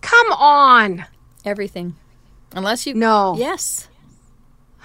Come 0.00 0.30
on. 0.32 1.06
Everything. 1.44 1.96
Unless 2.52 2.86
you. 2.86 2.94
No. 2.94 3.34
Yes. 3.36 3.88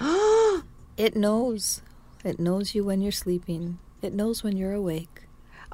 it 0.96 1.14
knows. 1.14 1.82
It 2.24 2.40
knows 2.40 2.74
you 2.74 2.84
when 2.84 3.00
you're 3.00 3.12
sleeping. 3.12 3.78
It 4.02 4.12
knows 4.12 4.42
when 4.42 4.56
you're 4.56 4.72
awake. 4.74 5.09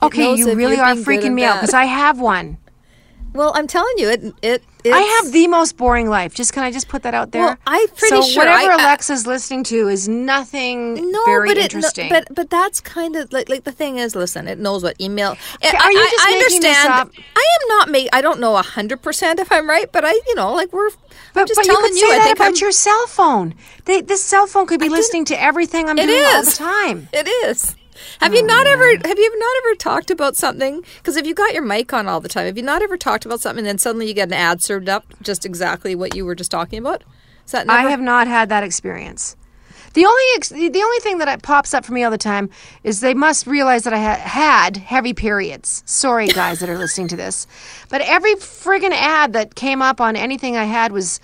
It 0.03 0.07
Okay, 0.07 0.35
you 0.35 0.55
really 0.55 0.79
are 0.79 0.95
freaking 0.95 1.33
me 1.33 1.45
out 1.45 1.57
because 1.61 1.75
I 1.75 1.85
have 1.85 2.21
one. 2.21 2.59
Well, 3.33 3.53
I'm 3.55 3.67
telling 3.67 3.93
you, 3.99 4.09
it. 4.09 4.25
It. 4.43 4.63
I 4.87 5.21
have 5.21 5.33
the 5.33 5.47
most 5.49 5.77
boring 5.77 6.09
life. 6.09 6.35
Just 6.35 6.53
can 6.55 6.63
I 6.63 6.71
just 6.71 6.89
put 6.89 7.03
that 7.03 7.13
out 7.13 7.33
there? 7.33 7.43
Well, 7.43 7.57
I'm 7.67 7.89
pretty 7.89 8.09
so 8.09 8.23
sure 8.23 8.45
whatever 8.45 8.71
I- 8.71 8.75
uh, 8.75 8.79
I- 8.79 8.83
Alexa's 8.85 9.27
listening 9.27 9.63
to 9.65 9.89
is 9.89 10.09
nothing 10.09 11.11
No, 11.11 11.23
very 11.27 11.49
but 11.49 11.57
it, 11.59 11.61
no, 11.61 11.65
interesting. 11.65 12.09
but 12.09 12.29
but 12.35 12.49
that's 12.49 12.81
kind 12.81 13.15
of 13.17 13.31
like 13.33 13.51
like 13.51 13.65
the 13.65 13.73
thing 13.73 13.99
is, 13.99 14.15
listen, 14.17 14.49
it 14.49 14.59
knows 14.59 14.83
what 14.83 14.99
email. 15.01 15.37
I, 15.63 15.67
are 15.69 15.93
you 15.93 15.99
I- 15.99 16.09
just 16.11 16.27
I 16.27 16.31
making 16.31 16.61
this 16.61 16.77
understand. 16.87 16.93
up? 16.95 17.11
I 17.37 17.47
am 17.63 17.69
not 17.69 17.91
make. 17.91 18.09
I 18.13 18.23
don't 18.23 18.41
know 18.41 18.57
hundred 18.57 19.03
percent 19.03 19.39
if 19.39 19.53
I'm 19.53 19.69
right, 19.69 19.91
but 19.93 20.05
I, 20.05 20.13
you 20.13 20.35
know, 20.35 20.55
like 20.55 20.73
we're. 20.73 20.89
But, 21.35 21.41
I'm 21.43 21.47
just 21.47 21.59
but 21.59 21.67
you 21.67 21.77
could 21.77 21.95
say 21.95 22.07
I 22.15 22.19
that 22.19 22.33
about 22.37 22.47
I'm, 22.49 22.55
your 22.57 22.73
cell 22.73 23.07
phone. 23.09 23.55
They, 23.85 24.01
this 24.01 24.23
cell 24.23 24.47
phone 24.47 24.67
could 24.67 24.81
be 24.81 24.89
listening 24.89 25.27
to 25.27 25.43
everything 25.43 25.89
I'm 25.91 25.99
It 25.99 26.07
doing 26.07 26.25
all 26.25 26.43
the 26.45 26.51
time. 26.53 27.09
It 27.13 27.29
is. 27.29 27.77
Have 28.21 28.35
you 28.35 28.43
not 28.45 28.67
ever 28.67 28.91
have 29.05 29.19
you 29.19 29.39
not 29.39 29.57
ever 29.65 29.75
talked 29.77 30.11
about 30.11 30.37
something? 30.37 30.85
Because 30.99 31.17
if 31.17 31.27
you 31.27 31.35
got 31.35 31.53
your 31.55 31.63
mic 31.63 31.93
on 31.93 32.07
all 32.09 32.21
the 32.21 32.29
time, 32.29 32.47
have 32.47 32.57
you 32.57 32.63
not 32.63 32.83
ever 32.83 32.97
talked 32.97 33.25
about 33.27 33.41
something 33.41 33.61
and 33.61 33.67
then 33.67 33.79
suddenly 33.79 34.09
you 34.09 34.15
get 34.15 34.29
an 34.29 34.35
ad 34.35 34.63
served 34.63 34.89
up 34.89 35.05
just 35.23 35.45
exactly 35.45 35.95
what 35.95 36.15
you 36.15 36.25
were 36.25 36.35
just 36.35 36.51
talking 36.51 36.79
about? 36.79 37.05
Is 37.45 37.53
that 37.53 37.67
never? 37.67 37.79
I 37.87 37.91
have 37.91 38.01
not 38.01 38.27
had 38.27 38.49
that 38.49 38.65
experience. 38.65 39.37
The 39.95 40.05
only 40.05 40.25
ex- 40.37 40.51
the 40.51 40.83
only 40.83 40.99
thing 40.99 41.19
that 41.19 41.43
pops 41.43 41.73
up 41.73 41.85
for 41.85 41.93
me 41.95 42.05
all 42.05 42.11
the 42.11 42.19
time 42.19 42.51
is 42.85 43.01
they 43.01 43.15
must 43.15 43.47
realize 43.47 43.85
that 43.85 43.95
I 43.95 43.99
ha- 43.99 44.21
had 44.21 44.77
heavy 44.77 45.15
periods. 45.15 45.83
Sorry, 45.87 46.27
guys 46.27 46.59
that 46.61 46.69
are 46.69 46.77
listening 46.77 47.09
to 47.09 47.17
this, 47.17 47.47
but 47.89 48.03
every 48.03 48.35
friggin' 48.35 48.93
ad 48.93 49.33
that 49.33 49.55
came 49.55 49.81
up 49.81 49.99
on 50.01 50.15
anything 50.15 50.55
I 50.55 50.65
had 50.65 50.93
was, 50.93 51.19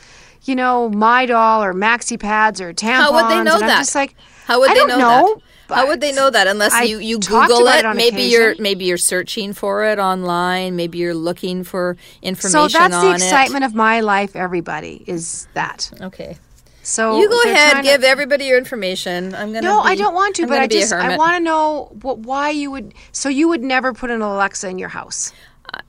you 0.45 0.57
know, 0.57 0.91
Midol 0.91 1.61
or 1.61 1.75
maxi 1.75 2.19
pads 2.19 2.63
or 2.63 2.73
tampons. 2.73 3.01
How 3.01 3.13
would 3.13 3.25
they 3.31 3.43
know 3.43 3.57
and 3.57 3.65
I'm 3.65 3.69
that? 3.69 3.79
just 3.81 3.95
like, 3.95 4.15
How 4.47 4.61
would 4.61 4.71
I 4.71 4.75
they 4.75 4.81
don't 4.81 4.89
know, 4.89 4.99
know. 4.99 5.43
That? 5.73 5.81
How 5.81 5.87
would 5.89 6.01
they 6.01 6.13
know 6.13 6.31
that 6.31 6.47
unless 6.47 6.73
I 6.73 6.83
you, 6.85 6.99
you 6.99 7.19
Google 7.19 7.67
it? 7.69 7.85
it 7.85 7.97
maybe 7.97 8.23
you're 8.23 8.55
maybe 8.59 8.85
you're 8.85 8.97
searching 8.97 9.53
for 9.53 9.85
it 9.85 9.99
online. 9.99 10.77
Maybe 10.77 10.99
you're 10.99 11.15
looking 11.15 11.65
for 11.65 11.97
information. 12.23 12.59
On 12.61 12.67
it. 12.67 12.71
So 12.73 12.79
that's 12.89 13.03
the 13.03 13.13
excitement 13.15 13.65
of 13.65 13.75
my 13.75 14.01
life. 14.01 14.37
Everybody 14.37 15.05
is 15.07 15.49
that. 15.55 15.91
Okay, 16.01 16.39
So 16.83 17.19
you 17.19 17.29
go 17.29 17.41
ahead. 17.43 17.73
trying 17.73 17.85
to- 17.85 17.91
Give 17.91 18.05
everybody 18.05 18.45
your 18.47 18.59
information. 18.59 19.35
I'm 19.35 19.53
gonna. 19.53 19.63
No, 19.63 19.83
be, 19.83 19.89
I 19.91 19.95
don't 19.97 20.15
want 20.15 20.37
to, 20.37 20.43
I'm 20.45 20.49
but 20.49 20.61
I 20.61 20.67
just 20.67 20.93
I 20.93 21.17
want 21.17 21.37
to 21.37 21.43
know 21.43 21.91
what, 22.03 22.19
why 22.21 22.51
you 22.51 22.71
would. 22.71 22.95
So 23.13 23.29
you 23.29 23.49
would 23.49 23.63
never 23.63 23.93
put 23.93 24.11
an 24.11 24.23
Alexa 24.23 24.69
in 24.69 24.79
your 24.79 24.89
house. 24.91 25.33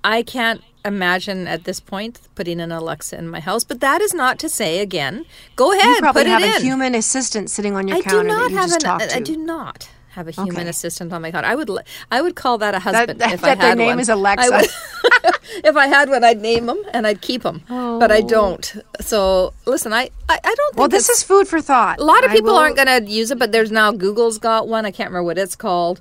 I 0.04 0.24
can't 0.24 0.62
imagine 0.86 1.48
at 1.48 1.64
this 1.64 1.80
point 1.80 2.20
putting 2.36 2.60
an 2.60 2.72
Alexa 2.72 3.18
in 3.18 3.28
my 3.30 3.40
house, 3.40 3.64
but 3.64 3.80
that 3.80 4.02
is 4.02 4.14
not 4.14 4.40
to 4.40 4.50
say 4.50 4.80
again. 4.80 5.26
Go 5.56 5.72
ahead, 5.72 5.86
You 5.96 6.00
probably 6.02 6.24
put 6.24 6.30
have 6.32 6.44
a 6.44 6.56
in. 6.58 6.62
human 6.64 6.96
assistant 6.96 7.50
sitting 7.50 7.76
on 7.76 7.88
your 7.88 7.98
I 7.98 8.02
do 8.02 8.24
not 8.24 8.44
that 8.44 8.50
you 8.52 8.58
have 8.58 8.66
just 8.70 8.76
an. 8.76 8.82
talk 8.82 9.02
to. 9.02 9.16
I 9.16 9.20
do 9.20 9.38
not 9.38 9.90
have 10.12 10.28
a 10.28 10.32
human 10.32 10.58
Okay. 10.58 10.70
assistant 10.70 11.12
on 11.12 11.22
my 11.24 11.32
counter. 11.32 11.48
I 11.48 11.56
would. 11.56 11.70
I 12.12 12.22
would 12.22 12.36
call 12.36 12.58
that 12.60 12.76
a 12.76 12.80
husband 12.80 13.20
that- 13.20 13.32
if 13.34 13.44
I 13.44 13.48
that 13.50 13.60
their 13.60 13.70
had 13.70 13.78
name 13.80 13.88
one. 13.88 14.00
is 14.00 14.10
Alexa. 14.10 14.46
I 14.46 14.50
would- 14.62 15.36
if 15.66 15.76
I 15.76 15.88
had 15.88 16.10
one, 16.10 16.24
I'd 16.24 16.40
name 16.42 16.68
them 16.68 16.84
and 16.94 17.08
I'd 17.08 17.22
keep 17.22 17.42
them. 17.44 17.64
But 17.68 18.12
I 18.12 18.20
oh. 18.20 18.28
don't. 18.28 18.76
So 19.02 19.54
listen, 19.66 19.92
I. 19.94 20.12
I, 20.30 20.36
I 20.36 20.38
don't. 20.38 20.44
Think 20.44 20.60
Oh. 20.76 20.80
well, 20.82 20.88
this 20.90 21.10
is 21.10 21.24
food 21.24 21.48
for 21.48 21.62
thought. 21.62 22.00
a 22.00 22.04
lot 22.04 22.24
of 22.24 22.32
people 22.32 22.52
will- 22.52 22.58
aren't 22.60 22.76
going 22.76 22.88
to 23.06 23.10
use 23.12 23.32
it, 23.32 23.40
but 23.40 23.52
there's 23.52 23.72
now 23.72 23.92
Google's 23.92 24.38
got 24.38 24.68
one. 24.68 24.86
I 24.86 24.92
can't 24.92 25.10
remember 25.10 25.24
what 25.26 25.38
it's 25.40 25.56
called. 25.56 26.00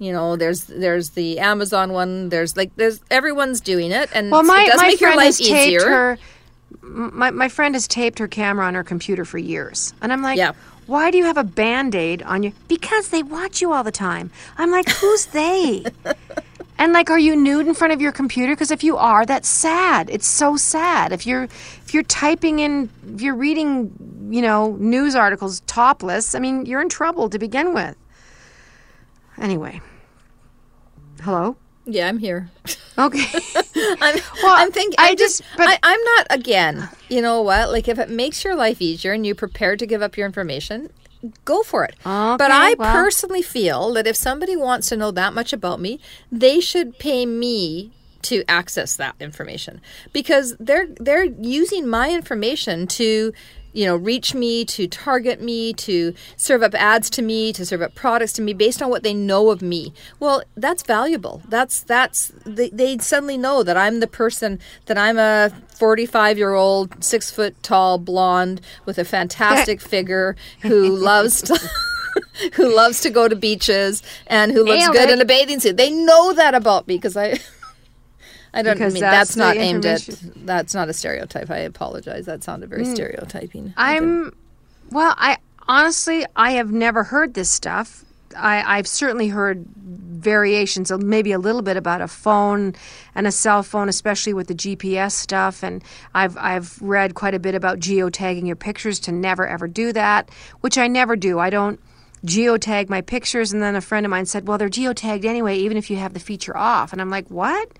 You 0.00 0.12
know, 0.12 0.34
there's 0.34 0.64
there's 0.64 1.10
the 1.10 1.38
Amazon 1.38 1.92
one. 1.92 2.30
There's 2.30 2.56
like 2.56 2.74
there's 2.76 3.00
everyone's 3.10 3.60
doing 3.60 3.92
it, 3.92 4.08
and 4.14 4.30
Well, 4.32 4.42
my 4.42 4.62
it 4.64 4.66
does 4.68 4.80
my 4.80 4.86
make 4.88 5.00
your 5.00 5.10
friend 5.10 5.18
life 5.18 5.26
has 5.26 5.38
taped 5.38 5.52
easier. 5.68 5.88
her. 5.88 6.18
My 6.80 7.30
my 7.30 7.48
friend 7.50 7.74
has 7.74 7.86
taped 7.86 8.18
her 8.18 8.26
camera 8.26 8.64
on 8.66 8.74
her 8.74 8.82
computer 8.82 9.24
for 9.26 9.36
years, 9.38 9.92
and 10.00 10.12
I'm 10.12 10.22
like, 10.22 10.38
Yeah. 10.38 10.52
Why 10.86 11.12
do 11.12 11.18
you 11.18 11.24
have 11.26 11.36
a 11.36 11.44
band 11.44 11.94
aid 11.94 12.22
on 12.22 12.42
you? 12.42 12.52
Because 12.66 13.10
they 13.10 13.22
watch 13.22 13.60
you 13.60 13.72
all 13.72 13.84
the 13.84 13.92
time. 13.92 14.32
I'm 14.58 14.72
like, 14.72 14.88
who's 14.88 15.26
they? 15.38 15.84
And 16.78 16.92
like, 16.92 17.10
are 17.10 17.18
you 17.18 17.36
nude 17.36 17.68
in 17.68 17.74
front 17.74 17.92
of 17.92 18.00
your 18.00 18.10
computer? 18.10 18.54
Because 18.54 18.72
if 18.72 18.82
you 18.82 18.96
are, 18.96 19.24
that's 19.24 19.48
sad. 19.48 20.10
It's 20.10 20.26
so 20.26 20.56
sad. 20.56 21.12
If 21.12 21.28
you're 21.28 21.44
if 21.44 21.94
you're 21.94 22.02
typing 22.04 22.58
in, 22.58 22.88
if 23.14 23.20
you're 23.20 23.36
reading, 23.36 23.92
you 24.32 24.42
know, 24.42 24.74
news 24.80 25.14
articles 25.14 25.60
topless, 25.66 26.34
I 26.34 26.40
mean, 26.40 26.66
you're 26.66 26.80
in 26.82 26.88
trouble 26.88 27.28
to 27.30 27.38
begin 27.38 27.72
with. 27.74 27.94
Anyway, 29.38 29.80
hello. 31.22 31.56
Yeah, 31.86 32.08
I'm 32.08 32.18
here. 32.18 32.50
Okay. 32.98 33.24
I'm, 34.00 34.20
Well, 34.42 34.54
I'm 34.56 34.70
thinking. 34.72 34.96
I 34.98 35.14
just. 35.14 35.38
just- 35.40 35.56
but- 35.56 35.68
I, 35.68 35.78
I'm 35.82 36.02
not. 36.04 36.26
Again, 36.30 36.88
you 37.08 37.22
know 37.22 37.40
what? 37.42 37.70
Like, 37.70 37.88
if 37.88 37.98
it 37.98 38.10
makes 38.10 38.44
your 38.44 38.54
life 38.54 38.80
easier 38.82 39.12
and 39.12 39.24
you're 39.26 39.34
prepared 39.34 39.78
to 39.80 39.86
give 39.86 40.02
up 40.02 40.16
your 40.16 40.26
information, 40.26 40.90
go 41.44 41.62
for 41.62 41.84
it. 41.84 41.96
but 42.04 42.40
I 42.50 42.74
well. 42.78 42.92
personally 42.92 43.42
feel 43.42 43.92
that 43.94 44.06
if 44.06 44.16
somebody 44.16 44.56
wants 44.56 44.88
to 44.90 44.96
know 44.96 45.10
that 45.12 45.32
much 45.32 45.52
about 45.52 45.80
me, 45.80 45.98
they 46.30 46.60
should 46.60 46.98
pay 46.98 47.26
me 47.26 47.92
to 48.22 48.44
access 48.48 48.96
that 48.96 49.14
information 49.18 49.80
because 50.12 50.54
they're 50.60 50.88
they're 51.00 51.24
using 51.24 51.86
my 51.88 52.10
information 52.10 52.86
to 52.86 53.32
you 53.72 53.86
know, 53.86 53.96
reach 53.96 54.34
me, 54.34 54.64
to 54.66 54.86
target 54.86 55.40
me, 55.40 55.72
to 55.74 56.14
serve 56.36 56.62
up 56.62 56.74
ads 56.74 57.10
to 57.10 57.22
me, 57.22 57.52
to 57.52 57.64
serve 57.64 57.82
up 57.82 57.94
products 57.94 58.32
to 58.34 58.42
me 58.42 58.52
based 58.52 58.82
on 58.82 58.90
what 58.90 59.02
they 59.02 59.14
know 59.14 59.50
of 59.50 59.62
me. 59.62 59.92
Well, 60.18 60.42
that's 60.56 60.82
valuable. 60.82 61.42
That's 61.48 61.80
that's 61.80 62.32
they, 62.44 62.70
they 62.70 62.98
suddenly 62.98 63.36
know 63.36 63.62
that 63.62 63.76
I'm 63.76 64.00
the 64.00 64.06
person 64.06 64.58
that 64.86 64.98
I'm 64.98 65.18
a 65.18 65.50
45 65.76 66.38
year 66.38 66.54
old, 66.54 67.02
six 67.02 67.30
foot 67.30 67.60
tall 67.62 67.98
blonde 67.98 68.60
with 68.84 68.98
a 68.98 69.04
fantastic 69.04 69.80
figure 69.94 70.36
who 70.62 70.88
loves 70.88 71.42
to. 71.42 71.58
who 72.54 72.74
loves 72.74 73.00
to 73.02 73.10
go 73.10 73.28
to 73.28 73.36
beaches 73.36 74.02
and 74.26 74.50
who 74.50 74.64
looks 74.64 74.80
Nailed 74.80 74.92
good 74.94 75.08
it. 75.10 75.12
in 75.12 75.20
a 75.20 75.24
bathing 75.24 75.60
suit. 75.60 75.76
They 75.76 75.90
know 75.90 76.32
that 76.32 76.54
about 76.54 76.88
me 76.88 76.96
because 76.96 77.16
I 77.16 77.38
I 78.52 78.62
don't 78.62 78.78
mean 78.78 78.94
that's 78.94 79.00
that's, 79.00 79.36
not 79.36 79.56
aimed 79.56 79.86
at 79.86 80.08
that's 80.36 80.74
not 80.74 80.88
a 80.88 80.92
stereotype. 80.92 81.50
I 81.50 81.58
apologize. 81.58 82.26
That 82.26 82.42
sounded 82.42 82.68
very 82.68 82.84
mm. 82.84 82.94
stereotyping. 82.94 83.74
I'm, 83.76 84.34
well, 84.90 85.14
I 85.16 85.38
honestly, 85.68 86.26
I 86.34 86.52
have 86.52 86.72
never 86.72 87.04
heard 87.04 87.34
this 87.34 87.50
stuff. 87.50 88.04
I, 88.36 88.78
I've 88.78 88.86
certainly 88.86 89.28
heard 89.28 89.66
variations, 89.76 90.90
of 90.90 91.02
maybe 91.02 91.32
a 91.32 91.38
little 91.38 91.62
bit 91.62 91.76
about 91.76 92.00
a 92.00 92.08
phone 92.08 92.74
and 93.14 93.26
a 93.26 93.32
cell 93.32 93.62
phone, 93.62 93.88
especially 93.88 94.34
with 94.34 94.48
the 94.48 94.54
GPS 94.54 95.12
stuff. 95.12 95.62
And 95.62 95.82
I've 96.14 96.36
I've 96.36 96.80
read 96.82 97.14
quite 97.14 97.34
a 97.34 97.38
bit 97.38 97.54
about 97.54 97.78
geotagging 97.78 98.46
your 98.46 98.56
pictures 98.56 99.00
to 99.00 99.12
never 99.12 99.46
ever 99.46 99.66
do 99.66 99.92
that, 99.92 100.30
which 100.60 100.78
I 100.78 100.88
never 100.88 101.16
do. 101.16 101.38
I 101.38 101.50
don't 101.50 101.80
geotag 102.24 102.88
my 102.88 103.00
pictures. 103.00 103.52
And 103.52 103.62
then 103.62 103.76
a 103.76 103.80
friend 103.80 104.04
of 104.04 104.10
mine 104.10 104.26
said, 104.26 104.46
"Well, 104.46 104.58
they're 104.58 104.68
geotagged 104.68 105.24
anyway, 105.24 105.56
even 105.56 105.76
if 105.76 105.90
you 105.90 105.96
have 105.96 106.14
the 106.14 106.20
feature 106.20 106.56
off." 106.56 106.92
And 106.92 107.00
I'm 107.00 107.10
like, 107.10 107.28
"What?" 107.28 107.70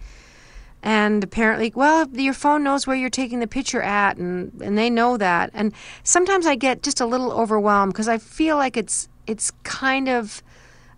And 0.83 1.23
apparently 1.23 1.73
well 1.75 2.09
your 2.13 2.35
phone 2.35 2.63
knows 2.63 2.87
where 2.87 2.97
you're 2.97 3.11
taking 3.11 3.41
the 3.41 3.47
picture 3.47 3.83
at 3.83 4.17
and 4.17 4.53
and 4.63 4.79
they 4.79 4.91
know 4.91 5.17
that. 5.17 5.51
And 5.55 5.73
sometimes 6.03 6.47
i 6.47 6.55
get 6.55 6.83
just 6.83 7.01
a 7.01 7.07
little 7.07 7.33
overwhelmed 7.33 7.93
because 7.93 8.09
i 8.09 8.19
feel 8.19 8.57
like 8.57 8.77
it's 8.77 9.09
it's 9.27 9.51
kind 9.63 10.09
of 10.09 10.43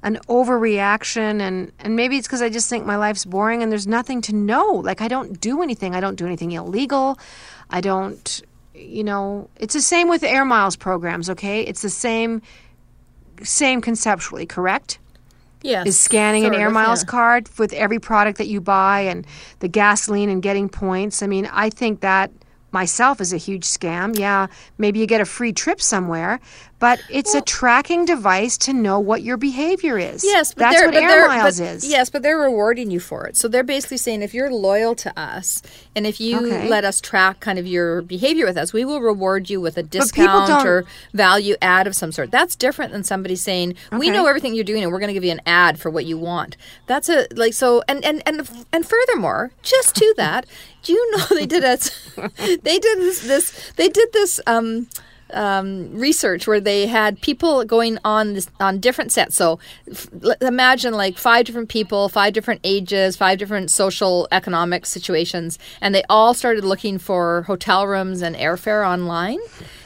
an 0.03 0.19
overreaction 0.29 1.41
and 1.41 1.73
and 1.79 1.97
maybe 1.97 2.17
it's 2.17 2.27
because 2.27 2.43
i 2.43 2.49
just 2.49 2.69
think 2.69 2.85
my 2.85 2.97
life's 2.97 3.25
boring 3.25 3.63
and 3.63 3.71
there's 3.71 3.87
nothing 3.87 4.21
to 4.23 4.35
know. 4.35 4.83
Like 4.85 5.01
i 5.01 5.09
don't 5.09 5.41
do 5.41 5.63
anything. 5.63 5.95
I 5.95 6.01
don't 6.01 6.17
do 6.17 6.27
anything 6.27 6.53
illegal. 6.53 7.19
I 7.71 7.81
don't 7.81 8.43
you 8.75 9.05
know 9.05 9.49
it's 9.57 9.75
the 9.75 9.83
same 9.83 10.09
with 10.09 10.23
air 10.23 10.45
miles 10.45 10.77
programs 10.77 11.29
okay? 11.31 11.63
It's 11.63 11.83
the 11.83 11.91
same 11.91 12.43
same 13.43 13.81
conceptually 13.81 14.47
correct 14.47 14.99
Yes. 15.63 15.87
is 15.87 16.01
scanning 16.01 16.45
an 16.45 16.55
air 16.55 16.69
of, 16.69 16.73
miles 16.73 17.03
yeah. 17.03 17.09
card 17.11 17.49
with 17.59 17.73
every 17.73 17.99
product 17.99 18.39
that 18.39 18.49
you 18.49 18.61
buy 18.61 19.01
and 19.01 19.27
the 19.61 19.69
gasoline 19.69 20.29
and 20.29 20.43
getting 20.43 20.69
points. 20.69 21.23
I 21.23 21.27
mean, 21.27 21.49
I 21.53 21.71
think 21.71 22.01
that 22.01 22.31
myself 22.73 23.21
is 23.21 23.33
a 23.33 23.37
huge 23.37 23.65
scam. 23.65 24.19
Yeah, 24.19 24.49
maybe 24.79 24.99
you 24.99 25.07
get 25.07 25.21
a 25.21 25.25
free 25.25 25.53
trip 25.53 25.81
somewhere, 25.81 26.41
but 26.83 27.01
it's 27.09 27.33
a 27.33 27.41
tracking 27.41 28.05
device 28.05 28.59
to 28.59 28.73
know 28.73 28.99
what 28.99 29.23
your 29.23 29.37
behavior 29.37 29.97
is. 29.99 30.25
Yes, 30.25 30.53
but 30.53 30.63
that's 30.63 30.81
they're, 30.81 30.89
what 30.91 30.97
air 30.97 31.29
miles 31.29 31.61
but- 31.61 31.67
is. 31.69 31.87
Yes, 31.89 32.11
but 32.11 32.25
they're 32.25 32.37
rewarding 32.37 32.91
you 32.91 32.99
for 32.99 33.25
it. 33.29 33.37
So 33.37 33.47
they're 33.47 33.63
basically 33.63 33.99
saying 33.99 34.21
if 34.21 34.35
you're 34.35 34.51
loyal 34.53 34.97
to 34.97 35.17
us 35.17 35.63
and 35.95 36.09
if 36.09 36.21
you 36.21 36.39
Okay. 36.39 36.69
let 36.69 36.85
us 36.85 37.01
track 37.01 37.39
kind 37.39 37.61
of 37.61 37.69
your 37.69 38.03
behavior 38.03 38.47
with 38.47 38.57
us, 38.57 38.73
we 38.73 38.85
will 38.85 39.01
reward 39.01 39.49
you 39.49 39.61
with 39.61 39.79
a 39.79 39.85
discount 39.85 40.51
or 40.67 40.85
value 41.15 41.55
add 41.63 41.87
of 41.87 41.95
some 41.95 42.11
sort. 42.11 42.33
That's 42.33 42.57
different 42.57 42.91
than 42.91 43.05
somebody 43.05 43.37
saying 43.37 43.77
we 43.93 44.11
know 44.11 44.27
everything 44.27 44.53
you're 44.53 44.65
doing 44.65 44.83
and 44.83 44.91
we're 44.91 44.99
going 44.99 45.07
to 45.07 45.15
give 45.15 45.23
you 45.23 45.31
an 45.31 45.43
ad 45.47 45.79
for 45.79 45.89
what 45.89 46.05
you 46.05 46.19
want. 46.19 46.57
That's 46.89 47.09
a 47.09 47.29
like 47.37 47.55
so 47.55 47.85
and 47.87 48.05
and 48.05 48.25
and 48.27 48.67
and 48.73 48.85
furthermore, 48.85 49.53
just 49.63 49.95
to 49.95 50.15
that, 50.17 50.47
do 50.83 50.95
you 50.95 51.17
know 51.17 51.27
they 51.31 51.47
did 51.47 51.63
a 51.63 51.79
they 52.63 52.81
did 52.81 52.99
this, 52.99 53.21
this 53.21 53.73
they 53.77 53.89
did 53.89 54.13
this 54.13 54.41
um 54.49 54.89
um, 55.33 55.93
research 55.93 56.47
where 56.47 56.61
they 56.61 56.87
had 56.87 57.21
people 57.21 57.65
going 57.65 57.99
on 58.05 58.35
this, 58.35 58.49
on 58.61 58.79
different 58.81 59.13
sets. 59.13 59.37
So 59.37 59.59
f- 59.91 60.09
imagine 60.41 60.95
like 60.95 61.19
five 61.19 61.47
different 61.47 61.69
people, 61.69 62.09
five 62.09 62.33
different 62.33 62.61
ages, 62.65 63.17
five 63.17 63.39
different 63.39 63.71
social 63.71 64.29
economic 64.33 64.87
situations, 64.87 65.59
and 65.81 65.95
they 65.95 66.03
all 66.09 66.35
started 66.35 66.65
looking 66.65 66.99
for 66.99 67.43
hotel 67.43 67.87
rooms 67.87 68.23
and 68.23 68.37
airfare 68.37 68.87
online. 68.87 69.39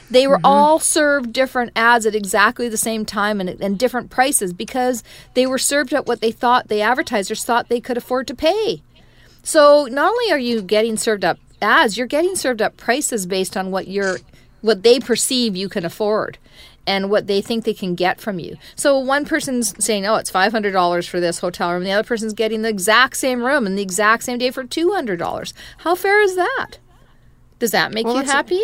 They 0.09 0.27
were 0.27 0.39
all 0.43 0.79
served 0.79 1.33
different 1.33 1.71
ads 1.75 2.05
at 2.05 2.15
exactly 2.15 2.69
the 2.69 2.77
same 2.77 3.05
time 3.05 3.41
and, 3.41 3.49
and 3.49 3.77
different 3.77 4.09
prices 4.09 4.53
because 4.53 5.03
they 5.33 5.45
were 5.45 5.57
served 5.57 5.93
at 5.93 6.05
what 6.05 6.21
they 6.21 6.31
thought 6.31 6.69
the 6.69 6.81
advertisers 6.81 7.43
thought 7.43 7.67
they 7.67 7.81
could 7.81 7.97
afford 7.97 8.27
to 8.27 8.35
pay. 8.35 8.81
So 9.43 9.87
not 9.91 10.09
only 10.09 10.31
are 10.31 10.39
you 10.39 10.61
getting 10.61 10.97
served 10.97 11.25
up 11.25 11.39
ads, 11.61 11.97
you're 11.97 12.07
getting 12.07 12.35
served 12.35 12.61
up 12.61 12.77
prices 12.77 13.25
based 13.25 13.57
on 13.57 13.71
what 13.71 13.87
you're 13.87 14.19
what 14.61 14.83
they 14.83 14.99
perceive 14.99 15.55
you 15.55 15.69
can 15.69 15.85
afford 15.85 16.37
and 16.85 17.09
what 17.09 17.27
they 17.27 17.41
think 17.41 17.65
they 17.65 17.73
can 17.73 17.95
get 17.95 18.21
from 18.21 18.39
you. 18.39 18.55
So 18.75 18.97
one 18.97 19.25
person's 19.25 19.73
saying, 19.83 20.05
"Oh, 20.05 20.15
it's 20.15 20.29
five 20.31 20.51
hundred 20.51 20.71
dollars 20.71 21.05
for 21.07 21.19
this 21.19 21.39
hotel 21.39 21.69
room," 21.71 21.81
and 21.81 21.85
the 21.85 21.91
other 21.91 22.07
person's 22.07 22.33
getting 22.33 22.61
the 22.61 22.69
exact 22.69 23.17
same 23.17 23.43
room 23.43 23.65
and 23.67 23.77
the 23.77 23.81
exact 23.81 24.23
same 24.23 24.37
day 24.37 24.51
for 24.51 24.63
two 24.63 24.93
hundred 24.93 25.19
dollars. 25.19 25.53
How 25.79 25.95
fair 25.95 26.21
is 26.21 26.35
that? 26.35 26.77
Does 27.59 27.71
that 27.71 27.91
make 27.91 28.05
you 28.07 28.17
it's 28.19 28.29
a- 28.29 28.33
happy? 28.33 28.61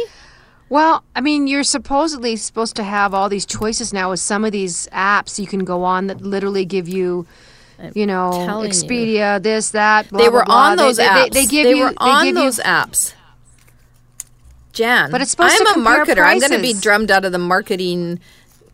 Well, 0.69 1.03
I 1.15 1.21
mean, 1.21 1.45
you're 1.47 1.63
supposedly 1.63 2.35
supposed 2.35 2.75
to 2.77 2.83
have 2.83 3.13
all 3.13 3.29
these 3.29 3.45
choices 3.45 3.93
now 3.93 4.09
with 4.09 4.21
some 4.21 4.43
of 4.45 4.51
these 4.51 4.87
apps 4.91 5.37
you 5.37 5.45
can 5.45 5.65
go 5.65 5.83
on 5.83 6.07
that 6.07 6.21
literally 6.21 6.65
give 6.65 6.87
you, 6.87 7.27
you 7.93 8.07
know, 8.07 8.31
telling 8.31 8.65
you. 8.65 8.71
Expedia, 8.71 9.43
this, 9.43 9.69
that. 9.71 10.09
Blah, 10.09 10.19
they 10.21 10.29
were 10.29 10.45
blah. 10.45 10.55
on 10.71 10.77
They- 10.77 10.83
those 10.83 10.97
they, 10.97 11.05
apps. 11.05 11.23
They, 11.31 11.41
they 11.41 11.45
give 11.45 11.63
They 11.65 11.75
you. 11.75 11.83
were 11.83 11.89
they 11.89 11.95
on 11.99 12.25
give 12.25 12.35
you- 12.35 12.41
those 12.41 12.59
apps. 12.59 13.13
Jann, 14.73 15.11
But 15.11 15.21
it's 15.21 15.31
supposed 15.31 15.55
I'm 15.59 15.73
to 15.73 15.79
a 15.79 15.83
marketer. 15.83 16.23
I'm 16.23 16.39
going 16.39 16.51
to 16.51 16.61
be 16.61 16.73
drummed 16.73 17.11
out 17.11 17.25
of 17.25 17.31
the 17.31 17.39
marketing 17.39 18.19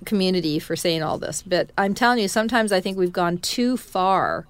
community 0.06 0.58
for 0.58 0.76
saying 0.76 1.04
all 1.04 1.18
this, 1.18 1.42
but 1.42 1.72
I'm 1.78 1.94
telling 1.94 2.20
you, 2.20 2.28
sometimes 2.28 2.72
I 2.72 2.80
think 2.80 2.98
we've 2.98 3.14
gone 3.14 3.38
too 3.38 3.76
far 3.78 4.48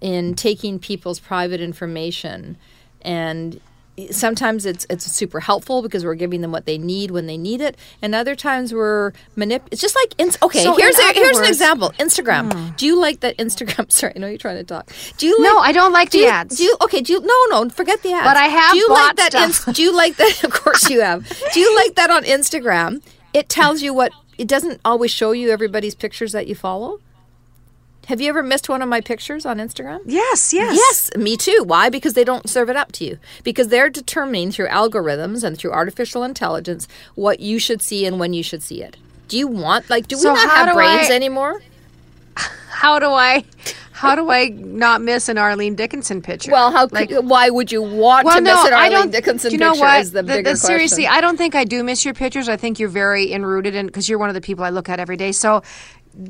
in 0.00 0.34
taking 0.34 0.78
people's 0.78 1.18
private 1.18 1.60
information 1.60 2.58
and 3.00 3.60
sometimes 4.10 4.66
it's 4.66 4.86
it's 4.90 5.04
super 5.04 5.40
helpful 5.40 5.82
because 5.82 6.04
we're 6.04 6.14
giving 6.14 6.40
them 6.40 6.50
what 6.52 6.66
they 6.66 6.78
need 6.78 7.10
when 7.10 7.26
they 7.26 7.36
need 7.36 7.60
it. 7.60 7.76
And 8.02 8.14
other 8.14 8.34
times 8.34 8.72
we're 8.74 9.12
manip 9.36 9.62
it's 9.70 9.80
just 9.80 9.94
like 9.96 10.14
ins- 10.18 10.38
okay 10.42 10.62
So 10.62 10.74
here's 10.76 10.98
a, 10.98 11.12
here's 11.12 11.38
an 11.38 11.46
example. 11.46 11.92
Hmm. 11.96 12.02
instagram. 12.02 12.76
Do 12.76 12.86
you 12.86 12.98
like 13.00 13.20
that 13.20 13.36
instagram? 13.38 13.90
Sorry 13.92 14.12
i 14.16 14.18
know 14.18 14.26
you're 14.26 14.38
trying 14.38 14.56
to 14.56 14.64
talk. 14.64 14.92
Do 15.18 15.26
you 15.26 15.38
like, 15.38 15.52
No, 15.52 15.58
I 15.58 15.72
don't 15.72 15.92
like 15.92 16.10
do 16.10 16.18
the 16.18 16.24
you, 16.24 16.30
ads. 16.30 16.56
do 16.56 16.64
you 16.64 16.76
okay 16.82 17.00
do 17.00 17.12
you 17.12 17.20
no 17.20 17.38
no 17.50 17.68
forget 17.70 18.02
the 18.02 18.12
ads. 18.12 18.26
But 18.26 18.36
I 18.36 18.46
have 18.46 18.72
do 18.72 18.78
you 18.78 18.88
like 18.88 19.16
that 19.16 19.72
do 19.74 19.82
you 19.82 19.94
like 19.94 20.16
that 20.16 20.44
of 20.44 20.50
course 20.52 20.90
you 20.90 21.00
have. 21.00 21.28
Do 21.52 21.60
you 21.60 21.74
like 21.76 21.94
that 21.94 22.10
on 22.10 22.24
instagram? 22.24 23.02
It 23.32 23.48
tells 23.48 23.82
you 23.82 23.94
what 23.94 24.12
it 24.38 24.48
doesn't 24.48 24.80
always 24.84 25.10
show 25.10 25.32
you 25.32 25.50
everybody's 25.50 25.94
pictures 25.94 26.32
that 26.32 26.46
you 26.48 26.54
follow 26.54 27.00
have 28.08 28.20
you 28.20 28.28
ever 28.28 28.42
missed 28.42 28.68
one 28.68 28.82
of 28.82 28.88
my 28.88 29.00
pictures 29.00 29.44
on 29.46 29.58
instagram 29.58 30.00
Yes, 30.06 30.52
yes. 30.52 30.74
Yes, 30.76 31.10
me 31.16 31.36
too. 31.36 31.62
Why? 31.64 31.88
Because 31.90 32.14
they 32.14 32.24
don't 32.24 32.48
serve 32.48 32.68
it 32.70 32.76
up 32.76 32.92
to 32.92 33.04
you. 33.04 33.18
Because 33.42 33.68
they're 33.68 33.88
determining 33.90 34.50
through 34.52 34.68
algorithms 34.68 35.42
and 35.44 35.56
through 35.58 35.72
artificial 35.72 36.22
intelligence 36.24 36.86
what 37.14 37.40
you 37.40 37.58
should 37.58 37.80
see 37.82 38.04
and 38.06 38.18
when 38.20 38.32
you 38.32 38.42
should 38.42 38.62
see 38.62 38.82
it. 38.82 38.96
Do 39.28 39.38
you 39.38 39.48
want 39.48 39.88
like 39.90 40.06
do 40.08 40.16
we 40.16 40.22
So 40.22 40.34
not 40.34 40.50
have 40.50 40.74
brains 40.74 41.10
I- 41.10 41.14
anymore? 41.14 41.62
How 42.68 42.98
do 42.98 43.06
I, 43.06 43.44
how 43.92 44.14
do 44.14 44.30
I 44.30 44.48
not 44.48 45.00
miss 45.00 45.28
an 45.28 45.38
Arlene 45.38 45.74
Dickinson 45.76 46.20
picture? 46.20 46.50
Well, 46.50 46.70
how 46.72 46.88
Like- 46.90 47.08
could, 47.08 47.26
why 47.26 47.48
would 47.48 47.70
you 47.72 47.80
want 47.80 48.26
well, 48.26 48.36
to 48.36 48.42
no, 48.42 48.54
miss 48.56 48.66
an 48.66 48.74
I 48.74 48.92
Arlene. 48.92 49.10
Dickinson 49.10 49.52
you 49.52 49.58
know 49.58 49.70
picture 49.70 49.84
what? 49.84 50.00
is 50.00 50.10
the 50.12 50.22
The- 50.22 50.34
bigger 50.34 50.50
the- 50.50 50.56
seriously, 50.56 51.04
question. 51.04 51.16
I 51.18 51.20
don't 51.22 51.36
think 51.38 51.54
I 51.54 51.64
do 51.64 51.82
miss 51.84 52.04
your 52.04 52.12
pictures. 52.14 52.48
I 52.48 52.56
think 52.56 52.78
you're 52.78 52.88
very 52.90 53.32
enrooted 53.32 53.74
in 53.74 53.86
because 53.86 54.08
you're 54.08 54.18
one 54.18 54.28
of 54.28 54.34
the 54.34 54.40
people 54.40 54.64
I 54.64 54.70
look 54.70 54.88
at 54.88 54.98
every 55.00 55.16
day. 55.16 55.32
So 55.32 55.62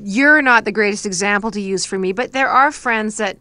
you're 0.03 0.43
not 0.43 0.65
the 0.65 0.73
greatest 0.73 1.07
example 1.07 1.51
to 1.51 1.61
use 1.61 1.85
for 1.85 1.99
me, 1.99 2.13
but 2.13 2.33
there 2.33 2.49
are 2.49 2.71
friends 2.71 3.17
that 3.19 3.39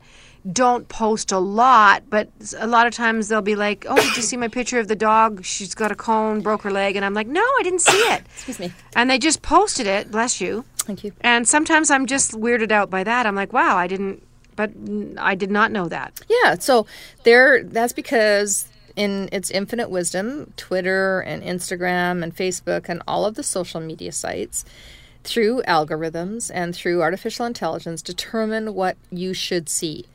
don't 0.52 0.90
post 0.90 1.32
a 1.32 1.40
lot, 1.40 2.04
but 2.10 2.30
a 2.58 2.68
lot 2.68 2.86
of 2.86 2.94
times 2.94 3.30
they'll 3.30 3.42
be 3.42 3.56
like, 3.56 3.86
"Oh, 3.88 3.96
did 3.96 4.18
you 4.18 4.22
see 4.22 4.36
my 4.36 4.50
picture 4.50 4.78
of 4.78 4.90
the 4.90 4.96
dog? 4.96 5.46
She's 5.46 5.74
got 5.74 5.92
a 5.92 5.96
cone, 5.96 6.42
broke 6.42 6.64
her 6.64 6.72
leg," 6.72 6.98
and 6.98 7.06
I'm 7.06 7.14
like, 7.14 7.28
"No, 7.28 7.42
I 7.42 7.62
didn't 7.64 7.80
see 7.80 7.98
it." 7.98 8.24
Excuse 8.36 8.60
me. 8.60 8.74
And 8.96 9.10
they 9.10 9.18
just 9.18 9.42
posted 9.42 9.88
it. 9.88 10.12
Bless 10.12 10.42
you. 10.42 10.66
Thank 10.80 11.06
you. 11.06 11.14
And 11.22 11.48
sometimes 11.48 11.90
I'm 11.90 12.06
just 12.06 12.34
weirded 12.34 12.72
out 12.72 12.90
by 12.90 13.06
that. 13.06 13.26
I'm 13.26 13.36
like, 13.36 13.54
"Wow, 13.54 13.78
I 13.78 13.88
didn't." 13.88 14.22
But 14.56 14.72
I 15.18 15.34
did 15.34 15.50
not 15.50 15.72
know 15.72 15.88
that. 15.88 16.20
Yeah, 16.30 16.56
so 16.60 16.86
there 17.24 17.64
that's 17.64 17.94
because 17.94 18.68
in 18.96 19.30
its 19.32 19.50
infinite 19.50 19.90
wisdom, 19.90 20.54
Twitter 20.58 21.22
and 21.22 21.42
Instagram 21.42 22.22
and 22.22 22.36
Facebook 22.36 22.90
and 22.90 23.02
all 23.08 23.26
of 23.26 23.36
the 23.36 23.44
social 23.44 23.80
media 23.80 24.12
sites 24.12 24.66
through 25.24 25.62
algorithms 25.64 26.52
and 26.54 26.76
through 26.76 27.02
artificial 27.02 27.46
intelligence 27.46 28.02
determine 28.02 28.74
what 28.74 28.98
you 29.10 29.34
should 29.34 29.70
see. 29.70 30.06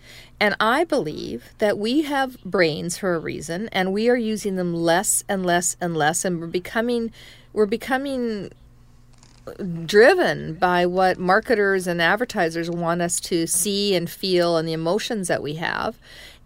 And 0.40 0.54
I 0.60 0.84
believe 0.84 1.50
that 1.58 1.78
we 1.78 2.02
have 2.02 2.42
brains 2.44 2.98
for 2.98 3.14
a 3.14 3.18
reason 3.18 3.68
and 3.72 3.92
we 3.92 4.08
are 4.08 4.16
using 4.16 4.56
them 4.56 4.74
less 4.74 5.24
and 5.28 5.44
less 5.44 5.76
and 5.80 5.96
less 5.96 6.24
and 6.24 6.40
we're 6.40 6.46
becoming 6.46 7.10
we're 7.52 7.66
becoming 7.66 8.50
driven 9.86 10.54
by 10.54 10.86
what 10.86 11.18
marketers 11.18 11.86
and 11.86 12.02
advertisers 12.02 12.70
want 12.70 13.02
us 13.02 13.20
to 13.20 13.46
see 13.46 13.94
and 13.94 14.10
feel 14.10 14.56
and 14.56 14.68
the 14.68 14.72
emotions 14.72 15.28
that 15.28 15.42
we 15.42 15.54
have. 15.54 15.98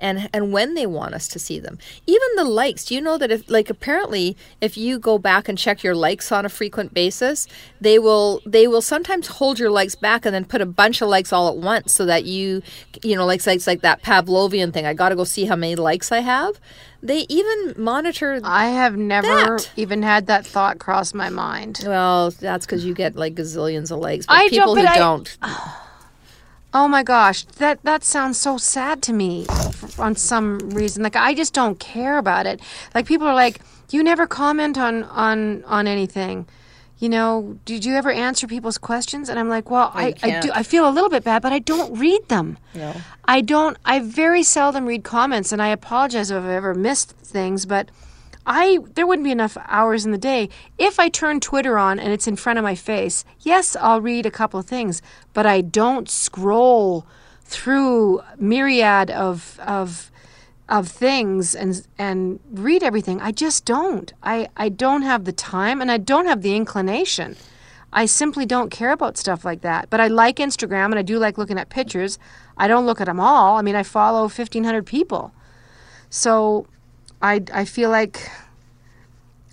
And 0.02 0.28
and 0.34 0.52
when 0.52 0.74
they 0.74 0.84
want 0.86 1.14
us 1.14 1.26
to 1.28 1.38
see 1.38 1.58
them. 1.58 1.78
Even 2.06 2.28
the 2.36 2.44
likes. 2.44 2.84
Do 2.84 2.94
you 2.94 3.00
know 3.00 3.16
that 3.16 3.30
if 3.30 3.48
like 3.48 3.70
apparently 3.70 4.36
if 4.60 4.76
you 4.76 4.98
go 4.98 5.16
back 5.16 5.48
and 5.48 5.56
check 5.56 5.82
your 5.82 5.94
likes 5.94 6.30
on 6.30 6.44
a 6.44 6.50
frequent 6.50 6.92
basis, 6.92 7.46
they 7.80 7.98
will 7.98 8.42
they 8.44 8.66
will 8.68 8.82
sometimes 8.82 9.28
hold 9.28 9.58
your 9.58 9.70
likes 9.70 9.94
back 9.94 10.26
and 10.26 10.34
then 10.34 10.44
put 10.44 10.60
a 10.60 10.66
bunch 10.66 11.00
of 11.00 11.08
likes 11.08 11.32
all 11.32 11.48
at 11.48 11.56
once 11.56 11.92
so 11.92 12.04
that 12.04 12.24
you 12.26 12.60
you 13.02 13.16
know 13.16 13.24
like 13.24 13.40
sites 13.40 13.66
like 13.66 13.80
that 13.80 14.02
Pavlovian 14.02 14.72
thing. 14.72 14.84
I 14.84 14.92
got 14.92 15.08
to 15.10 15.16
go 15.16 15.24
see 15.24 15.46
how 15.46 15.56
many 15.56 15.76
likes 15.76 16.12
I 16.12 16.18
have. 16.20 16.60
They 17.04 17.26
even 17.28 17.74
monitor. 17.76 18.40
I 18.44 18.66
have 18.68 18.96
never 18.96 19.26
That. 19.56 19.70
even 19.76 20.02
had 20.02 20.26
that 20.28 20.46
thought 20.46 20.78
cross 20.78 21.14
my 21.14 21.30
mind. 21.30 21.82
well, 21.84 22.30
that's 22.30 22.64
because 22.66 22.84
you 22.84 22.94
get 22.94 23.16
like 23.16 23.34
gazillions 23.34 23.90
of 23.90 23.98
likes. 23.98 24.26
But 24.26 24.34
I 24.34 24.40
don't- 24.48 24.50
people 24.50 24.74
but 24.76 24.82
who 24.82 24.88
I- 24.94 24.98
don't, 24.98 25.36
Oh 26.74 26.88
my 26.88 27.02
gosh, 27.02 27.44
that 27.58 27.82
that 27.84 28.02
sounds 28.02 28.40
so 28.40 28.56
sad 28.56 29.02
to 29.02 29.12
me 29.12 29.46
on 29.98 30.16
some 30.16 30.58
reason. 30.70 31.02
Like 31.02 31.16
I 31.16 31.34
just 31.34 31.52
don't 31.52 31.78
care 31.78 32.18
about 32.18 32.46
it. 32.46 32.60
Like 32.94 33.06
people 33.06 33.26
are 33.26 33.34
like, 33.34 33.60
"You 33.90 34.02
never 34.02 34.26
comment 34.26 34.78
on 34.78 35.04
on 35.04 35.64
on 35.64 35.86
anything." 35.86 36.46
You 36.98 37.08
know, 37.08 37.58
did 37.64 37.84
you 37.84 37.94
ever 37.96 38.12
answer 38.12 38.46
people's 38.46 38.78
questions? 38.78 39.28
And 39.28 39.38
I'm 39.38 39.48
like, 39.48 39.70
"Well, 39.70 39.90
I, 39.92 40.08
you 40.08 40.14
I 40.22 40.40
do. 40.40 40.50
I 40.54 40.62
feel 40.62 40.88
a 40.88 40.92
little 40.92 41.10
bit 41.10 41.24
bad, 41.24 41.42
but 41.42 41.52
I 41.52 41.58
don't 41.58 41.98
read 41.98 42.28
them. 42.28 42.58
No. 42.74 42.94
I 43.24 43.40
don't. 43.40 43.76
I 43.84 43.98
very 43.98 44.42
seldom 44.42 44.86
read 44.86 45.02
comments, 45.02 45.52
and 45.52 45.60
I 45.60 45.68
apologize 45.68 46.30
if 46.30 46.42
I've 46.42 46.48
ever 46.48 46.74
missed 46.74 47.10
things, 47.10 47.66
but 47.66 47.90
I 48.46 48.78
there 48.94 49.06
wouldn't 49.06 49.24
be 49.24 49.30
enough 49.30 49.56
hours 49.66 50.04
in 50.04 50.12
the 50.12 50.18
day 50.18 50.48
if 50.78 50.98
I 50.98 51.08
turn 51.08 51.40
Twitter 51.40 51.78
on 51.78 51.98
and 51.98 52.12
it's 52.12 52.26
in 52.26 52.36
front 52.36 52.58
of 52.58 52.62
my 52.62 52.74
face. 52.74 53.24
Yes, 53.40 53.76
I'll 53.76 54.00
read 54.00 54.26
a 54.26 54.30
couple 54.30 54.58
of 54.58 54.66
things, 54.66 55.00
but 55.32 55.46
I 55.46 55.60
don't 55.60 56.08
scroll 56.08 57.06
through 57.44 58.22
myriad 58.38 59.10
of 59.10 59.60
of 59.60 60.10
of 60.68 60.88
things 60.88 61.54
and 61.54 61.86
and 61.98 62.40
read 62.50 62.82
everything. 62.82 63.20
I 63.20 63.30
just 63.30 63.64
don't. 63.64 64.12
I 64.22 64.48
I 64.56 64.68
don't 64.70 65.02
have 65.02 65.24
the 65.24 65.32
time 65.32 65.80
and 65.80 65.90
I 65.90 65.98
don't 65.98 66.26
have 66.26 66.42
the 66.42 66.56
inclination. 66.56 67.36
I 67.92 68.06
simply 68.06 68.46
don't 68.46 68.70
care 68.70 68.90
about 68.90 69.18
stuff 69.18 69.44
like 69.44 69.60
that. 69.60 69.90
But 69.90 70.00
I 70.00 70.08
like 70.08 70.36
Instagram 70.36 70.86
and 70.86 70.98
I 70.98 71.02
do 71.02 71.18
like 71.18 71.36
looking 71.36 71.58
at 71.58 71.68
pictures. 71.68 72.18
I 72.56 72.66
don't 72.66 72.86
look 72.86 73.00
at 73.00 73.06
them 73.06 73.20
all. 73.20 73.58
I 73.58 73.62
mean, 73.62 73.76
I 73.76 73.82
follow 73.82 74.22
1500 74.22 74.86
people. 74.86 75.32
So 76.08 76.66
I, 77.22 77.42
I 77.52 77.64
feel 77.64 77.88
like 77.90 78.30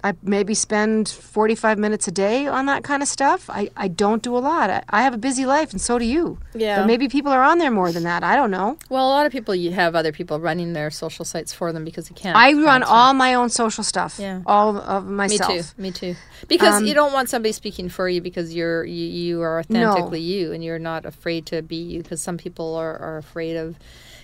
I 0.02 0.14
maybe 0.24 0.54
spend 0.54 1.10
45 1.10 1.78
minutes 1.78 2.08
a 2.08 2.12
day 2.12 2.48
on 2.48 2.68
that 2.68 2.86
kind 2.86 3.04
of 3.04 3.10
stuff. 3.10 3.50
I, 3.50 3.70
I 3.76 3.90
don't 3.90 4.24
do 4.24 4.36
a 4.38 4.40
lot. 4.40 4.70
I, 4.70 4.82
I 4.90 5.02
have 5.02 5.14
a 5.14 5.18
busy 5.18 5.46
life, 5.46 5.72
and 5.72 5.82
so 5.82 6.00
do 6.00 6.06
you. 6.06 6.38
Yeah. 6.56 6.80
But 6.80 6.88
maybe 6.88 7.10
people 7.10 7.34
are 7.34 7.44
on 7.44 7.58
there 7.58 7.70
more 7.70 7.92
than 7.92 8.04
that. 8.04 8.24
I 8.24 8.38
don't 8.38 8.50
know. 8.50 8.78
Well, 8.90 9.06
a 9.06 9.12
lot 9.12 9.26
of 9.26 9.34
people 9.34 9.54
you 9.54 9.72
have 9.74 9.96
other 9.96 10.14
people 10.14 10.40
running 10.40 10.72
their 10.72 10.90
social 10.90 11.26
sites 11.26 11.52
for 11.52 11.74
them 11.74 11.84
because 11.84 12.10
you 12.10 12.16
can't. 12.16 12.38
I 12.38 12.54
run 12.54 12.82
all 12.82 13.14
my 13.14 13.34
own 13.34 13.50
social 13.50 13.84
stuff. 13.84 14.18
Yeah. 14.18 14.42
All 14.46 14.78
of 14.78 15.06
myself. 15.06 15.50
Me 15.50 15.58
too. 15.60 15.82
Me 15.82 15.92
too. 15.92 16.16
Because 16.48 16.76
Um, 16.78 16.86
you 16.86 16.94
don't 16.94 17.12
want 17.12 17.28
somebody 17.30 17.52
speaking 17.52 17.90
for 17.90 18.08
you 18.08 18.22
because 18.22 18.56
you're 18.56 18.86
you, 18.86 19.06
you 19.06 19.42
are 19.42 19.60
authentically 19.60 20.22
you 20.22 20.54
and 20.54 20.64
you're 20.64 20.80
not 20.80 21.06
afraid 21.06 21.46
to 21.48 21.62
be 21.62 21.76
you. 21.76 22.02
Because 22.04 22.22
some 22.22 22.38
people 22.38 22.74
are, 22.76 22.98
are 22.98 23.18
afraid 23.18 23.58
of, 23.58 23.76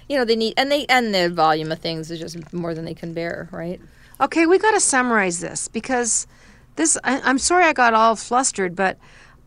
you 0.08 0.18
know, 0.18 0.26
they 0.26 0.36
need 0.36 0.54
and 0.58 0.72
they 0.72 0.86
and 0.88 1.14
the 1.14 1.30
volume 1.30 1.72
of 1.72 1.80
things 1.80 2.12
is 2.12 2.20
just 2.20 2.54
more 2.54 2.74
than 2.74 2.86
they 2.86 2.94
can 2.94 3.14
bear, 3.14 3.50
right? 3.52 3.82
Okay, 4.22 4.46
we 4.46 4.58
got 4.58 4.72
to 4.72 4.80
summarize 4.80 5.40
this 5.40 5.68
because 5.68 6.28
this. 6.76 6.98
I, 7.04 7.22
I'm 7.22 7.38
sorry 7.38 7.66
I 7.66 7.74
got 7.74 7.94
all 7.94 8.16
flustered, 8.16 8.76
but 8.76 8.98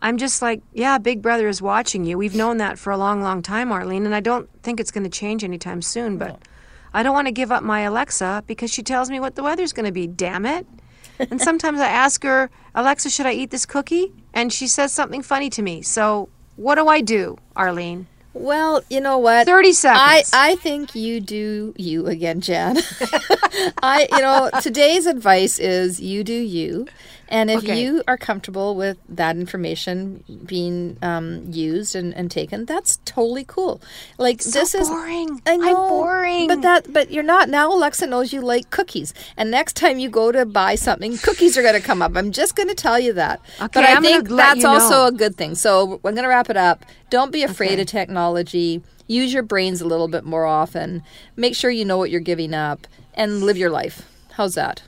I'm 0.02 0.18
just 0.18 0.42
like, 0.42 0.62
yeah, 0.72 0.98
Big 0.98 1.22
Brother 1.22 1.48
is 1.48 1.62
watching 1.62 2.04
you. 2.04 2.18
We've 2.18 2.34
known 2.34 2.58
that 2.58 2.78
for 2.78 2.92
a 2.92 2.98
long, 2.98 3.22
long 3.22 3.42
time, 3.42 3.72
Arlene, 3.72 4.04
and 4.04 4.14
I 4.14 4.20
don't 4.20 4.48
think 4.62 4.78
it's 4.78 4.90
going 4.90 5.04
to 5.04 5.10
change 5.10 5.42
anytime 5.42 5.82
soon. 5.82 6.18
But 6.18 6.40
I 6.92 7.02
don't 7.02 7.14
want 7.14 7.26
to 7.28 7.32
give 7.32 7.50
up 7.50 7.62
my 7.62 7.80
Alexa 7.80 8.44
because 8.46 8.72
she 8.72 8.82
tells 8.82 9.10
me 9.10 9.20
what 9.20 9.36
the 9.36 9.42
weather's 9.42 9.72
going 9.72 9.86
to 9.86 9.92
be. 9.92 10.06
Damn 10.06 10.44
it! 10.46 10.66
and 11.18 11.40
sometimes 11.40 11.80
I 11.80 11.88
ask 11.88 12.22
her, 12.22 12.50
Alexa, 12.74 13.10
should 13.10 13.26
I 13.26 13.32
eat 13.32 13.50
this 13.50 13.66
cookie? 13.66 14.12
And 14.34 14.52
she 14.52 14.68
says 14.68 14.92
something 14.92 15.22
funny 15.22 15.50
to 15.50 15.62
me. 15.62 15.82
So 15.82 16.28
what 16.56 16.76
do 16.76 16.88
I 16.88 17.00
do, 17.00 17.38
Arlene? 17.56 18.06
Well, 18.38 18.82
you 18.88 19.00
know 19.00 19.18
what? 19.18 19.46
30 19.46 19.68
I, 19.68 19.72
seconds. 19.72 20.30
I 20.32 20.54
think 20.56 20.94
you 20.94 21.20
do 21.20 21.74
you 21.76 22.06
again, 22.06 22.40
Jann. 22.40 22.76
I 23.82 24.06
you 24.12 24.20
know, 24.20 24.50
today's 24.62 25.06
advice 25.06 25.58
is 25.58 26.00
you 26.00 26.22
do 26.22 26.32
you. 26.32 26.86
And 27.30 27.50
if 27.50 27.62
Okay. 27.62 27.80
you 27.80 28.02
are 28.08 28.16
comfortable 28.16 28.74
with 28.74 28.96
that 29.08 29.36
information 29.36 30.24
being 30.46 30.96
um, 31.02 31.44
used 31.52 31.94
and, 31.94 32.14
and 32.14 32.30
taken, 32.30 32.64
that's 32.64 32.98
totally 33.04 33.44
cool. 33.44 33.80
Like 34.18 34.40
So 34.42 34.50
this 34.60 34.74
is 34.74 34.88
boring. 34.88 35.42
I 35.46 35.56
I'm 35.56 35.74
know, 35.74 35.88
boring. 35.88 36.48
But 36.48 36.62
that 36.62 36.92
but 36.92 37.10
you're 37.10 37.22
not 37.22 37.48
now 37.48 37.72
Alexa 37.72 38.06
knows 38.06 38.32
you 38.32 38.40
like 38.40 38.70
cookies. 38.70 39.12
And 39.36 39.50
next 39.50 39.74
time 39.76 39.98
you 39.98 40.08
go 40.08 40.32
to 40.32 40.46
buy 40.46 40.74
something, 40.74 41.18
cookies 41.18 41.56
are 41.58 41.62
gonna 41.62 41.80
come 41.80 42.00
up. 42.02 42.16
I'm 42.16 42.32
just 42.32 42.56
gonna 42.56 42.74
tell 42.74 42.98
you 42.98 43.12
that. 43.14 43.40
but 43.58 43.76
Okay, 43.76 43.84
I 43.84 43.94
I'm 43.94 44.02
think 44.02 44.28
that's 44.28 44.64
also 44.64 44.94
know. 44.94 45.06
a 45.06 45.12
good 45.12 45.36
thing. 45.36 45.54
So 45.54 46.00
I'm 46.04 46.14
gonna 46.14 46.28
wrap 46.28 46.48
it 46.50 46.56
up. 46.56 46.84
Don't 47.10 47.30
be 47.32 47.42
afraid 47.42 47.74
Okay. 47.74 47.82
of 47.82 47.86
technology. 47.88 48.82
Use 49.06 49.32
your 49.32 49.42
brains 49.42 49.80
a 49.80 49.86
little 49.86 50.08
bit 50.08 50.24
more 50.24 50.44
often. 50.46 51.02
Make 51.36 51.54
sure 51.54 51.70
you 51.70 51.84
know 51.84 51.98
what 51.98 52.10
you're 52.10 52.20
giving 52.20 52.54
up 52.54 52.86
and 53.14 53.42
live 53.42 53.56
your 53.58 53.70
life. 53.70 54.02
How's 54.32 54.54
that, 54.54 54.82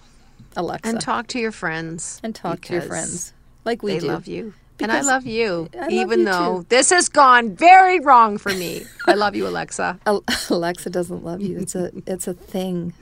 Alexa? 0.56 0.88
and 0.88 1.00
talk 1.00 1.26
to 1.28 1.38
your 1.38 1.52
friends. 1.52 2.20
And 2.22 2.34
talk 2.34 2.60
to 2.62 2.72
your 2.74 2.82
friends 2.82 3.32
like 3.64 3.82
we 3.82 3.92
they 3.94 3.98
do. 4.00 4.06
love 4.08 4.26
you. 4.26 4.54
and 4.80 4.90
I 4.90 5.02
love 5.02 5.26
you, 5.26 5.68
I 5.74 5.82
love 5.82 5.90
even 5.92 6.18
you 6.20 6.24
though 6.24 6.58
too. 6.60 6.66
this 6.70 6.90
has 6.90 7.08
gone 7.08 7.54
very 7.54 8.00
wrong 8.00 8.38
for 8.38 8.50
me. 8.52 8.84
I 9.06 9.14
love 9.14 9.36
you, 9.36 9.46
Alexa. 9.46 9.98
Alexa 10.50 10.90
doesn't 10.90 11.22
love 11.24 11.40
you. 11.42 11.58
It's 11.58 11.74
a 11.74 11.90
it's 12.06 12.26
a 12.26 12.34
thing. 12.34 12.92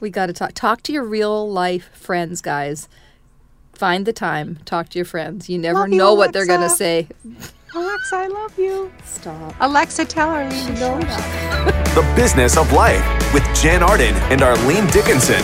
We 0.00 0.10
got 0.10 0.26
to 0.26 0.32
talk. 0.32 0.52
Talk 0.54 0.82
to 0.84 0.92
your 0.92 1.04
real 1.04 1.50
life 1.50 1.90
friends, 1.94 2.40
guys. 2.42 2.88
Find 3.72 4.06
the 4.06 4.12
time. 4.12 4.58
Talk 4.64 4.90
to 4.90 4.98
your 4.98 5.06
friends. 5.06 5.48
You 5.48 5.58
never 5.58 5.80
Love 5.80 5.88
you, 5.88 5.96
know 5.96 6.14
what 6.14 6.32
they're 6.32 6.46
gonna 6.46 6.68
say. 6.70 7.08
Alexa, 7.74 8.14
I 8.16 8.26
love 8.26 8.56
you. 8.58 8.92
Stop. 9.04 9.54
Alexa, 9.58 10.04
tell 10.04 10.28
Arlene 10.28 10.66
to 10.66 10.76
shut 10.76 11.04
up. 11.08 11.84
The 11.94 12.12
Business 12.14 12.56
of 12.58 12.70
Life 12.72 13.02
with 13.32 13.42
Jann 13.56 13.82
Arden 13.82 14.14
and 14.30 14.42
Arlene 14.42 14.86
Dickinson. 14.88 15.42